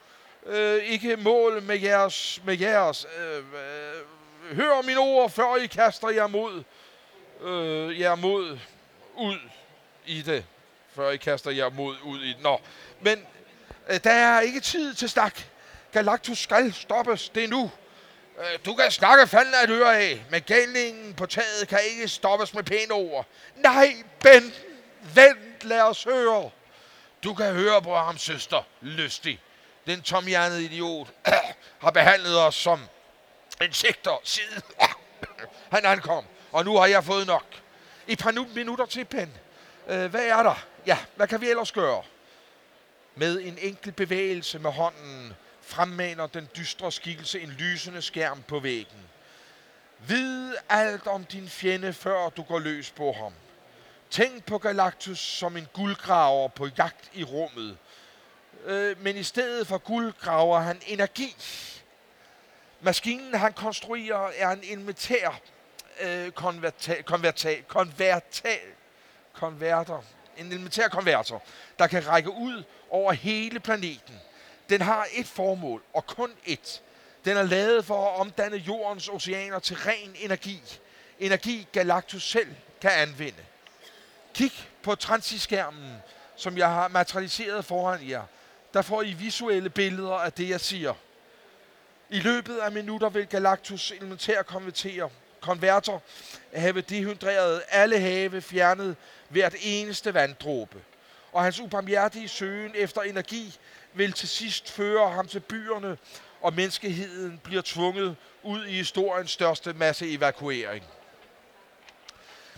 Øh, 0.45 0.83
ikke 0.83 1.17
mål 1.17 1.63
med 1.63 1.79
jeres... 1.79 2.41
Med 2.45 2.59
jeres 2.59 3.05
øh, 3.19 3.37
øh, 3.37 4.55
hør 4.55 4.81
mine 4.81 4.99
ord, 4.99 5.29
før 5.29 5.55
I 5.55 5.65
kaster 5.65 6.09
jer 6.09 6.27
mod... 6.27 6.63
Øh, 7.41 7.99
jer 7.99 8.15
mod 8.15 8.59
ud 9.15 9.37
i 10.05 10.21
det. 10.21 10.45
Før 10.95 11.09
I 11.09 11.17
kaster 11.17 11.51
jer 11.51 11.69
mod 11.69 11.95
ud 12.03 12.21
i 12.21 12.27
det. 12.27 12.41
Nå, 12.41 12.61
men 13.01 13.25
øh, 13.89 13.99
der 14.03 14.11
er 14.11 14.41
ikke 14.41 14.59
tid 14.59 14.93
til 14.93 15.09
stak. 15.09 15.39
Galactus 15.91 16.39
skal 16.39 16.73
stoppes. 16.73 17.29
Det 17.29 17.43
er 17.43 17.47
nu. 17.47 17.71
Øh, 18.39 18.59
du 18.65 18.73
kan 18.73 18.91
snakke 18.91 19.27
fanden 19.27 19.53
af 19.53 19.63
et 19.63 19.69
øre 19.69 19.97
af, 19.99 20.25
men 20.31 20.41
galningen 20.41 21.13
på 21.13 21.25
taget 21.25 21.67
kan 21.67 21.79
ikke 21.91 22.07
stoppes 22.07 22.53
med 22.53 22.63
pæne 22.63 22.93
ord. 22.93 23.25
Nej, 23.55 24.03
Ben! 24.19 24.53
Vent, 25.13 25.63
lad 25.63 25.81
os 25.81 26.03
høre. 26.03 26.49
Du 27.23 27.33
kan 27.33 27.53
høre 27.53 27.81
på 27.81 27.95
ham, 27.95 28.17
søster. 28.17 28.63
Lystig. 28.81 29.39
Den 29.85 30.01
tomhjernede 30.01 30.63
idiot 30.63 31.07
har 31.83 31.91
behandlet 31.91 32.39
os 32.39 32.55
som 32.55 32.79
insekter 33.61 34.21
siden 34.23 34.61
han 35.73 35.85
ankom. 35.85 36.25
Og 36.51 36.65
nu 36.65 36.77
har 36.77 36.85
jeg 36.85 37.03
fået 37.03 37.27
nok. 37.27 37.45
Et 38.07 38.19
par 38.19 38.55
minutter 38.55 38.85
til, 38.85 39.05
Pen. 39.05 39.31
Øh, 39.87 40.05
hvad 40.05 40.27
er 40.27 40.43
der? 40.43 40.65
Ja, 40.85 40.97
hvad 41.15 41.27
kan 41.27 41.41
vi 41.41 41.49
ellers 41.49 41.71
gøre? 41.71 42.03
Med 43.15 43.41
en 43.41 43.57
enkelt 43.61 43.95
bevægelse 43.95 44.59
med 44.59 44.71
hånden 44.71 45.33
fremmaner 45.61 46.27
den 46.27 46.49
dystre 46.57 46.91
skikkelse 46.91 47.41
en 47.41 47.49
lysende 47.49 48.01
skærm 48.01 48.43
på 48.47 48.59
væggen. 48.59 48.99
Vid 49.99 50.53
alt 50.69 51.07
om 51.07 51.23
din 51.23 51.49
fjende, 51.49 51.93
før 51.93 52.29
du 52.29 52.43
går 52.43 52.59
løs 52.59 52.91
på 52.91 53.11
ham. 53.11 53.33
Tænk 54.09 54.45
på 54.45 54.57
Galactus 54.57 55.19
som 55.19 55.57
en 55.57 55.67
guldgraver 55.73 56.47
på 56.47 56.67
jagt 56.77 57.09
i 57.13 57.23
rummet. 57.23 57.77
øh, 58.65 59.03
men 59.03 59.17
i 59.17 59.23
stedet 59.23 59.67
for 59.67 59.77
guld 59.77 60.13
graver 60.21 60.59
han 60.59 60.81
energi. 60.85 61.35
Maskinen, 62.81 63.33
han 63.33 63.53
konstruerer, 63.53 64.31
er 64.37 64.49
en 64.49 64.63
elementær 64.63 65.39
øh, 65.99 66.31
konverta, 66.31 67.01
konverta, 67.01 67.55
konverta, 67.67 68.57
konverter. 69.33 70.03
En 70.37 70.51
elementær 70.51 70.87
konverter, 70.87 71.39
der 71.79 71.87
kan 71.87 72.07
række 72.07 72.29
ud 72.29 72.63
over 72.89 73.11
hele 73.11 73.59
planeten. 73.59 74.15
Den 74.69 74.81
har 74.81 75.07
et 75.13 75.25
formål, 75.25 75.83
og 75.93 76.05
kun 76.05 76.31
et. 76.45 76.81
Den 77.25 77.37
er 77.37 77.43
lavet 77.43 77.85
for 77.85 78.09
at 78.09 78.19
omdanne 78.19 78.57
jordens 78.57 79.07
oceaner 79.09 79.59
til 79.59 79.75
ren 79.75 80.15
energi. 80.19 80.61
Energi 81.19 81.67
Galactus 81.71 82.23
selv 82.23 82.55
kan 82.81 82.91
anvende. 82.91 83.43
Kig 84.33 84.51
på 84.83 84.95
transiskærmen, 84.95 85.93
som 86.35 86.57
jeg 86.57 86.69
har 86.69 86.87
materialiseret 86.87 87.65
foran 87.65 88.09
jer. 88.09 88.23
Der 88.73 88.81
får 88.81 89.01
I 89.01 89.13
visuelle 89.13 89.69
billeder 89.69 90.13
af 90.13 90.33
det, 90.33 90.49
jeg 90.49 90.61
siger. 90.61 90.93
I 92.09 92.19
løbet 92.19 92.57
af 92.57 92.71
minutter 92.71 93.09
vil 93.09 93.27
Galactus 93.27 93.91
elementær 93.91 94.41
konvertere, 94.41 95.09
konverter 95.47 95.99
have 96.53 96.81
dehydreret 96.81 97.61
alle 97.69 97.99
have, 97.99 98.41
fjernet 98.41 98.95
hvert 99.29 99.55
eneste 99.61 100.13
vanddråbe. 100.13 100.77
Og 101.31 101.43
hans 101.43 101.59
ubarmhjertige 101.59 102.27
søgen 102.27 102.71
efter 102.75 103.01
energi 103.01 103.59
vil 103.93 104.13
til 104.13 104.29
sidst 104.29 104.71
føre 104.71 105.09
ham 105.09 105.27
til 105.27 105.39
byerne, 105.39 105.97
og 106.41 106.53
menneskeheden 106.53 107.39
bliver 107.43 107.61
tvunget 107.65 108.15
ud 108.43 108.65
i 108.65 108.71
historiens 108.71 109.31
største 109.31 109.73
masse 109.73 110.11
evakuering. 110.11 110.83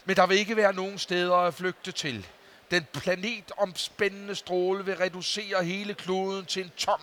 Men 0.06 0.16
der 0.16 0.26
vil 0.26 0.38
ikke 0.38 0.58
være 0.58 0.74
nogen 0.74 0.98
steder 0.98 1.36
at 1.36 1.54
flygte 1.54 1.92
til. 1.92 2.28
Den 2.72 2.88
planetomspændende 2.94 4.36
stråle 4.36 4.86
vil 4.86 4.98
reducere 4.98 5.64
hele 5.64 5.94
kloden 5.94 6.46
til 6.46 6.64
en 6.64 6.72
tom, 6.78 7.02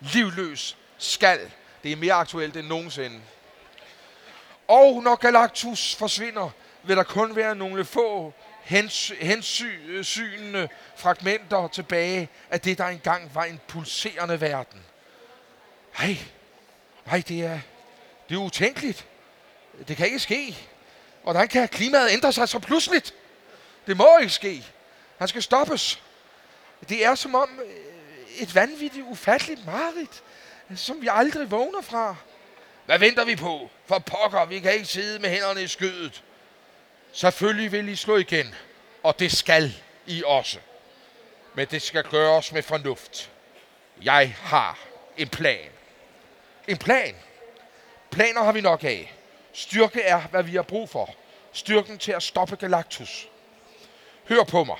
livløs 0.00 0.76
skal. 0.98 1.40
Det 1.82 1.92
er 1.92 1.96
mere 1.96 2.14
aktuelt 2.14 2.56
end 2.56 2.66
nogensinde. 2.66 3.20
Og 4.68 5.02
når 5.02 5.16
Galactus 5.16 5.94
forsvinder, 5.94 6.50
vil 6.82 6.96
der 6.96 7.02
kun 7.02 7.36
være 7.36 7.56
nogle 7.56 7.84
få 7.84 8.32
hens, 8.62 9.12
hensynende 9.20 10.58
øh, 10.58 10.68
fragmenter 10.96 11.68
tilbage 11.68 12.28
af 12.50 12.60
det, 12.60 12.78
der 12.78 12.84
engang 12.84 13.34
var 13.34 13.44
en 13.44 13.60
pulserende 13.68 14.40
verden. 14.40 14.80
Ej, 15.98 16.16
ej 17.06 17.22
det 17.28 17.44
er, 17.44 17.60
det 18.28 18.34
er 18.34 18.38
utænkeligt. 18.38 19.06
Det 19.88 19.96
kan 19.96 20.06
ikke 20.06 20.18
ske. 20.18 20.56
Hvordan 21.22 21.48
kan 21.48 21.68
klimaet 21.68 22.12
ændre 22.12 22.32
sig 22.32 22.48
så 22.48 22.58
pludseligt? 22.58 23.14
Det 23.86 23.96
må 23.96 24.18
ikke 24.20 24.32
ske. 24.32 24.64
Han 25.18 25.28
skal 25.28 25.42
stoppes. 25.42 26.02
Det 26.88 27.04
er 27.04 27.14
som 27.14 27.34
om 27.34 27.60
øh, 27.64 27.70
et 28.38 28.54
vanvittigt, 28.54 29.06
ufatteligt 29.06 29.66
mareridt, 29.66 30.22
som 30.76 31.02
vi 31.02 31.08
aldrig 31.10 31.50
vågner 31.50 31.80
fra. 31.80 32.16
Hvad 32.88 32.98
venter 32.98 33.24
vi 33.24 33.36
på? 33.36 33.70
For 33.86 33.98
pokker, 33.98 34.44
vi 34.44 34.60
kan 34.60 34.72
ikke 34.72 34.84
sidde 34.84 35.18
med 35.18 35.30
hænderne 35.30 35.62
i 35.62 35.66
skødet. 35.66 36.24
Selvfølgelig 37.12 37.72
vil 37.72 37.88
I 37.88 37.96
slå 37.96 38.16
igen, 38.16 38.54
og 39.02 39.18
det 39.18 39.32
skal 39.32 39.74
I 40.06 40.22
også. 40.26 40.58
Men 41.54 41.66
det 41.70 41.82
skal 41.82 42.04
gøres 42.04 42.52
med 42.52 42.62
fornuft. 42.62 43.30
Jeg 44.02 44.34
har 44.42 44.78
en 45.16 45.28
plan. 45.28 45.70
En 46.68 46.76
plan. 46.76 47.14
Planer 48.10 48.42
har 48.42 48.52
vi 48.52 48.60
nok 48.60 48.84
af. 48.84 49.14
Styrke 49.52 50.02
er, 50.02 50.20
hvad 50.20 50.42
vi 50.42 50.56
har 50.56 50.62
brug 50.62 50.90
for. 50.90 51.14
Styrken 51.52 51.98
til 51.98 52.12
at 52.12 52.22
stoppe 52.22 52.56
Galactus. 52.56 53.28
Hør 54.28 54.44
på 54.44 54.64
mig. 54.64 54.78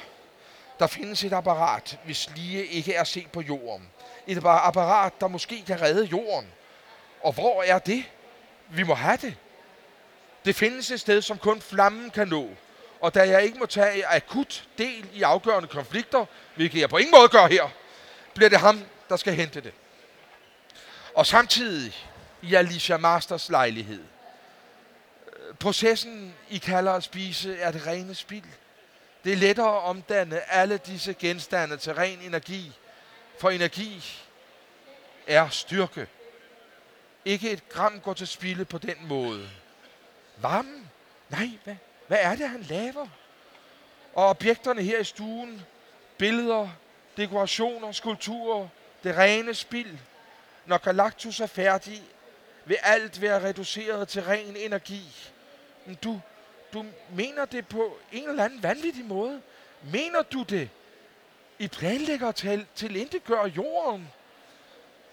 Der 0.78 0.86
findes 0.86 1.24
et 1.24 1.32
apparat, 1.32 1.98
hvis 2.04 2.30
lige 2.36 2.66
ikke 2.66 2.94
er 2.94 3.04
set 3.04 3.30
på 3.32 3.40
jorden. 3.40 3.90
Et 4.26 4.38
apparat, 4.44 5.12
der 5.20 5.28
måske 5.28 5.64
kan 5.66 5.82
redde 5.82 6.04
jorden. 6.04 6.52
Og 7.22 7.32
hvor 7.32 7.62
er 7.62 7.78
det? 7.78 8.04
Vi 8.68 8.82
må 8.82 8.94
have 8.94 9.16
det. 9.16 9.36
Det 10.44 10.56
findes 10.56 10.90
et 10.90 11.00
sted, 11.00 11.22
som 11.22 11.38
kun 11.38 11.60
flammen 11.60 12.10
kan 12.10 12.28
nå. 12.28 12.48
Og 13.00 13.14
da 13.14 13.28
jeg 13.28 13.44
ikke 13.44 13.58
må 13.58 13.66
tage 13.66 14.06
akut 14.06 14.64
del 14.78 15.08
i 15.14 15.22
afgørende 15.22 15.68
konflikter, 15.68 16.24
hvilket 16.54 16.80
jeg 16.80 16.88
på 16.88 16.96
ingen 16.96 17.14
måde 17.18 17.28
gør 17.28 17.46
her, 17.46 17.68
bliver 18.34 18.48
det 18.48 18.58
ham, 18.58 18.84
der 19.08 19.16
skal 19.16 19.34
hente 19.34 19.60
det. 19.60 19.72
Og 21.14 21.26
samtidig 21.26 22.08
i 22.42 22.54
Alicia 22.54 22.96
Masters 22.96 23.48
lejlighed. 23.48 24.04
Processen, 25.60 26.34
I 26.48 26.58
kalder 26.58 26.92
at 26.92 27.02
spise, 27.04 27.58
er 27.58 27.70
det 27.70 27.86
rene 27.86 28.14
spild. 28.14 28.44
Det 29.24 29.32
er 29.32 29.36
lettere 29.36 29.76
at 29.76 29.82
omdanne 29.82 30.52
alle 30.52 30.78
disse 30.78 31.14
genstande 31.14 31.76
til 31.76 31.94
ren 31.94 32.20
energi, 32.20 32.72
for 33.38 33.50
energi 33.50 34.22
er 35.26 35.48
styrke. 35.48 36.06
Ikke 37.28 37.50
et 37.50 37.68
gram 37.68 38.00
går 38.00 38.12
til 38.12 38.26
spilde 38.26 38.64
på 38.64 38.78
den 38.78 38.96
måde. 39.08 39.50
Varmen? 40.36 40.90
Nej, 41.28 41.48
hvad, 41.64 41.76
hvad 42.06 42.18
er 42.20 42.34
det, 42.34 42.48
han 42.48 42.60
laver? 42.60 43.06
Og 44.14 44.26
objekterne 44.26 44.82
her 44.82 44.98
i 44.98 45.04
stuen, 45.04 45.62
billeder, 46.18 46.68
dekorationer, 47.16 47.92
skulpturer, 47.92 48.68
det 49.04 49.16
rene 49.16 49.54
spild. 49.54 49.98
Når 50.66 50.78
Galactus 50.78 51.40
er 51.40 51.46
færdig, 51.46 52.02
vil 52.64 52.76
alt 52.82 53.20
være 53.20 53.42
reduceret 53.42 54.08
til 54.08 54.22
ren 54.22 54.56
energi. 54.56 55.30
Men 55.86 55.94
du, 55.94 56.20
du 56.72 56.84
mener 57.10 57.44
det 57.44 57.68
på 57.68 57.98
en 58.12 58.28
eller 58.28 58.44
anden 58.44 58.62
vanvittig 58.62 59.04
måde. 59.04 59.42
Mener 59.82 60.22
du 60.22 60.42
det? 60.42 60.70
I 61.58 61.68
planlægger 61.68 62.32
til, 62.32 62.66
til 62.74 62.96
integør 62.96 63.46
jorden. 63.46 64.08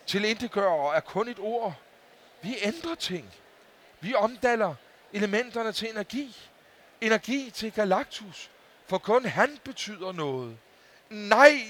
Til 0.05 0.25
integør 0.25 0.91
er 0.91 0.99
kun 0.99 1.27
et 1.27 1.39
ord. 1.39 1.75
Vi 2.45 2.57
ændrer 2.61 2.95
ting. 2.95 3.33
Vi 3.99 4.13
omdanner 4.13 4.75
elementerne 5.13 5.71
til 5.71 5.89
energi. 5.89 6.37
Energi 7.01 7.49
til 7.49 7.71
Galactus. 7.71 8.49
For 8.87 8.97
kun 8.97 9.25
han 9.25 9.59
betyder 9.63 10.11
noget. 10.11 10.57
Nej, 11.09 11.61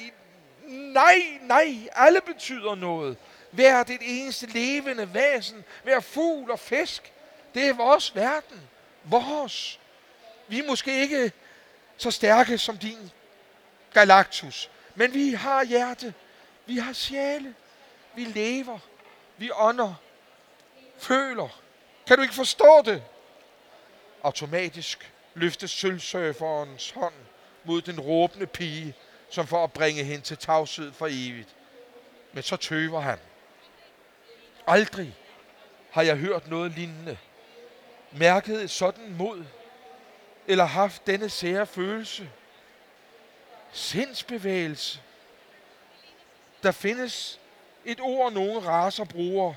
nej, 0.67 1.15
nej. 1.41 1.89
Alle 1.91 2.21
betyder 2.21 2.76
noget. 2.76 3.17
Hver 3.51 3.84
det 3.84 3.97
eneste 4.01 4.45
levende 4.45 5.13
væsen. 5.13 5.63
Hver 5.84 5.99
fugl 5.99 6.51
og 6.51 6.59
fisk. 6.59 7.13
Det 7.53 7.65
er 7.69 7.73
vores 7.73 8.15
verden. 8.15 8.61
Vores. 9.03 9.80
Vi 10.47 10.59
er 10.59 10.67
måske 10.67 11.01
ikke 11.01 11.32
så 11.97 12.11
stærke 12.11 12.57
som 12.57 12.78
din 12.78 13.11
Galactus. 13.93 14.69
Men 14.95 15.13
vi 15.13 15.34
har 15.34 15.63
hjerte. 15.63 16.13
Vi 16.65 16.78
har 16.78 16.93
sjæle. 16.93 17.55
Vi 18.15 18.23
lever. 18.23 18.80
Vi 19.38 19.51
ånder. 19.51 19.93
Føler. 20.98 21.62
Kan 22.08 22.18
du 22.18 22.22
ikke 22.22 22.36
forstå 22.36 22.82
det? 22.86 23.04
Automatisk 24.24 25.14
løftes 25.34 25.72
sølvsurferens 25.72 26.91
hånd 26.91 27.14
mod 27.64 27.82
den 27.82 28.00
råbende 28.00 28.48
pige, 28.48 28.96
som 29.30 29.48
for 29.48 29.64
at 29.64 29.74
bringe 29.74 30.04
hende 30.04 30.24
til 30.24 30.38
tavshed 30.38 30.91
for 30.91 31.08
evigt. 31.08 31.56
Men 32.34 32.43
så 32.43 32.58
tøver 32.58 33.00
han. 33.00 33.20
Aldrig 34.68 35.16
har 35.91 36.02
jeg 36.02 36.18
hørt 36.18 36.48
noget 36.48 36.72
lignende. 36.72 37.18
Mærket 38.12 38.64
et 38.64 38.72
sådan 38.72 39.16
mod, 39.18 39.46
eller 40.48 40.66
haft 40.66 41.08
denne 41.08 41.30
sære 41.30 41.66
følelse. 41.66 42.30
Sindsbevægelse. 43.72 45.02
Der 46.64 46.72
findes 46.72 47.39
et 47.86 48.00
ord, 48.00 48.34
nogle 48.34 48.60
raser 48.60 49.06
bruger. 49.06 49.54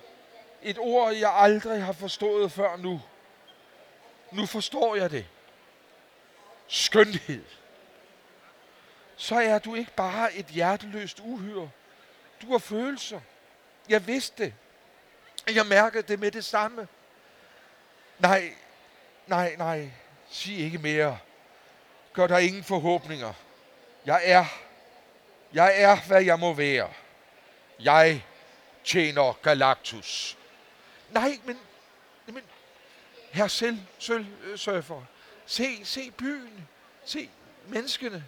Et 0.62 0.78
ord, 0.78 1.12
jeg 1.12 1.30
aldrig 1.34 1.82
har 1.84 1.92
forstået 1.92 2.52
før 2.52 2.76
nu. 2.76 3.02
Nu 4.32 4.46
forstår 4.46 4.96
jeg 4.96 5.10
det. 5.10 5.26
Skønhed. 6.68 7.44
Så 9.16 9.34
er 9.34 9.58
du 9.58 9.74
ikke 9.74 9.92
bare 9.96 10.34
et 10.34 10.46
hjerteløst 10.46 11.20
uhyre. 11.20 11.70
Du 12.42 12.50
har 12.52 12.58
følelser. 12.58 13.20
Jeg 13.88 14.06
vidste 14.06 14.44
det. 14.44 14.54
Jeg 15.54 15.66
mærkede 15.66 16.02
det 16.02 16.18
med 16.18 16.30
det 16.30 16.44
samme. 16.44 16.88
Nej, 18.18 18.52
nej, 19.26 19.56
nej. 19.56 19.90
Sig 20.30 20.58
ikke 20.58 20.78
mere. 20.78 21.18
Gør 22.12 22.26
der 22.26 22.38
ingen 22.38 22.64
forhåbninger. 22.64 23.32
Jeg 24.06 24.20
er, 24.24 24.44
jeg 25.52 25.82
er, 25.82 25.96
hvad 26.06 26.24
jeg 26.24 26.38
må 26.38 26.52
være. 26.52 26.92
Jeg 27.80 28.24
tjener 28.84 29.32
Galactus. 29.42 30.37
Nej, 31.10 31.40
men, 31.44 31.58
men 32.26 32.42
her 33.30 33.48
selv, 33.48 33.74
øh, 33.74 33.78
sølvsurfer. 33.98 35.02
Se, 35.46 35.84
se 35.84 36.10
byen. 36.10 36.68
Se 37.04 37.30
menneskene. 37.66 38.24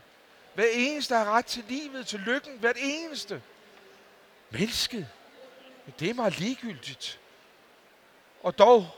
Hver 0.55 0.67
eneste 0.73 1.15
har 1.15 1.25
ret 1.25 1.47
til 1.47 1.65
livet, 1.69 2.07
til 2.07 2.21
lykken. 2.21 2.59
Hvert 2.59 2.77
eneste. 2.79 3.43
Mennesket. 4.51 5.09
Men 5.85 5.95
det 6.01 6.11
er 6.11 6.15
mig 6.15 6.39
ligegyldigt. 6.39 7.21
Og 8.43 8.59
dog, 8.59 8.89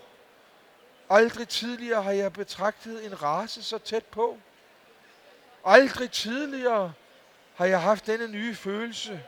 aldrig 1.10 1.48
tidligere 1.48 2.02
har 2.02 2.12
jeg 2.12 2.32
betragtet 2.32 3.06
en 3.06 3.22
race 3.22 3.62
så 3.62 3.78
tæt 3.78 4.04
på. 4.04 4.38
Aldrig 5.64 6.10
tidligere 6.10 6.92
har 7.54 7.66
jeg 7.66 7.82
haft 7.82 8.06
denne 8.06 8.28
nye 8.28 8.54
følelse. 8.54 9.24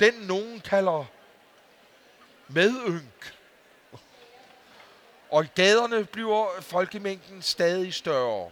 Den 0.00 0.14
nogen 0.14 0.60
kalder 0.60 1.04
medynk. 2.48 3.34
Og 5.30 5.44
i 5.44 5.48
gaderne 5.54 6.04
bliver 6.04 6.60
folkemængden 6.60 7.42
stadig 7.42 7.94
større. 7.94 8.50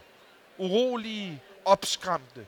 Urolige, 0.58 1.42
opskræmte, 1.64 2.46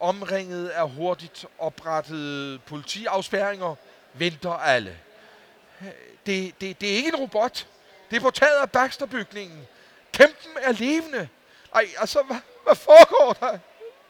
omringet 0.00 0.68
af 0.68 0.90
hurtigt 0.90 1.46
oprettede 1.58 2.58
politiafspærringer, 2.58 3.74
venter 4.14 4.50
alle. 4.50 4.98
Det, 6.26 6.60
det, 6.60 6.80
det 6.80 6.92
er 6.92 6.96
ikke 6.96 7.08
en 7.08 7.16
robot. 7.16 7.66
Det 8.10 8.16
er 8.16 8.20
på 8.20 8.30
taget 8.30 8.60
af 8.62 8.70
Baxter-bygningen. 8.70 9.68
Kæmpen 10.12 10.52
er 10.62 10.72
levende. 10.72 11.28
Ej, 11.74 11.88
altså, 11.98 12.22
hvad, 12.22 12.36
hvad 12.64 12.74
foregår 12.74 13.32
der? 13.32 13.58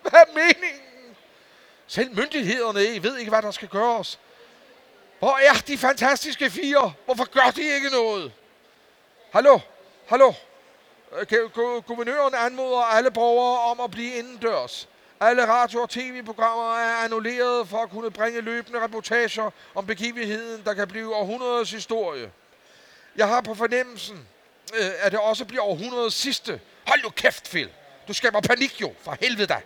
Hvad 0.03 0.13
er 0.13 0.33
meningen? 0.35 0.83
Selv 1.87 2.17
myndighederne 2.17 3.03
ved 3.03 3.17
ikke, 3.17 3.31
hvad 3.31 3.43
der 3.43 3.51
skal 3.51 3.69
gøres. 3.69 4.19
Hvor 5.23 5.39
er 5.39 5.55
de 5.67 5.79
fantastiske 5.79 6.51
fire? 6.51 6.93
Hvorfor 7.05 7.25
gør 7.25 7.51
de 7.57 7.75
ikke 7.75 7.91
noget? 7.91 8.33
Hallo? 9.33 9.59
Hallo? 10.09 10.33
Øh, 11.13 11.83
guvernøren 11.87 12.35
anmoder 12.35 12.79
alle 12.81 13.11
borgere 13.11 13.61
om 13.61 13.81
at 13.81 13.91
blive 13.91 14.15
indendørs. 14.15 14.89
Alle 15.21 15.49
radio- 15.49 15.81
og 15.81 15.91
tv-programmer 15.91 16.77
er 16.79 17.05
annulleret 17.05 17.69
for 17.69 17.79
at 17.79 17.91
kunne 17.91 18.11
bringe 18.11 18.41
løbende 18.41 18.85
reportager 18.85 19.51
om 19.75 19.87
begivenheden, 19.87 20.63
der 20.65 20.75
kan 20.75 20.89
blive 20.89 21.15
århundredes 21.15 21.71
historie. 21.71 22.31
Jeg 23.17 23.29
har 23.29 23.41
på 23.41 23.55
fornemmelsen, 23.55 24.29
øh, 24.75 24.91
at 25.01 25.13
det 25.13 25.21
også 25.21 25.45
bliver 25.45 25.63
århundredes 25.63 26.15
sidste. 26.15 26.61
Hold 26.87 27.03
nu 27.03 27.09
kæft, 27.09 27.51
Phil. 27.51 27.71
Du 28.09 28.13
skaber 28.13 28.41
panik 28.41 28.81
jo, 28.81 28.95
for 29.03 29.17
helvede 29.21 29.47
da. 29.47 29.61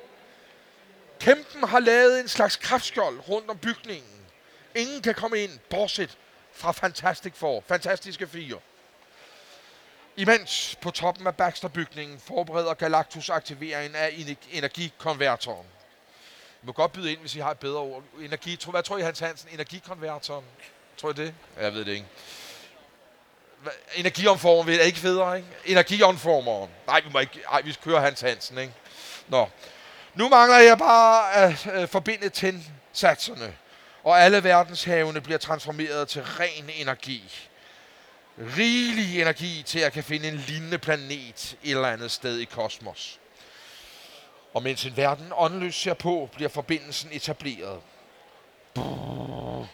Kæmpen 1.20 1.68
har 1.68 1.80
lavet 1.80 2.20
en 2.20 2.28
slags 2.28 2.56
kraftskjold 2.56 3.28
rundt 3.28 3.50
om 3.50 3.58
bygningen. 3.58 4.15
Ingen 4.76 5.02
kan 5.02 5.14
komme 5.14 5.38
ind, 5.38 5.58
bortset 5.70 6.18
fra 6.52 6.72
Fantastic 6.72 7.32
Four, 7.34 7.64
Fantastiske 7.68 8.26
Fire. 8.26 8.58
Imens 10.16 10.78
på 10.80 10.90
toppen 10.90 11.26
af 11.26 11.36
Baxter-bygningen 11.36 12.20
forbereder 12.20 12.74
Galactus 12.74 13.30
aktiveringen 13.30 13.94
af 13.94 14.26
energikonvertoren. 14.52 15.66
I 16.62 16.66
må 16.66 16.72
godt 16.72 16.92
byde 16.92 17.12
ind, 17.12 17.20
hvis 17.20 17.34
I 17.34 17.38
har 17.38 17.50
et 17.50 17.58
bedre 17.58 17.78
ord. 17.78 18.02
Energi, 18.20 18.58
hvad 18.70 18.82
tror 18.82 18.98
I, 18.98 19.02
Hans 19.02 19.18
Hansen? 19.18 19.48
Energikonvertoren? 19.52 20.44
Tror 20.96 21.10
I 21.10 21.12
det? 21.12 21.34
Jeg 21.60 21.72
ved 21.72 21.84
det 21.84 21.92
ikke. 21.92 22.06
Energiomformeren 23.94 24.80
er 24.80 24.84
ikke 24.84 24.98
federe, 24.98 25.36
ikke? 25.36 25.48
Energiomformeren. 25.64 26.70
Nej, 26.86 27.00
vi 27.00 27.08
må 27.12 27.18
ikke. 27.18 27.40
Ej, 27.52 27.60
vi 27.62 27.76
kører 27.84 28.00
Hans 28.00 28.20
Hansen, 28.20 28.58
ikke? 28.58 28.72
Nå. 29.28 29.48
Nu 30.14 30.28
mangler 30.28 30.58
jeg 30.58 30.78
bare 30.78 31.32
at 31.32 31.66
øh, 31.74 31.88
forbinde 31.88 32.28
tændsatserne, 32.28 33.56
og 34.06 34.20
alle 34.22 34.44
verdenshavene 34.44 35.20
bliver 35.20 35.38
transformeret 35.38 36.08
til 36.08 36.22
ren 36.22 36.70
energi 36.70 37.48
rigelig 38.38 39.20
energi 39.20 39.62
til 39.66 39.78
at 39.78 39.92
kan 39.92 40.04
finde 40.04 40.28
en 40.28 40.36
lignende 40.36 40.78
planet 40.78 41.56
et 41.62 41.70
eller 41.70 41.88
andet 41.88 42.10
sted 42.10 42.38
i 42.38 42.44
kosmos. 42.44 43.20
Og 44.54 44.62
mens 44.62 44.84
en 44.84 44.96
verden 44.96 45.32
åndløs 45.36 45.74
ser 45.74 45.94
på, 45.94 46.28
bliver 46.34 46.48
forbindelsen 46.48 47.10
etableret. 47.12 47.80
Brrr, 48.74 49.68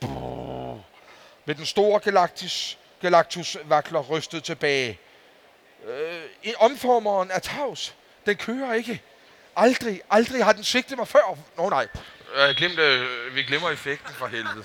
brrr. 0.00 0.80
Med 1.44 1.54
den 1.54 1.66
store 1.66 2.00
galaktis, 2.00 2.78
Galactus 3.00 3.56
vakler 3.64 4.00
rystet 4.00 4.44
tilbage. 4.44 4.98
Øh, 5.86 6.22
omformeren 6.58 7.30
er 7.30 7.38
tavs. 7.38 7.94
Den 8.26 8.36
kører 8.36 8.74
ikke. 8.74 9.02
Aldrig, 9.56 10.00
aldrig 10.10 10.44
har 10.44 10.52
den 10.52 10.64
sigtet 10.64 10.98
mig 10.98 11.08
før. 11.08 11.38
Nå 11.56 11.68
nej, 11.68 11.88
jeg 12.36 12.54
glemte, 12.54 12.82
øh, 12.82 13.34
vi 13.34 13.42
glemmer 13.42 13.70
effekten 13.70 14.14
for 14.14 14.26
helvede. 14.26 14.64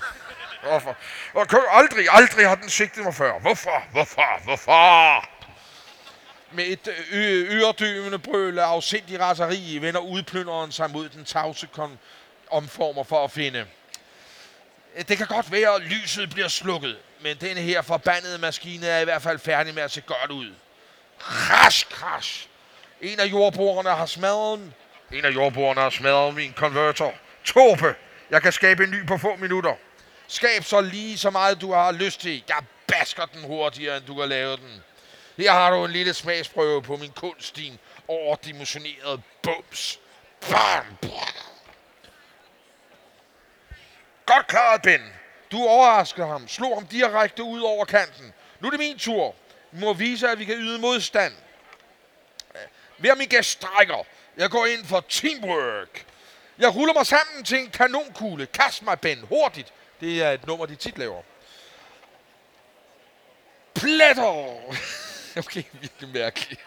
Hvorfor? 0.63 0.97
Og 1.33 1.47
aldrig, 1.69 2.07
aldrig 2.11 2.47
har 2.47 2.55
den 2.55 2.69
sigtet 2.69 3.03
mig 3.03 3.15
før. 3.15 3.39
Hvorfor? 3.39 3.83
Hvorfor? 3.91 4.43
Hvorfor? 4.43 5.29
Med 6.51 6.65
et 6.65 6.87
øh, 7.11 7.55
øredøvende 7.55 8.19
brøl 8.19 8.59
af 8.59 8.65
afsindig 8.65 9.19
raseri 9.19 9.77
vender 9.81 9.99
udplynderen 9.99 10.71
sig 10.71 10.91
mod 10.91 11.09
den 11.09 11.25
tavse 11.25 11.67
omformer 12.51 13.03
for 13.03 13.23
at 13.23 13.31
finde. 13.31 13.65
Det 15.07 15.17
kan 15.17 15.27
godt 15.27 15.51
være, 15.51 15.75
at 15.75 15.81
lyset 15.81 16.29
bliver 16.29 16.47
slukket, 16.47 16.97
men 17.21 17.37
denne 17.37 17.61
her 17.61 17.81
forbandede 17.81 18.37
maskine 18.37 18.87
er 18.87 18.99
i 18.99 19.03
hvert 19.03 19.21
fald 19.21 19.39
færdig 19.39 19.73
med 19.73 19.83
at 19.83 19.91
se 19.91 20.01
godt 20.01 20.31
ud. 20.31 20.53
Crash, 21.19 21.85
crash. 21.89 22.47
En 23.01 23.19
af 23.19 23.25
jordbrugerne 23.25 23.89
har 23.89 24.05
smadret 24.05 24.73
En 25.11 25.25
af 25.25 25.29
jordbrugerne 25.29 25.81
har 25.81 25.89
smadret 25.89 26.35
min 26.35 26.53
konverter. 26.53 27.11
Torpe, 27.45 27.95
jeg 28.29 28.41
kan 28.41 28.51
skabe 28.51 28.83
en 28.83 28.91
ny 28.91 29.07
på 29.07 29.17
få 29.17 29.35
minutter. 29.35 29.75
Skab 30.27 30.63
så 30.63 30.81
lige 30.81 31.17
så 31.17 31.29
meget, 31.29 31.61
du 31.61 31.73
har 31.73 31.91
lyst 31.91 32.21
til. 32.21 32.43
Jeg 32.47 32.63
basker 32.87 33.25
den 33.25 33.43
hurtigere, 33.43 33.97
end 33.97 34.05
du 34.05 34.15
kan 34.15 34.29
lave 34.29 34.57
den. 34.57 34.83
Her 35.37 35.51
har 35.51 35.71
du 35.71 35.85
en 35.85 35.91
lille 35.91 36.13
smagsprøve 36.13 36.81
på 36.81 36.95
min 36.97 37.11
kunst, 37.11 37.55
din 37.55 37.79
overdimensionerede 38.07 39.21
bums. 39.41 39.99
Bam! 40.49 40.97
Godt 44.25 44.47
klaret, 44.47 44.81
Ben. 44.81 45.01
Du 45.51 45.67
overraskede 45.67 46.27
ham. 46.27 46.47
Slå 46.47 46.73
ham 46.73 46.87
direkte 46.87 47.43
ud 47.43 47.61
over 47.61 47.85
kanten. 47.85 48.33
Nu 48.59 48.67
er 48.67 48.71
det 48.71 48.79
min 48.79 48.97
tur. 48.97 49.35
Vi 49.71 49.79
må 49.79 49.93
vise, 49.93 50.29
at 50.29 50.39
vi 50.39 50.45
kan 50.45 50.55
yde 50.55 50.79
modstand. 50.79 51.33
Hver 52.97 53.15
min 53.15 53.27
gæst 53.27 53.49
strækker. 53.49 54.05
Jeg 54.37 54.49
går 54.49 54.65
ind 54.65 54.85
for 54.85 55.05
teamwork. 55.09 56.05
Jeg 56.59 56.75
ruller 56.75 56.93
mig 56.93 57.05
sammen 57.05 57.43
til 57.43 57.59
en 57.59 57.69
kanonkugle. 57.69 58.45
Kast 58.45 58.83
mig, 58.83 58.99
Ben. 58.99 59.19
Hurtigt. 59.19 59.73
Det 59.99 60.23
er 60.23 60.31
et 60.31 60.47
nummer, 60.47 60.65
de 60.65 60.75
tit 60.75 60.97
laver. 60.97 61.21
Pletter! 63.73 64.55
Okay, 65.37 65.63
virkelig 65.81 66.09
mærkeligt. 66.13 66.61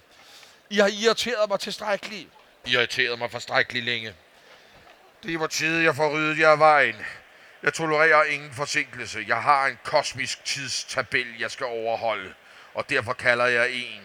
I 0.69 0.77
har 0.77 0.87
irriteret 0.87 1.49
mig 1.49 1.59
tilstrækkeligt. 1.59 2.29
Irriteret 2.65 3.19
mig 3.19 3.31
forstrækkeligt 3.31 3.85
længe. 3.85 4.13
Det 5.23 5.39
var 5.39 5.47
tid, 5.47 5.79
jeg 5.79 5.95
får 5.95 6.15
ryddet 6.15 6.39
jer 6.39 6.49
af 6.49 6.59
vejen. 6.59 6.95
Jeg 7.63 7.73
tolererer 7.73 8.23
ingen 8.23 8.53
forsinkelse. 8.53 9.25
Jeg 9.27 9.43
har 9.43 9.67
en 9.67 9.79
kosmisk 9.83 10.45
tidstabel, 10.45 11.39
jeg 11.39 11.51
skal 11.51 11.65
overholde. 11.65 12.33
Og 12.73 12.89
derfor 12.89 13.13
kalder 13.13 13.45
jeg 13.45 13.71
en, 13.71 14.01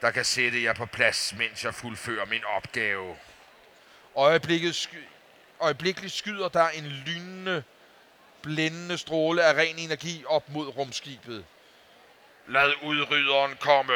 der 0.00 0.10
kan 0.10 0.24
sætte 0.24 0.62
jer 0.62 0.72
på 0.72 0.86
plads, 0.86 1.34
mens 1.38 1.64
jeg 1.64 1.74
fuldfører 1.74 2.26
min 2.26 2.44
opgave. 2.44 3.16
Øjeblikket 4.16 4.74
sky- 4.74 5.17
øjeblikkeligt 5.60 6.14
skyder 6.14 6.48
der 6.48 6.68
en 6.68 6.84
lynende 6.84 7.62
blændende 8.42 8.98
stråle 8.98 9.44
af 9.44 9.54
ren 9.54 9.78
energi 9.78 10.24
op 10.26 10.48
mod 10.48 10.66
rumskibet. 10.66 11.44
Lad 12.48 12.72
udrydderen 12.82 13.56
komme. 13.60 13.92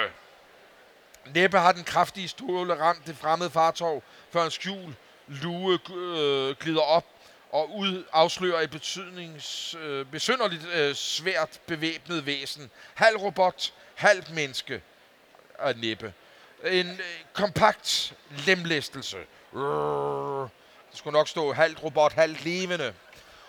Næppe 1.26 1.58
har 1.58 1.72
den 1.72 1.84
kraftige 1.84 2.28
stråle 2.28 2.80
ramt 2.80 3.06
det 3.06 3.16
fremmede 3.16 3.50
fartog, 3.50 4.02
før 4.30 4.44
en 4.44 4.50
skjul 4.50 4.94
lue 5.26 5.78
øh, 5.94 6.56
glider 6.56 6.80
op 6.80 7.04
og 7.52 7.76
ud 7.76 8.04
afslører 8.12 8.60
et 8.60 8.70
betydnings, 8.70 9.74
øh, 9.74 10.06
besynderligt 10.06 10.66
øh, 10.74 10.94
svært 10.94 11.60
bevæbnet 11.66 12.26
væsen. 12.26 12.70
Halv 12.94 13.16
robot, 13.16 13.72
halv 13.94 14.24
menneske 14.34 14.82
og 15.58 15.74
næppe. 15.76 16.12
En 16.64 16.90
øh, 16.90 17.24
kompakt 17.32 18.14
lemlæstelse. 18.46 19.18
Det 20.92 20.98
skulle 20.98 21.12
nok 21.18 21.28
stå 21.28 21.52
halvt 21.52 21.82
robot, 21.82 22.12
halvt 22.12 22.44
levende 22.44 22.94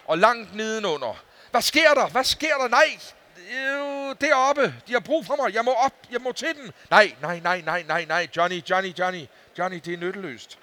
og 0.05 0.17
langt 0.17 0.55
nedenunder. 0.55 1.23
Hvad 1.51 1.61
sker 1.61 1.93
der? 1.93 2.07
Hvad 2.07 2.23
sker 2.23 2.55
der? 2.57 2.67
Nej, 2.67 2.99
øh, 3.37 4.15
deroppe. 4.21 4.75
De 4.87 4.93
har 4.93 4.99
brug 4.99 5.25
for 5.25 5.35
mig. 5.35 5.53
Jeg 5.53 5.65
må 5.65 5.71
op. 5.73 5.93
Jeg 6.11 6.21
må 6.21 6.31
til 6.31 6.55
den. 6.55 6.71
Nej, 6.89 7.15
nej, 7.21 7.39
nej, 7.39 7.61
nej, 7.61 7.83
nej, 7.87 8.05
nej. 8.05 8.27
Johnny, 8.37 8.61
Johnny, 8.69 8.97
Johnny. 8.99 9.25
Johnny, 9.57 9.81
det 9.85 9.93
er 9.93 9.97
nytteløst. 9.97 10.59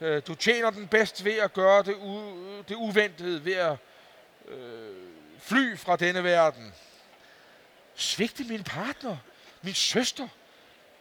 Øh, 0.00 0.22
du 0.26 0.34
tjener 0.34 0.70
den 0.70 0.88
bedst 0.88 1.24
ved 1.24 1.38
at 1.38 1.52
gøre 1.52 1.82
det, 1.82 1.94
u- 1.94 2.62
det 2.68 2.74
uventede, 2.74 3.44
ved 3.44 3.54
at 3.54 3.76
øh, 4.48 4.94
fly 5.42 5.76
fra 5.78 5.96
denne 5.96 6.24
verden. 6.24 6.74
Svigte 7.94 8.44
min 8.44 8.64
partner, 8.64 9.16
min 9.62 9.74
søster, 9.74 10.28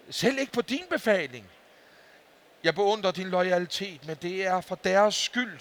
selv 0.09 0.37
ikke 0.39 0.51
på 0.51 0.61
din 0.61 0.83
befaling. 0.89 1.49
Jeg 2.63 2.75
beundrer 2.75 3.11
din 3.11 3.27
loyalitet, 3.29 4.07
men 4.07 4.15
det 4.21 4.45
er 4.45 4.61
for 4.61 4.75
deres 4.75 5.15
skyld. 5.15 5.59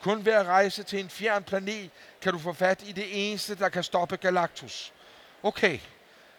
Kun 0.00 0.24
ved 0.24 0.32
at 0.32 0.46
rejse 0.46 0.82
til 0.82 1.00
en 1.00 1.10
fjern 1.10 1.44
planet, 1.44 1.90
kan 2.22 2.32
du 2.32 2.38
få 2.38 2.52
fat 2.52 2.82
i 2.86 2.92
det 2.92 3.30
eneste, 3.30 3.54
der 3.54 3.68
kan 3.68 3.84
stoppe 3.84 4.16
Galactus. 4.16 4.92
Okay, 5.42 5.78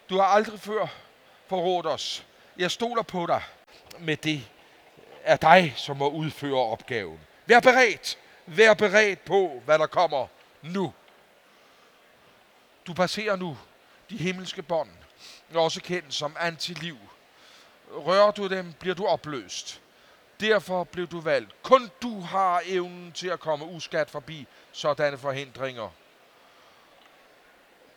Du 0.10 0.18
har 0.18 0.26
aldrig 0.26 0.60
før 0.60 0.88
forrådt 1.48 1.86
os. 1.86 2.26
Jeg 2.58 2.72
stoler 2.72 3.04
på 3.04 3.26
dig. 3.26 3.42
Med 4.00 4.18
det 4.18 4.50
er 5.24 5.38
dig, 5.38 5.74
som 5.78 5.98
må 5.98 6.10
udføre 6.10 6.58
opgaven. 6.58 7.20
Vær 7.46 7.60
beredt. 7.60 8.18
Vær 8.46 8.74
beredt 8.74 9.26
på, 9.26 9.62
hvad 9.66 9.80
der 9.80 9.88
kommer 9.88 10.28
nu. 10.62 10.94
Du 12.88 12.94
passerer 12.94 13.36
nu 13.36 13.58
de 14.10 14.18
himmelske 14.18 14.62
bånd, 14.62 14.90
også 15.54 15.82
kendt 15.82 16.14
som 16.14 16.36
antiliv. 16.40 16.98
Rører 17.92 18.32
du 18.32 18.48
dem, 18.48 18.74
bliver 18.80 18.96
du 18.96 19.06
opløst. 19.08 19.82
Derfor 20.40 20.84
blev 20.84 21.08
du 21.08 21.20
valgt. 21.20 21.64
Kun 21.64 21.92
du 22.02 22.20
har 22.20 22.62
evnen 22.66 23.12
til 23.12 23.28
at 23.28 23.40
komme 23.40 23.66
uskat 23.66 24.10
forbi 24.10 24.48
sådanne 24.72 25.18
forhindringer. 25.18 25.90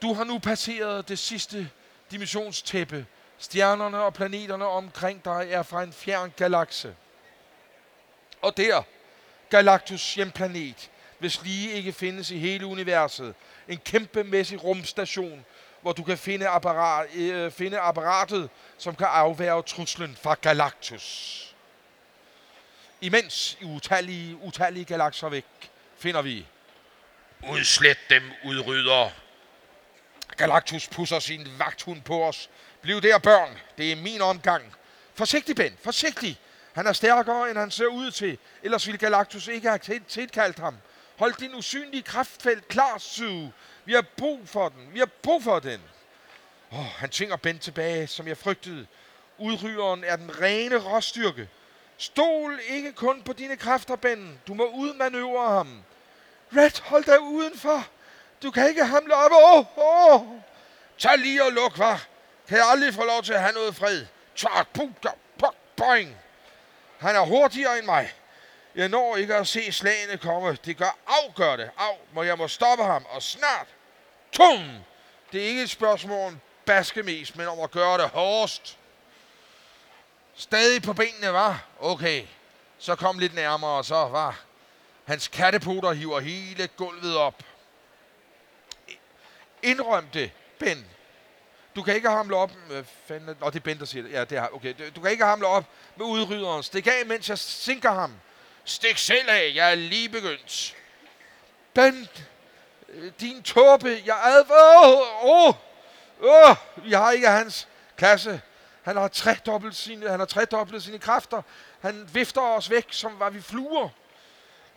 Du 0.03 0.15
har 0.15 0.25
nu 0.25 0.39
passeret 0.39 1.09
det 1.09 1.19
sidste 1.19 1.71
dimensionstæppe. 2.11 3.07
Stjernerne 3.39 3.99
og 3.99 4.15
planeterne 4.15 4.67
omkring 4.67 5.25
dig 5.25 5.47
er 5.51 5.63
fra 5.63 5.83
en 5.83 5.93
fjern 5.93 6.33
galakse. 6.37 6.97
Og 8.43 8.57
der, 8.57 8.83
Galactus 9.51 10.15
hjemplanet, 10.15 10.91
hvis 11.19 11.43
lige 11.43 11.73
ikke 11.73 11.93
findes 11.93 12.31
i 12.31 12.39
hele 12.39 12.67
universet. 12.67 13.35
En 13.69 13.79
kæmpemæssig 13.79 14.65
rumstation, 14.65 15.45
hvor 15.81 15.93
du 15.93 16.03
kan 16.03 16.19
finde, 16.19 16.49
apparat, 16.49 17.15
øh, 17.15 17.51
finde 17.51 17.79
apparatet, 17.79 18.51
som 18.79 18.95
kan 18.95 19.07
afværge 19.07 19.63
truslen 19.63 20.19
fra 20.23 20.35
Galactus. 20.35 21.52
Imens 23.03 23.57
i 23.61 23.65
utallige, 23.65 24.37
utallige 24.37 24.85
galakser 24.85 25.29
væk 25.29 25.45
finder 25.99 26.23
vi 26.23 26.47
Udslet 27.51 27.99
dem, 28.11 28.23
udrydder. 28.45 29.11
Galactus 30.37 30.89
pusser 30.89 31.19
sin 31.19 31.49
vagthund 31.59 32.03
på 32.03 32.25
os. 32.25 32.51
Bliv 32.83 33.01
der, 33.03 33.19
børn. 33.19 33.59
Det 33.79 33.93
er 33.93 33.97
min 33.97 34.21
omgang. 34.21 34.75
Forsigtig, 35.15 35.57
Ben. 35.57 35.77
Forsigtig. 35.85 36.39
Han 36.73 36.87
er 36.87 36.93
stærkere, 36.93 37.51
end 37.51 37.59
han 37.59 37.71
ser 37.71 37.87
ud 37.87 38.11
til. 38.11 38.39
Ellers 38.63 38.87
ville 38.87 38.99
Galactus 38.99 39.47
ikke 39.49 39.69
have 39.69 39.79
til- 39.79 40.05
tilkaldt 40.09 40.59
ham. 40.59 40.77
Hold 41.19 41.35
din 41.41 41.55
usynlige 41.55 42.03
kraftfelt 42.03 42.69
klar, 42.69 42.99
Sue. 42.99 43.53
Vi 43.85 43.93
har 43.93 44.05
brug 44.17 44.49
for 44.49 44.69
den. 44.69 44.89
Vi 44.93 44.99
har 44.99 45.09
brug 45.23 45.43
for 45.43 45.59
den. 45.59 45.81
Oh, 46.71 46.85
han 46.85 47.11
tvinger 47.11 47.37
Ben 47.37 47.59
tilbage, 47.59 48.07
som 48.07 48.29
jeg 48.29 48.37
frygtede. 48.39 48.87
Udrygeren 49.39 50.05
er 50.05 50.17
den 50.17 50.41
rene 50.41 50.77
råstyrke. 50.79 51.49
Stol 52.03 52.61
ikke 52.69 52.93
kun 52.93 53.23
på 53.23 53.33
dine 53.33 53.57
kræfter, 53.57 53.97
Ben. 53.97 54.41
Du 54.47 54.55
må 54.55 54.65
udmanøvrere 54.65 55.55
ham. 55.55 55.85
Red, 56.57 56.83
hold 56.83 57.05
dig 57.05 57.21
udenfor. 57.21 57.87
Du 58.43 58.51
kan 58.51 58.69
ikke 58.69 58.85
hamle 58.85 59.15
op. 59.15 59.31
Åh, 59.31 59.59
oh, 59.59 59.79
åh. 59.79 60.21
Oh. 60.21 60.27
Tag 60.99 61.19
lige 61.19 61.45
og 61.45 61.53
luk, 61.53 61.79
var. 61.79 62.07
Kan 62.49 62.57
jeg 62.57 62.67
aldrig 62.67 62.95
få 62.95 63.05
lov 63.05 63.23
til 63.23 63.33
at 63.33 63.41
have 63.41 63.53
noget 63.53 63.77
fred? 63.77 64.07
Tvart, 64.37 64.69
puk, 64.75 64.89
puk, 65.39 65.55
boing. 65.77 66.17
Han 66.99 67.17
er 67.17 67.21
hurtigere 67.21 67.79
end 67.79 67.87
mig. 67.87 68.13
Jeg 68.75 68.89
når 68.89 69.17
ikke 69.17 69.35
at 69.35 69.49
se 69.49 69.73
slagene 69.73 70.19
komme. 70.19 70.59
Det 70.65 70.77
gør 70.77 70.97
afgør 71.07 71.57
det. 71.57 71.71
Af, 71.79 72.01
må 72.15 72.23
jeg 72.23 72.39
må 72.39 72.49
stoppe 72.49 72.85
ham. 72.85 73.07
Og 73.11 73.23
snart. 73.23 73.67
Tum! 74.33 74.59
Det 75.33 75.43
er 75.43 75.49
ikke 75.49 75.63
et 75.63 75.71
spørgsmål 75.71 76.27
om 76.27 76.41
baske 76.67 77.03
mest, 77.03 77.37
men 77.37 77.47
om 77.47 77.61
at 77.61 77.71
gøre 77.71 77.99
det 77.99 78.09
hårdest. 78.09 78.79
Stadig 80.35 80.83
på 80.83 80.93
benene, 80.93 81.33
var. 81.33 81.65
Okay. 81.81 82.23
Så 82.79 82.95
kom 82.95 83.19
lidt 83.19 83.35
nærmere, 83.35 83.71
og 83.71 83.85
så 83.85 83.95
var. 83.95 84.41
Hans 85.05 85.29
kattepoter 85.29 85.93
hiver 85.93 86.21
hele 86.21 86.67
gulvet 86.67 87.17
op. 87.17 87.43
Indrøm 89.63 90.07
det, 90.07 90.31
Ben. 90.59 90.87
Du 91.77 91.83
kan 91.83 91.95
ikke 91.95 92.11
hamle 92.11 92.37
op... 92.37 92.51
Hvad 92.67 92.85
fanden 93.07 93.29
er... 93.29 93.35
Nå, 93.41 93.51
det 93.51 93.57
er 93.57 93.61
Ben, 93.61 93.79
der 93.79 93.85
siger 93.85 94.03
det. 94.03 94.13
Ja, 94.13 94.25
det 94.25 94.39
er 94.39 94.49
Okay. 94.55 94.75
Du 94.97 95.01
kan 95.01 95.11
ikke 95.11 95.25
hamle 95.25 95.47
op 95.47 95.65
med 95.97 96.07
udryderen. 96.07 96.63
Stik 96.63 96.87
af, 96.87 97.07
mens 97.07 97.29
jeg 97.29 97.39
sinker 97.39 97.91
ham. 97.91 98.15
Stik 98.65 98.99
selv 98.99 99.31
af. 99.31 99.53
Jeg 99.55 99.71
er 99.71 99.75
lige 99.75 100.09
begyndt. 100.09 100.77
Ben, 101.75 102.09
øh, 102.89 103.13
din 103.21 103.43
tåbe. 103.43 104.03
Jeg 104.07 104.21
advarer... 104.25 105.01
Åh! 105.25 105.49
Oh, 105.49 105.55
åh! 106.21 106.51
Oh, 106.51 106.57
vi 106.85 106.93
har 106.93 107.13
ikke 107.13 107.29
hans 107.29 107.69
kasse. 107.99 108.41
Han 108.83 108.97
har 108.97 109.09
tredoblet 109.09 109.77
sine, 109.77 110.11
han 110.11 110.19
har 110.19 110.27
tredobblet 110.27 110.83
sine 110.83 110.99
kræfter. 110.99 111.43
Han 111.81 112.09
vifter 112.13 112.41
os 112.41 112.71
væk, 112.71 112.87
som 112.91 113.21
var 113.21 113.31
vi 113.31 113.43
fluer. 113.43 113.89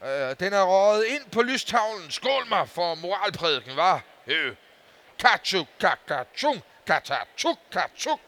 Øh, 0.03 0.36
den 0.39 0.53
er 0.53 0.64
røget 0.64 1.06
ind 1.06 1.30
på 1.32 1.41
lystavlen. 1.41 2.12
Skål 2.12 2.47
mig 2.49 2.70
for 2.70 2.95
moralprædiken, 2.95 3.76
var. 3.76 4.01
Øh. 4.28 4.56
Katsuk, 5.20 5.68
kakachung, 5.80 6.64
katatuk, 6.88 7.58
katsuk. 7.72 8.20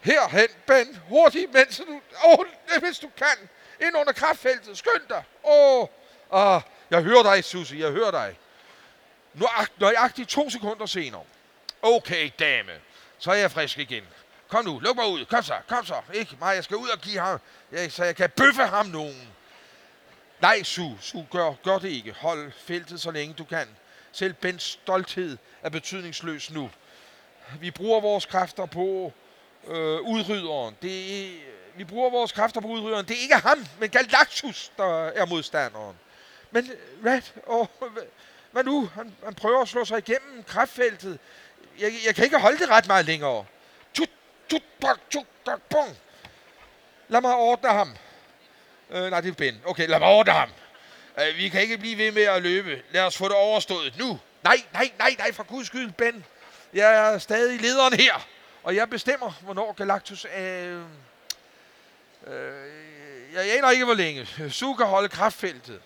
Herhen, 0.00 0.48
Ben. 0.66 1.00
Hurtigt, 1.08 1.52
mens 1.52 1.76
du, 1.76 2.00
oh, 2.24 2.46
hvis 2.80 2.98
du 2.98 3.10
kan. 3.16 3.48
Ind 3.80 3.96
under 3.96 4.12
kraftfeltet. 4.12 4.78
Skynd 4.78 5.08
dig. 5.08 5.24
Åh, 5.44 5.80
oh, 5.80 5.88
ah, 6.30 6.62
jeg 6.90 7.02
hører 7.02 7.22
dig, 7.22 7.44
Susie. 7.44 7.80
Jeg 7.80 7.90
hører 7.90 8.10
dig. 8.10 8.38
Nøjagt, 9.34 9.80
nøjagtigt 9.80 10.28
to 10.28 10.50
sekunder 10.50 10.86
senere. 10.86 11.22
Okay, 11.82 12.30
dame. 12.38 12.72
Så 13.18 13.30
er 13.30 13.34
jeg 13.34 13.50
frisk 13.50 13.78
igen. 13.78 14.04
Kom 14.52 14.64
nu, 14.64 14.78
luk 14.78 14.96
mig 14.96 15.06
ud. 15.06 15.24
Kom 15.24 15.42
så, 15.42 15.54
kom 15.68 15.86
så. 15.86 16.00
Ikke 16.14 16.36
mig, 16.40 16.54
jeg 16.54 16.64
skal 16.64 16.76
ud 16.76 16.88
og 16.88 16.98
give 16.98 17.18
ham, 17.18 17.40
ja, 17.72 17.88
så 17.88 18.04
jeg 18.04 18.16
kan 18.16 18.30
bøffe 18.30 18.62
ham 18.62 18.86
nogen. 18.86 19.28
Nej, 20.40 20.62
Su, 20.62 20.90
Su, 21.00 21.24
gør, 21.30 21.52
gør 21.64 21.78
det 21.78 21.88
ikke. 21.88 22.12
Hold 22.12 22.52
feltet 22.52 23.00
så 23.00 23.10
længe 23.10 23.34
du 23.34 23.44
kan. 23.44 23.68
Selv 24.12 24.32
Bens 24.32 24.62
stolthed 24.62 25.38
er 25.62 25.70
betydningsløs 25.70 26.50
nu. 26.50 26.70
Vi 27.60 27.70
bruger 27.70 28.00
vores 28.00 28.26
kræfter 28.26 28.66
på 28.66 29.12
øh, 29.68 30.00
udrydderen. 30.00 30.76
Det 30.82 31.24
er, 31.24 31.30
vi 31.76 31.84
bruger 31.84 32.10
vores 32.10 32.32
kræfter 32.32 32.60
på 32.60 32.68
udrydderen. 32.68 33.06
Det 33.06 33.16
er 33.16 33.22
ikke 33.22 33.48
ham, 33.48 33.66
men 33.80 33.90
Galactus, 33.90 34.72
der 34.76 35.04
er 35.06 35.26
modstanderen. 35.26 35.96
Men 36.50 36.70
hvad? 37.00 37.20
åh, 37.46 37.66
hvad, 37.78 38.02
hvad 38.50 38.64
nu? 38.64 38.90
Han, 38.94 39.16
han 39.24 39.34
prøver 39.34 39.62
at 39.62 39.68
slå 39.68 39.84
sig 39.84 39.98
igennem 39.98 40.42
kraftfeltet. 40.42 41.18
Jeg, 41.78 41.92
jeg 42.06 42.14
kan 42.14 42.24
ikke 42.24 42.38
holde 42.38 42.58
det 42.58 42.68
ret 42.68 42.86
meget 42.86 43.06
længere. 43.06 43.44
Tut, 44.52 44.60
tut, 44.60 44.80
bak, 44.80 44.98
tuk, 45.10 45.26
bak, 45.44 45.60
bong. 45.70 45.96
Lad 47.08 47.20
mig 47.20 47.34
ordne 47.34 47.68
ham. 47.68 47.96
Øh, 48.90 49.10
nej, 49.10 49.20
det 49.20 49.28
er 49.28 49.34
Ben. 49.34 49.62
Okay, 49.64 49.88
lad 49.88 49.98
mig 49.98 50.08
ordne 50.08 50.32
ham. 50.32 50.50
Øh, 51.18 51.36
vi 51.36 51.48
kan 51.48 51.60
ikke 51.60 51.78
blive 51.78 51.98
ved 51.98 52.12
med 52.12 52.22
at 52.22 52.42
løbe. 52.42 52.82
Lad 52.90 53.02
os 53.02 53.16
få 53.16 53.28
det 53.28 53.36
overstået 53.36 53.98
nu. 53.98 54.20
Nej, 54.44 54.56
nej, 54.72 54.90
nej, 54.98 55.14
nej, 55.18 55.32
for 55.32 55.42
guds 55.42 55.66
skyld, 55.66 55.92
Ben. 55.92 56.24
Jeg 56.74 57.14
er 57.14 57.18
stadig 57.18 57.60
lederen 57.60 57.92
her, 57.92 58.28
og 58.62 58.76
jeg 58.76 58.90
bestemmer, 58.90 59.32
hvornår 59.40 59.72
Galactus 59.72 60.26
er... 60.30 60.64
Øh, 60.66 60.82
øh, 62.26 63.34
jeg 63.34 63.56
aner 63.56 63.70
ikke, 63.70 63.84
hvor 63.84 63.94
længe. 63.94 64.50
Su 64.50 64.74
kan 64.74 64.86
holde 64.86 65.08
kraftfeltet. 65.08 65.80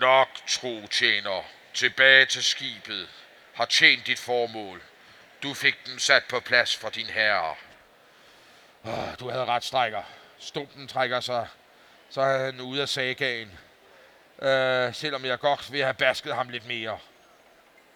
Nok, 0.00 0.28
tro 0.48 0.86
tjener. 0.90 1.44
Tilbage 1.74 2.26
til 2.26 2.44
skibet. 2.44 3.08
Har 3.54 3.64
tjent 3.64 4.06
dit 4.06 4.18
formål. 4.18 4.82
Du 5.44 5.54
fik 5.54 5.86
dem 5.86 5.98
sat 5.98 6.24
på 6.28 6.40
plads 6.40 6.76
for 6.76 6.88
din 6.88 7.06
herre. 7.06 7.54
Oh, 8.84 9.18
du 9.20 9.30
havde 9.30 9.44
ret, 9.44 9.64
strækker. 9.64 10.02
Stumpen 10.38 10.88
trækker 10.88 11.20
sig, 11.20 11.48
så 12.10 12.20
er 12.20 12.44
han 12.44 12.60
ude 12.60 12.82
af 12.82 12.88
sagaen. 12.88 13.58
Uh, 14.38 14.94
selvom 14.94 15.24
jeg 15.24 15.38
godt 15.38 15.72
vil 15.72 15.82
have 15.82 15.94
basket 15.94 16.34
ham 16.34 16.48
lidt 16.48 16.66
mere. 16.66 16.98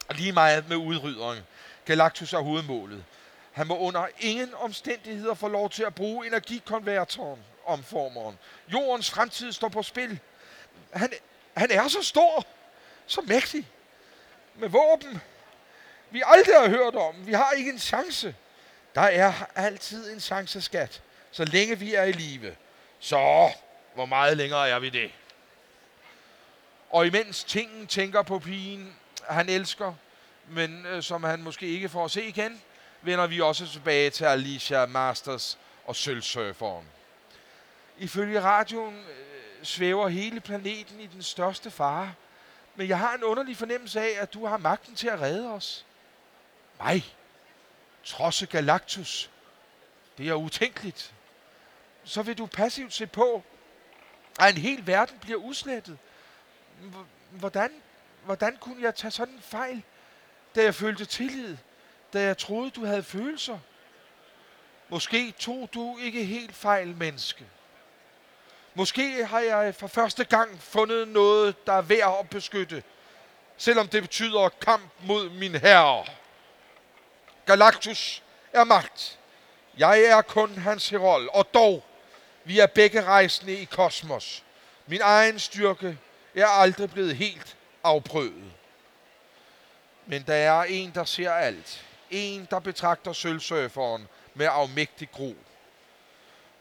Og 0.08 0.14
lige 0.14 0.32
meget 0.32 0.68
med 0.68 0.76
udrydderen. 0.76 1.38
Galactus 1.84 2.32
er 2.32 2.38
hovedmålet. 2.38 3.04
Han 3.52 3.66
må 3.66 3.78
under 3.78 4.06
ingen 4.18 4.54
omstændigheder 4.54 5.34
få 5.34 5.48
lov 5.48 5.70
til 5.70 5.82
at 5.82 5.94
bruge 5.94 6.26
energikonvertoren, 6.26 7.44
omformeren. 7.66 8.38
Jordens 8.72 9.10
fremtid 9.10 9.52
står 9.52 9.68
på 9.68 9.82
spil. 9.82 10.18
Han, 10.92 11.12
han 11.56 11.70
er 11.70 11.88
så 11.88 12.02
stor, 12.02 12.46
så 13.06 13.20
mægtig. 13.20 13.68
Med 14.54 14.68
våben, 14.68 15.22
vi 16.10 16.22
aldrig 16.24 16.54
har 16.60 16.68
hørt 16.68 16.94
om. 16.94 17.26
Vi 17.26 17.32
har 17.32 17.50
ikke 17.50 17.70
en 17.70 17.78
chance. 17.78 18.34
Der 18.94 19.00
er 19.00 19.32
altid 19.54 20.12
en 20.12 20.20
chance, 20.20 20.60
skat, 20.60 21.02
så 21.30 21.44
længe 21.44 21.78
vi 21.78 21.94
er 21.94 22.02
i 22.02 22.12
live. 22.12 22.56
Så, 22.98 23.50
hvor 23.94 24.06
meget 24.06 24.36
længere 24.36 24.68
er 24.68 24.78
vi 24.78 24.88
det? 24.88 25.10
Og 26.90 27.06
imens 27.06 27.44
tingen 27.44 27.86
tænker 27.86 28.22
på 28.22 28.38
pigen, 28.38 28.96
han 29.28 29.48
elsker, 29.48 29.94
men 30.50 30.86
øh, 30.86 31.02
som 31.02 31.24
han 31.24 31.42
måske 31.42 31.66
ikke 31.66 31.88
får 31.88 32.04
at 32.04 32.10
se 32.10 32.24
igen, 32.24 32.62
vender 33.02 33.26
vi 33.26 33.40
også 33.40 33.66
tilbage 33.66 34.10
til 34.10 34.24
Alicia 34.24 34.86
Masters 34.86 35.58
og 35.86 35.96
Sølvsurferen. 35.96 36.86
Ifølge 37.98 38.40
radioen 38.40 38.96
øh, 38.96 39.64
svæver 39.64 40.08
hele 40.08 40.40
planeten 40.40 41.00
i 41.00 41.06
den 41.06 41.22
største 41.22 41.70
fare, 41.70 42.14
men 42.76 42.88
jeg 42.88 42.98
har 42.98 43.14
en 43.14 43.24
underlig 43.24 43.56
fornemmelse 43.56 44.00
af, 44.00 44.16
at 44.20 44.34
du 44.34 44.46
har 44.46 44.56
magten 44.56 44.94
til 44.94 45.08
at 45.08 45.20
redde 45.20 45.52
os. 45.52 45.86
Mig? 46.80 47.14
Trodse 48.04 48.46
Galactus? 48.46 49.30
Det 50.18 50.28
er 50.28 50.34
utænkeligt. 50.34 51.14
Så 52.04 52.22
vil 52.22 52.38
du 52.38 52.46
passivt 52.46 52.94
se 52.94 53.06
på, 53.06 53.42
at 54.40 54.54
en 54.54 54.60
hel 54.60 54.86
verden 54.86 55.18
bliver 55.18 55.38
udslettet. 55.38 55.98
Hvordan, 57.30 57.72
hvordan 58.24 58.56
kunne 58.56 58.82
jeg 58.82 58.94
tage 58.94 59.10
sådan 59.10 59.34
en 59.34 59.42
fejl, 59.42 59.82
da 60.54 60.62
jeg 60.62 60.74
følte 60.74 61.04
tillid 61.04 61.56
da 62.12 62.22
jeg 62.22 62.38
troede, 62.38 62.70
du 62.70 62.84
havde 62.84 63.02
følelser. 63.02 63.58
Måske 64.88 65.30
tog 65.38 65.68
du 65.74 65.98
ikke 65.98 66.24
helt 66.24 66.54
fejl, 66.54 66.96
menneske. 66.96 67.44
Måske 68.74 69.26
har 69.26 69.40
jeg 69.40 69.74
for 69.74 69.86
første 69.86 70.24
gang 70.24 70.62
fundet 70.62 71.08
noget, 71.08 71.66
der 71.66 71.72
er 71.72 71.82
værd 71.82 72.16
at 72.20 72.30
beskytte, 72.30 72.82
selvom 73.56 73.88
det 73.88 74.02
betyder 74.02 74.48
kamp 74.48 74.92
mod 75.02 75.30
min 75.30 75.54
herre. 75.54 76.04
Galactus 77.48 78.22
er 78.52 78.64
magt. 78.64 79.18
Jeg 79.78 80.00
er 80.00 80.22
kun 80.22 80.58
hans 80.58 80.88
herold, 80.88 81.28
og 81.32 81.54
dog, 81.54 81.84
vi 82.44 82.58
er 82.58 82.66
begge 82.66 83.04
rejsende 83.04 83.54
i 83.54 83.64
kosmos. 83.64 84.44
Min 84.86 85.00
egen 85.02 85.38
styrke 85.38 85.98
er 86.34 86.46
aldrig 86.46 86.90
blevet 86.90 87.16
helt 87.16 87.56
afprøvet. 87.84 88.52
Men 90.06 90.22
der 90.22 90.34
er 90.34 90.62
en, 90.62 90.90
der 90.94 91.04
ser 91.04 91.32
alt. 91.32 91.84
En, 92.10 92.48
der 92.50 92.58
betragter 92.58 93.12
sølvsurferen 93.12 94.08
med 94.34 94.48
afmægtig 94.50 95.10
gro. 95.10 95.34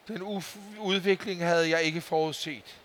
Den 0.08 0.22
uf- 0.22 0.80
udvikling 0.80 1.44
havde 1.44 1.70
jeg 1.70 1.84
ikke 1.84 2.02
forudset. 2.02 2.76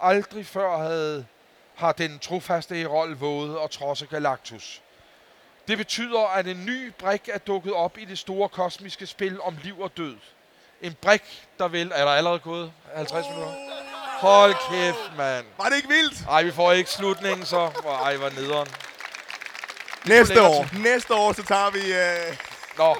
Aldrig 0.00 0.46
før 0.46 0.78
havde, 0.78 1.26
har 1.74 1.92
den 1.92 2.18
trofaste 2.18 2.74
herold 2.74 3.14
våget 3.14 3.58
og 3.58 3.70
trodse 3.70 4.06
Galactus. 4.06 4.82
Det 5.68 5.78
betyder, 5.78 6.20
at 6.20 6.46
en 6.46 6.64
ny 6.66 6.92
brik 6.98 7.28
er 7.32 7.38
dukket 7.38 7.72
op 7.72 7.98
i 7.98 8.04
det 8.04 8.18
store 8.18 8.48
kosmiske 8.48 9.06
spil 9.06 9.40
om 9.40 9.58
liv 9.62 9.80
og 9.80 9.96
død. 9.96 10.16
En 10.80 10.94
brik, 11.00 11.46
der 11.58 11.68
vil... 11.68 11.92
Er 11.94 12.04
der 12.04 12.12
allerede 12.12 12.38
gået 12.38 12.72
50 12.94 13.26
minutter? 13.28 13.54
Hold 14.18 14.54
kæft, 14.70 15.16
mand. 15.16 15.46
Var 15.58 15.68
det 15.68 15.76
ikke 15.76 15.88
vildt? 15.88 16.24
Ej, 16.28 16.42
vi 16.42 16.52
får 16.52 16.72
ikke 16.72 16.90
slutningen 16.90 17.46
så. 17.46 17.70
Ej, 18.04 18.16
hvor 18.16 18.30
nederen. 18.30 18.68
Næste 20.06 20.42
år. 20.42 20.66
Næste 20.78 21.14
år, 21.14 21.32
så 21.32 21.42
tager 21.42 21.70
vi... 21.70 21.92
Øh... 21.92 22.36
Nå. 22.78 22.96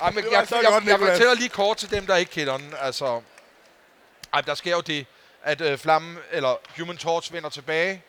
Ej, 0.00 0.10
men 0.10 0.24
var 0.24 0.30
jeg, 0.30 0.48
så 0.48 0.56
jeg, 0.56 0.64
godt, 0.64 0.84
jeg, 0.84 0.90
jeg 0.90 1.08
fortæller 1.08 1.34
lige 1.34 1.48
kort 1.48 1.76
til 1.76 1.90
dem, 1.90 2.06
der 2.06 2.16
ikke 2.16 2.32
kender 2.32 2.56
den. 2.56 2.74
Altså, 2.80 3.20
ej, 4.32 4.40
der 4.40 4.54
sker 4.54 4.70
jo 4.70 4.80
det, 4.80 5.06
at 5.42 5.60
øh, 5.60 5.78
Flamme, 5.78 6.18
eller 6.30 6.56
Human 6.78 6.96
Torch 6.96 7.32
vender 7.32 7.50
tilbage. 7.50 8.02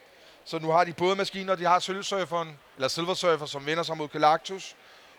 Så 0.46 0.60
nu 0.60 0.72
har 0.72 0.84
de 0.84 0.94
både 0.94 1.16
maskiner, 1.16 1.56
de 1.56 1.66
har 1.66 1.80
Sølvsurferen, 1.80 2.60
eller 2.76 2.88
Silver 2.88 3.14
Surfer, 3.14 3.46
som 3.46 3.66
vender 3.66 3.84
sig 3.84 3.98
mod 3.98 4.08
Galactus. 4.08 4.76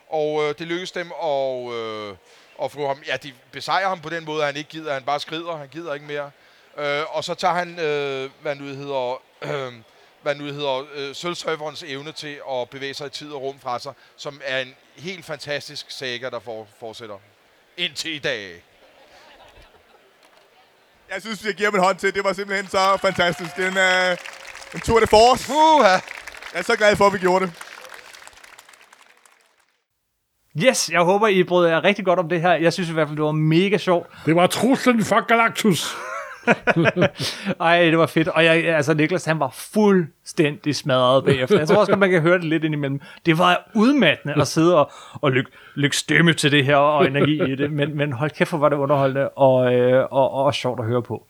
Og 0.08 0.42
øh, 0.42 0.54
det 0.58 0.66
lykkes 0.66 0.92
dem 0.92 1.12
at, 1.22 1.72
øh, 1.72 2.16
at 2.62 2.72
få 2.72 2.86
ham... 2.86 3.02
Ja, 3.06 3.16
de 3.16 3.32
besejrer 3.52 3.88
ham 3.88 4.00
på 4.00 4.08
den 4.08 4.24
måde, 4.24 4.40
at 4.40 4.46
han 4.46 4.56
ikke 4.56 4.70
gider. 4.70 4.92
Han 4.92 5.02
bare 5.02 5.20
skrider, 5.20 5.56
han 5.56 5.68
gider 5.68 5.94
ikke 5.94 6.06
mere. 6.06 6.30
Øh, 6.78 7.16
og 7.16 7.24
så 7.24 7.34
tager 7.34 7.54
han, 7.54 7.78
øh, 7.78 8.30
hvad 8.42 8.54
nu 8.54 8.64
hedder... 8.64 9.22
Øh, 9.42 9.72
hvad 10.22 10.34
nu 10.34 10.44
hedder, 10.44 10.84
øh, 10.94 11.14
Sølvsurferens 11.14 11.82
evne 11.82 12.12
til 12.12 12.40
at 12.50 12.70
bevæge 12.70 12.94
sig 12.94 13.06
i 13.06 13.10
tid 13.10 13.32
og 13.32 13.42
rum 13.42 13.60
fra 13.60 13.78
sig, 13.78 13.92
som 14.16 14.40
er 14.44 14.60
en 14.60 14.74
helt 14.96 15.24
fantastisk 15.24 15.90
saga, 15.90 16.30
der 16.30 16.38
for, 16.38 16.66
fortsætter. 16.80 17.18
Indtil 17.76 18.14
i 18.14 18.18
dag. 18.18 18.62
Jeg 21.10 21.22
synes, 21.22 21.44
vi 21.44 21.52
giver 21.52 21.70
dem 21.70 21.78
en 21.78 21.84
hånd 21.84 21.98
til. 21.98 22.14
Det 22.14 22.24
var 22.24 22.32
simpelthen 22.32 22.68
så 22.68 22.96
fantastisk. 22.96 23.56
Den, 23.56 23.78
øh, 23.78 24.16
en 24.74 24.80
tour 24.80 25.00
de 25.00 25.06
force. 25.06 25.46
Puha! 25.46 25.88
Jeg 26.52 26.60
er 26.60 26.62
så 26.62 26.76
glad 26.76 26.96
for, 26.96 27.06
at 27.06 27.12
vi 27.12 27.18
gjorde 27.18 27.46
det. 27.46 27.52
Yes, 30.62 30.90
jeg 30.92 31.00
håber, 31.00 31.28
I 31.28 31.42
brød 31.42 31.68
jer 31.68 31.84
rigtig 31.84 32.04
godt 32.04 32.18
om 32.18 32.28
det 32.28 32.40
her. 32.40 32.52
Jeg 32.52 32.72
synes 32.72 32.90
i 32.90 32.92
hvert 32.92 33.08
fald, 33.08 33.16
det 33.16 33.24
var 33.24 33.32
mega 33.32 33.78
sjovt. 33.78 34.06
Det 34.26 34.36
var 34.36 34.46
truslen 34.46 35.04
for 35.04 35.26
Galactus. 35.26 35.96
Ej, 37.60 37.84
det 37.84 37.98
var 37.98 38.06
fedt. 38.06 38.28
Og 38.28 38.44
jeg, 38.44 38.64
altså, 38.64 38.94
Niklas, 38.94 39.24
han 39.24 39.40
var 39.40 39.50
fuldstændig 39.72 40.76
smadret 40.76 41.24
bagefter. 41.24 41.58
Jeg 41.58 41.68
tror 41.68 41.76
også 41.76 41.92
godt, 41.92 42.00
man 42.00 42.10
kan 42.10 42.20
høre 42.20 42.38
det 42.38 42.44
lidt 42.44 42.64
indimellem. 42.64 43.00
Det 43.26 43.38
var 43.38 43.70
udmattende 43.74 44.34
at 44.40 44.48
sidde 44.48 44.78
og, 44.78 44.90
og 45.20 45.32
lykke, 45.32 45.50
lykke 45.74 45.96
stemme 45.96 46.32
til 46.32 46.52
det 46.52 46.64
her 46.64 46.76
og 46.76 47.06
energi 47.06 47.52
i 47.52 47.56
det. 47.56 47.72
Men, 47.72 47.96
men 47.96 48.12
hold 48.12 48.30
kæft, 48.30 48.50
hvor 48.50 48.58
var 48.58 48.68
det 48.68 48.76
underholdende 48.76 49.28
og, 49.28 49.74
øh, 49.74 50.06
og, 50.10 50.30
og, 50.30 50.44
og 50.44 50.54
sjovt 50.54 50.80
at 50.80 50.86
høre 50.86 51.02
på. 51.02 51.26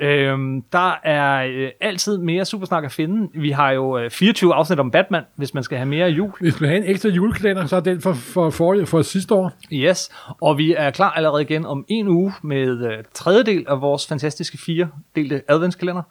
Øhm, 0.00 0.62
der 0.72 0.98
er 1.02 1.44
øh, 1.44 1.70
altid 1.80 2.18
mere 2.18 2.44
Supersnak 2.44 2.84
at 2.84 2.92
finde. 2.92 3.28
Vi 3.34 3.50
har 3.50 3.70
jo 3.70 3.98
øh, 3.98 4.10
24 4.10 4.54
afsnit 4.54 4.80
om 4.80 4.90
Batman, 4.90 5.22
hvis 5.36 5.54
man 5.54 5.62
skal 5.62 5.78
have 5.78 5.88
mere 5.88 6.08
jul. 6.08 6.32
Hvis 6.40 6.60
man 6.60 6.70
har 6.70 6.76
en 6.76 6.84
ekstra 6.84 7.08
julekalender, 7.08 7.66
så 7.66 7.76
er 7.76 7.80
den 7.80 8.00
for, 8.00 8.12
for, 8.12 8.50
for, 8.50 8.84
for 8.84 9.02
sidste 9.02 9.34
år. 9.34 9.52
Yes, 9.72 10.10
og 10.40 10.58
vi 10.58 10.74
er 10.74 10.90
klar 10.90 11.10
allerede 11.10 11.42
igen 11.42 11.66
om 11.66 11.84
en 11.88 12.08
uge 12.08 12.32
med 12.42 12.92
øh, 12.92 12.98
tredje 13.14 13.42
del 13.42 13.64
af 13.68 13.80
vores 13.80 14.06
fantastiske 14.06 14.58
fire 14.58 14.88
delte 15.16 15.42
adventskalender. 15.48 16.02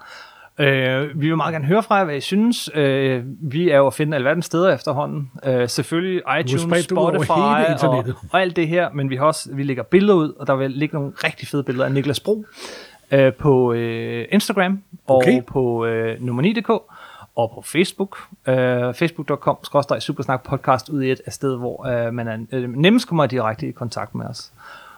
Øh, 0.59 1.21
vi 1.21 1.27
vil 1.27 1.37
meget 1.37 1.53
gerne 1.53 1.65
høre 1.65 1.83
fra 1.83 1.95
jer, 1.95 2.03
hvad 2.03 2.15
I 2.15 2.21
synes. 2.21 2.69
Øh, 2.75 3.23
vi 3.41 3.69
er 3.69 3.77
jo 3.77 3.87
at 3.87 3.93
finde 3.93 4.17
alverdens 4.17 4.45
steder 4.45 4.73
efterhånden. 4.73 5.31
Øh, 5.45 5.69
selvfølgelig 5.69 6.21
iTunes, 6.39 6.83
Spotify 6.83 7.29
og, 7.83 8.05
og 8.31 8.41
alt 8.41 8.55
det 8.55 8.67
her, 8.67 8.89
men 8.93 9.09
vi 9.09 9.15
har 9.15 9.25
også 9.25 9.49
vi 9.53 9.63
lægger 9.63 9.83
billeder 9.83 10.13
ud, 10.13 10.33
og 10.39 10.47
der 10.47 10.55
vil 10.55 10.71
ligge 10.71 10.95
nogle 10.95 11.11
rigtig 11.23 11.47
fede 11.47 11.63
billeder 11.63 11.85
af 11.85 11.91
Niklas 11.91 12.19
Bro 12.19 12.45
øh, 13.11 13.33
på 13.33 13.73
øh, 13.73 14.27
Instagram 14.31 14.83
og 15.07 15.17
Okay. 15.17 15.41
på 15.43 15.85
øh, 15.85 16.17
nummer9.dk 16.21 16.69
og 17.35 17.51
på 17.55 17.61
Facebook. 17.65 18.17
Øh, 18.47 18.93
Facebook.com 18.93 19.57
supersnak 19.99 20.43
podcast 20.43 20.89
ud 20.89 21.01
i 21.03 21.11
et 21.11 21.21
af 21.25 21.33
sted, 21.33 21.57
hvor 21.57 21.87
øh, 21.87 22.13
man 22.13 22.27
er, 22.27 22.37
øh, 22.51 22.69
nemmest 22.75 23.07
kommer 23.07 23.25
direkte 23.25 23.67
i 23.67 23.71
kontakt 23.71 24.15
med 24.15 24.25
os. 24.25 24.51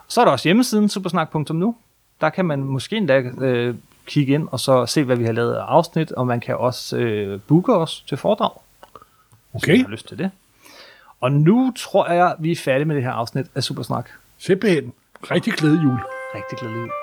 Så 0.07 0.21
er 0.21 0.25
der 0.25 0.31
også 0.31 0.47
hjemmesiden 0.47 0.89
supersnak.nu. 0.89 1.75
Der 2.21 2.29
kan 2.29 2.45
man 2.45 2.59
måske 2.63 2.97
endda 2.97 3.19
øh, 3.19 3.75
kigge 4.05 4.33
ind 4.33 4.47
og 4.51 4.59
så 4.59 4.85
se, 4.85 5.03
hvad 5.03 5.15
vi 5.15 5.25
har 5.25 5.31
lavet 5.31 5.53
af 5.55 5.63
afsnit, 5.63 6.11
og 6.11 6.27
man 6.27 6.39
kan 6.39 6.57
også 6.57 6.97
øh, 6.97 7.39
booke 7.47 7.73
os 7.75 8.01
til 8.07 8.17
foredrag, 8.17 8.51
hvis 9.51 9.67
man 9.67 9.75
Okay, 9.75 9.81
har 9.83 9.89
lyst 9.91 10.07
til 10.07 10.17
det. 10.17 10.31
Og 11.21 11.31
nu 11.31 11.73
tror 11.77 12.11
jeg, 12.11 12.35
vi 12.39 12.51
er 12.51 12.55
færdige 12.55 12.85
med 12.85 12.95
det 12.95 13.03
her 13.03 13.11
afsnit 13.11 13.45
af 13.55 13.63
Supersnak. 13.63 14.09
simpelthen. 14.37 14.93
Rigtig 15.31 15.53
glæde 15.53 15.79
jul. 15.83 15.99
Rigtig 16.35 16.57
glædelig 16.57 16.79
jul. 16.81 17.02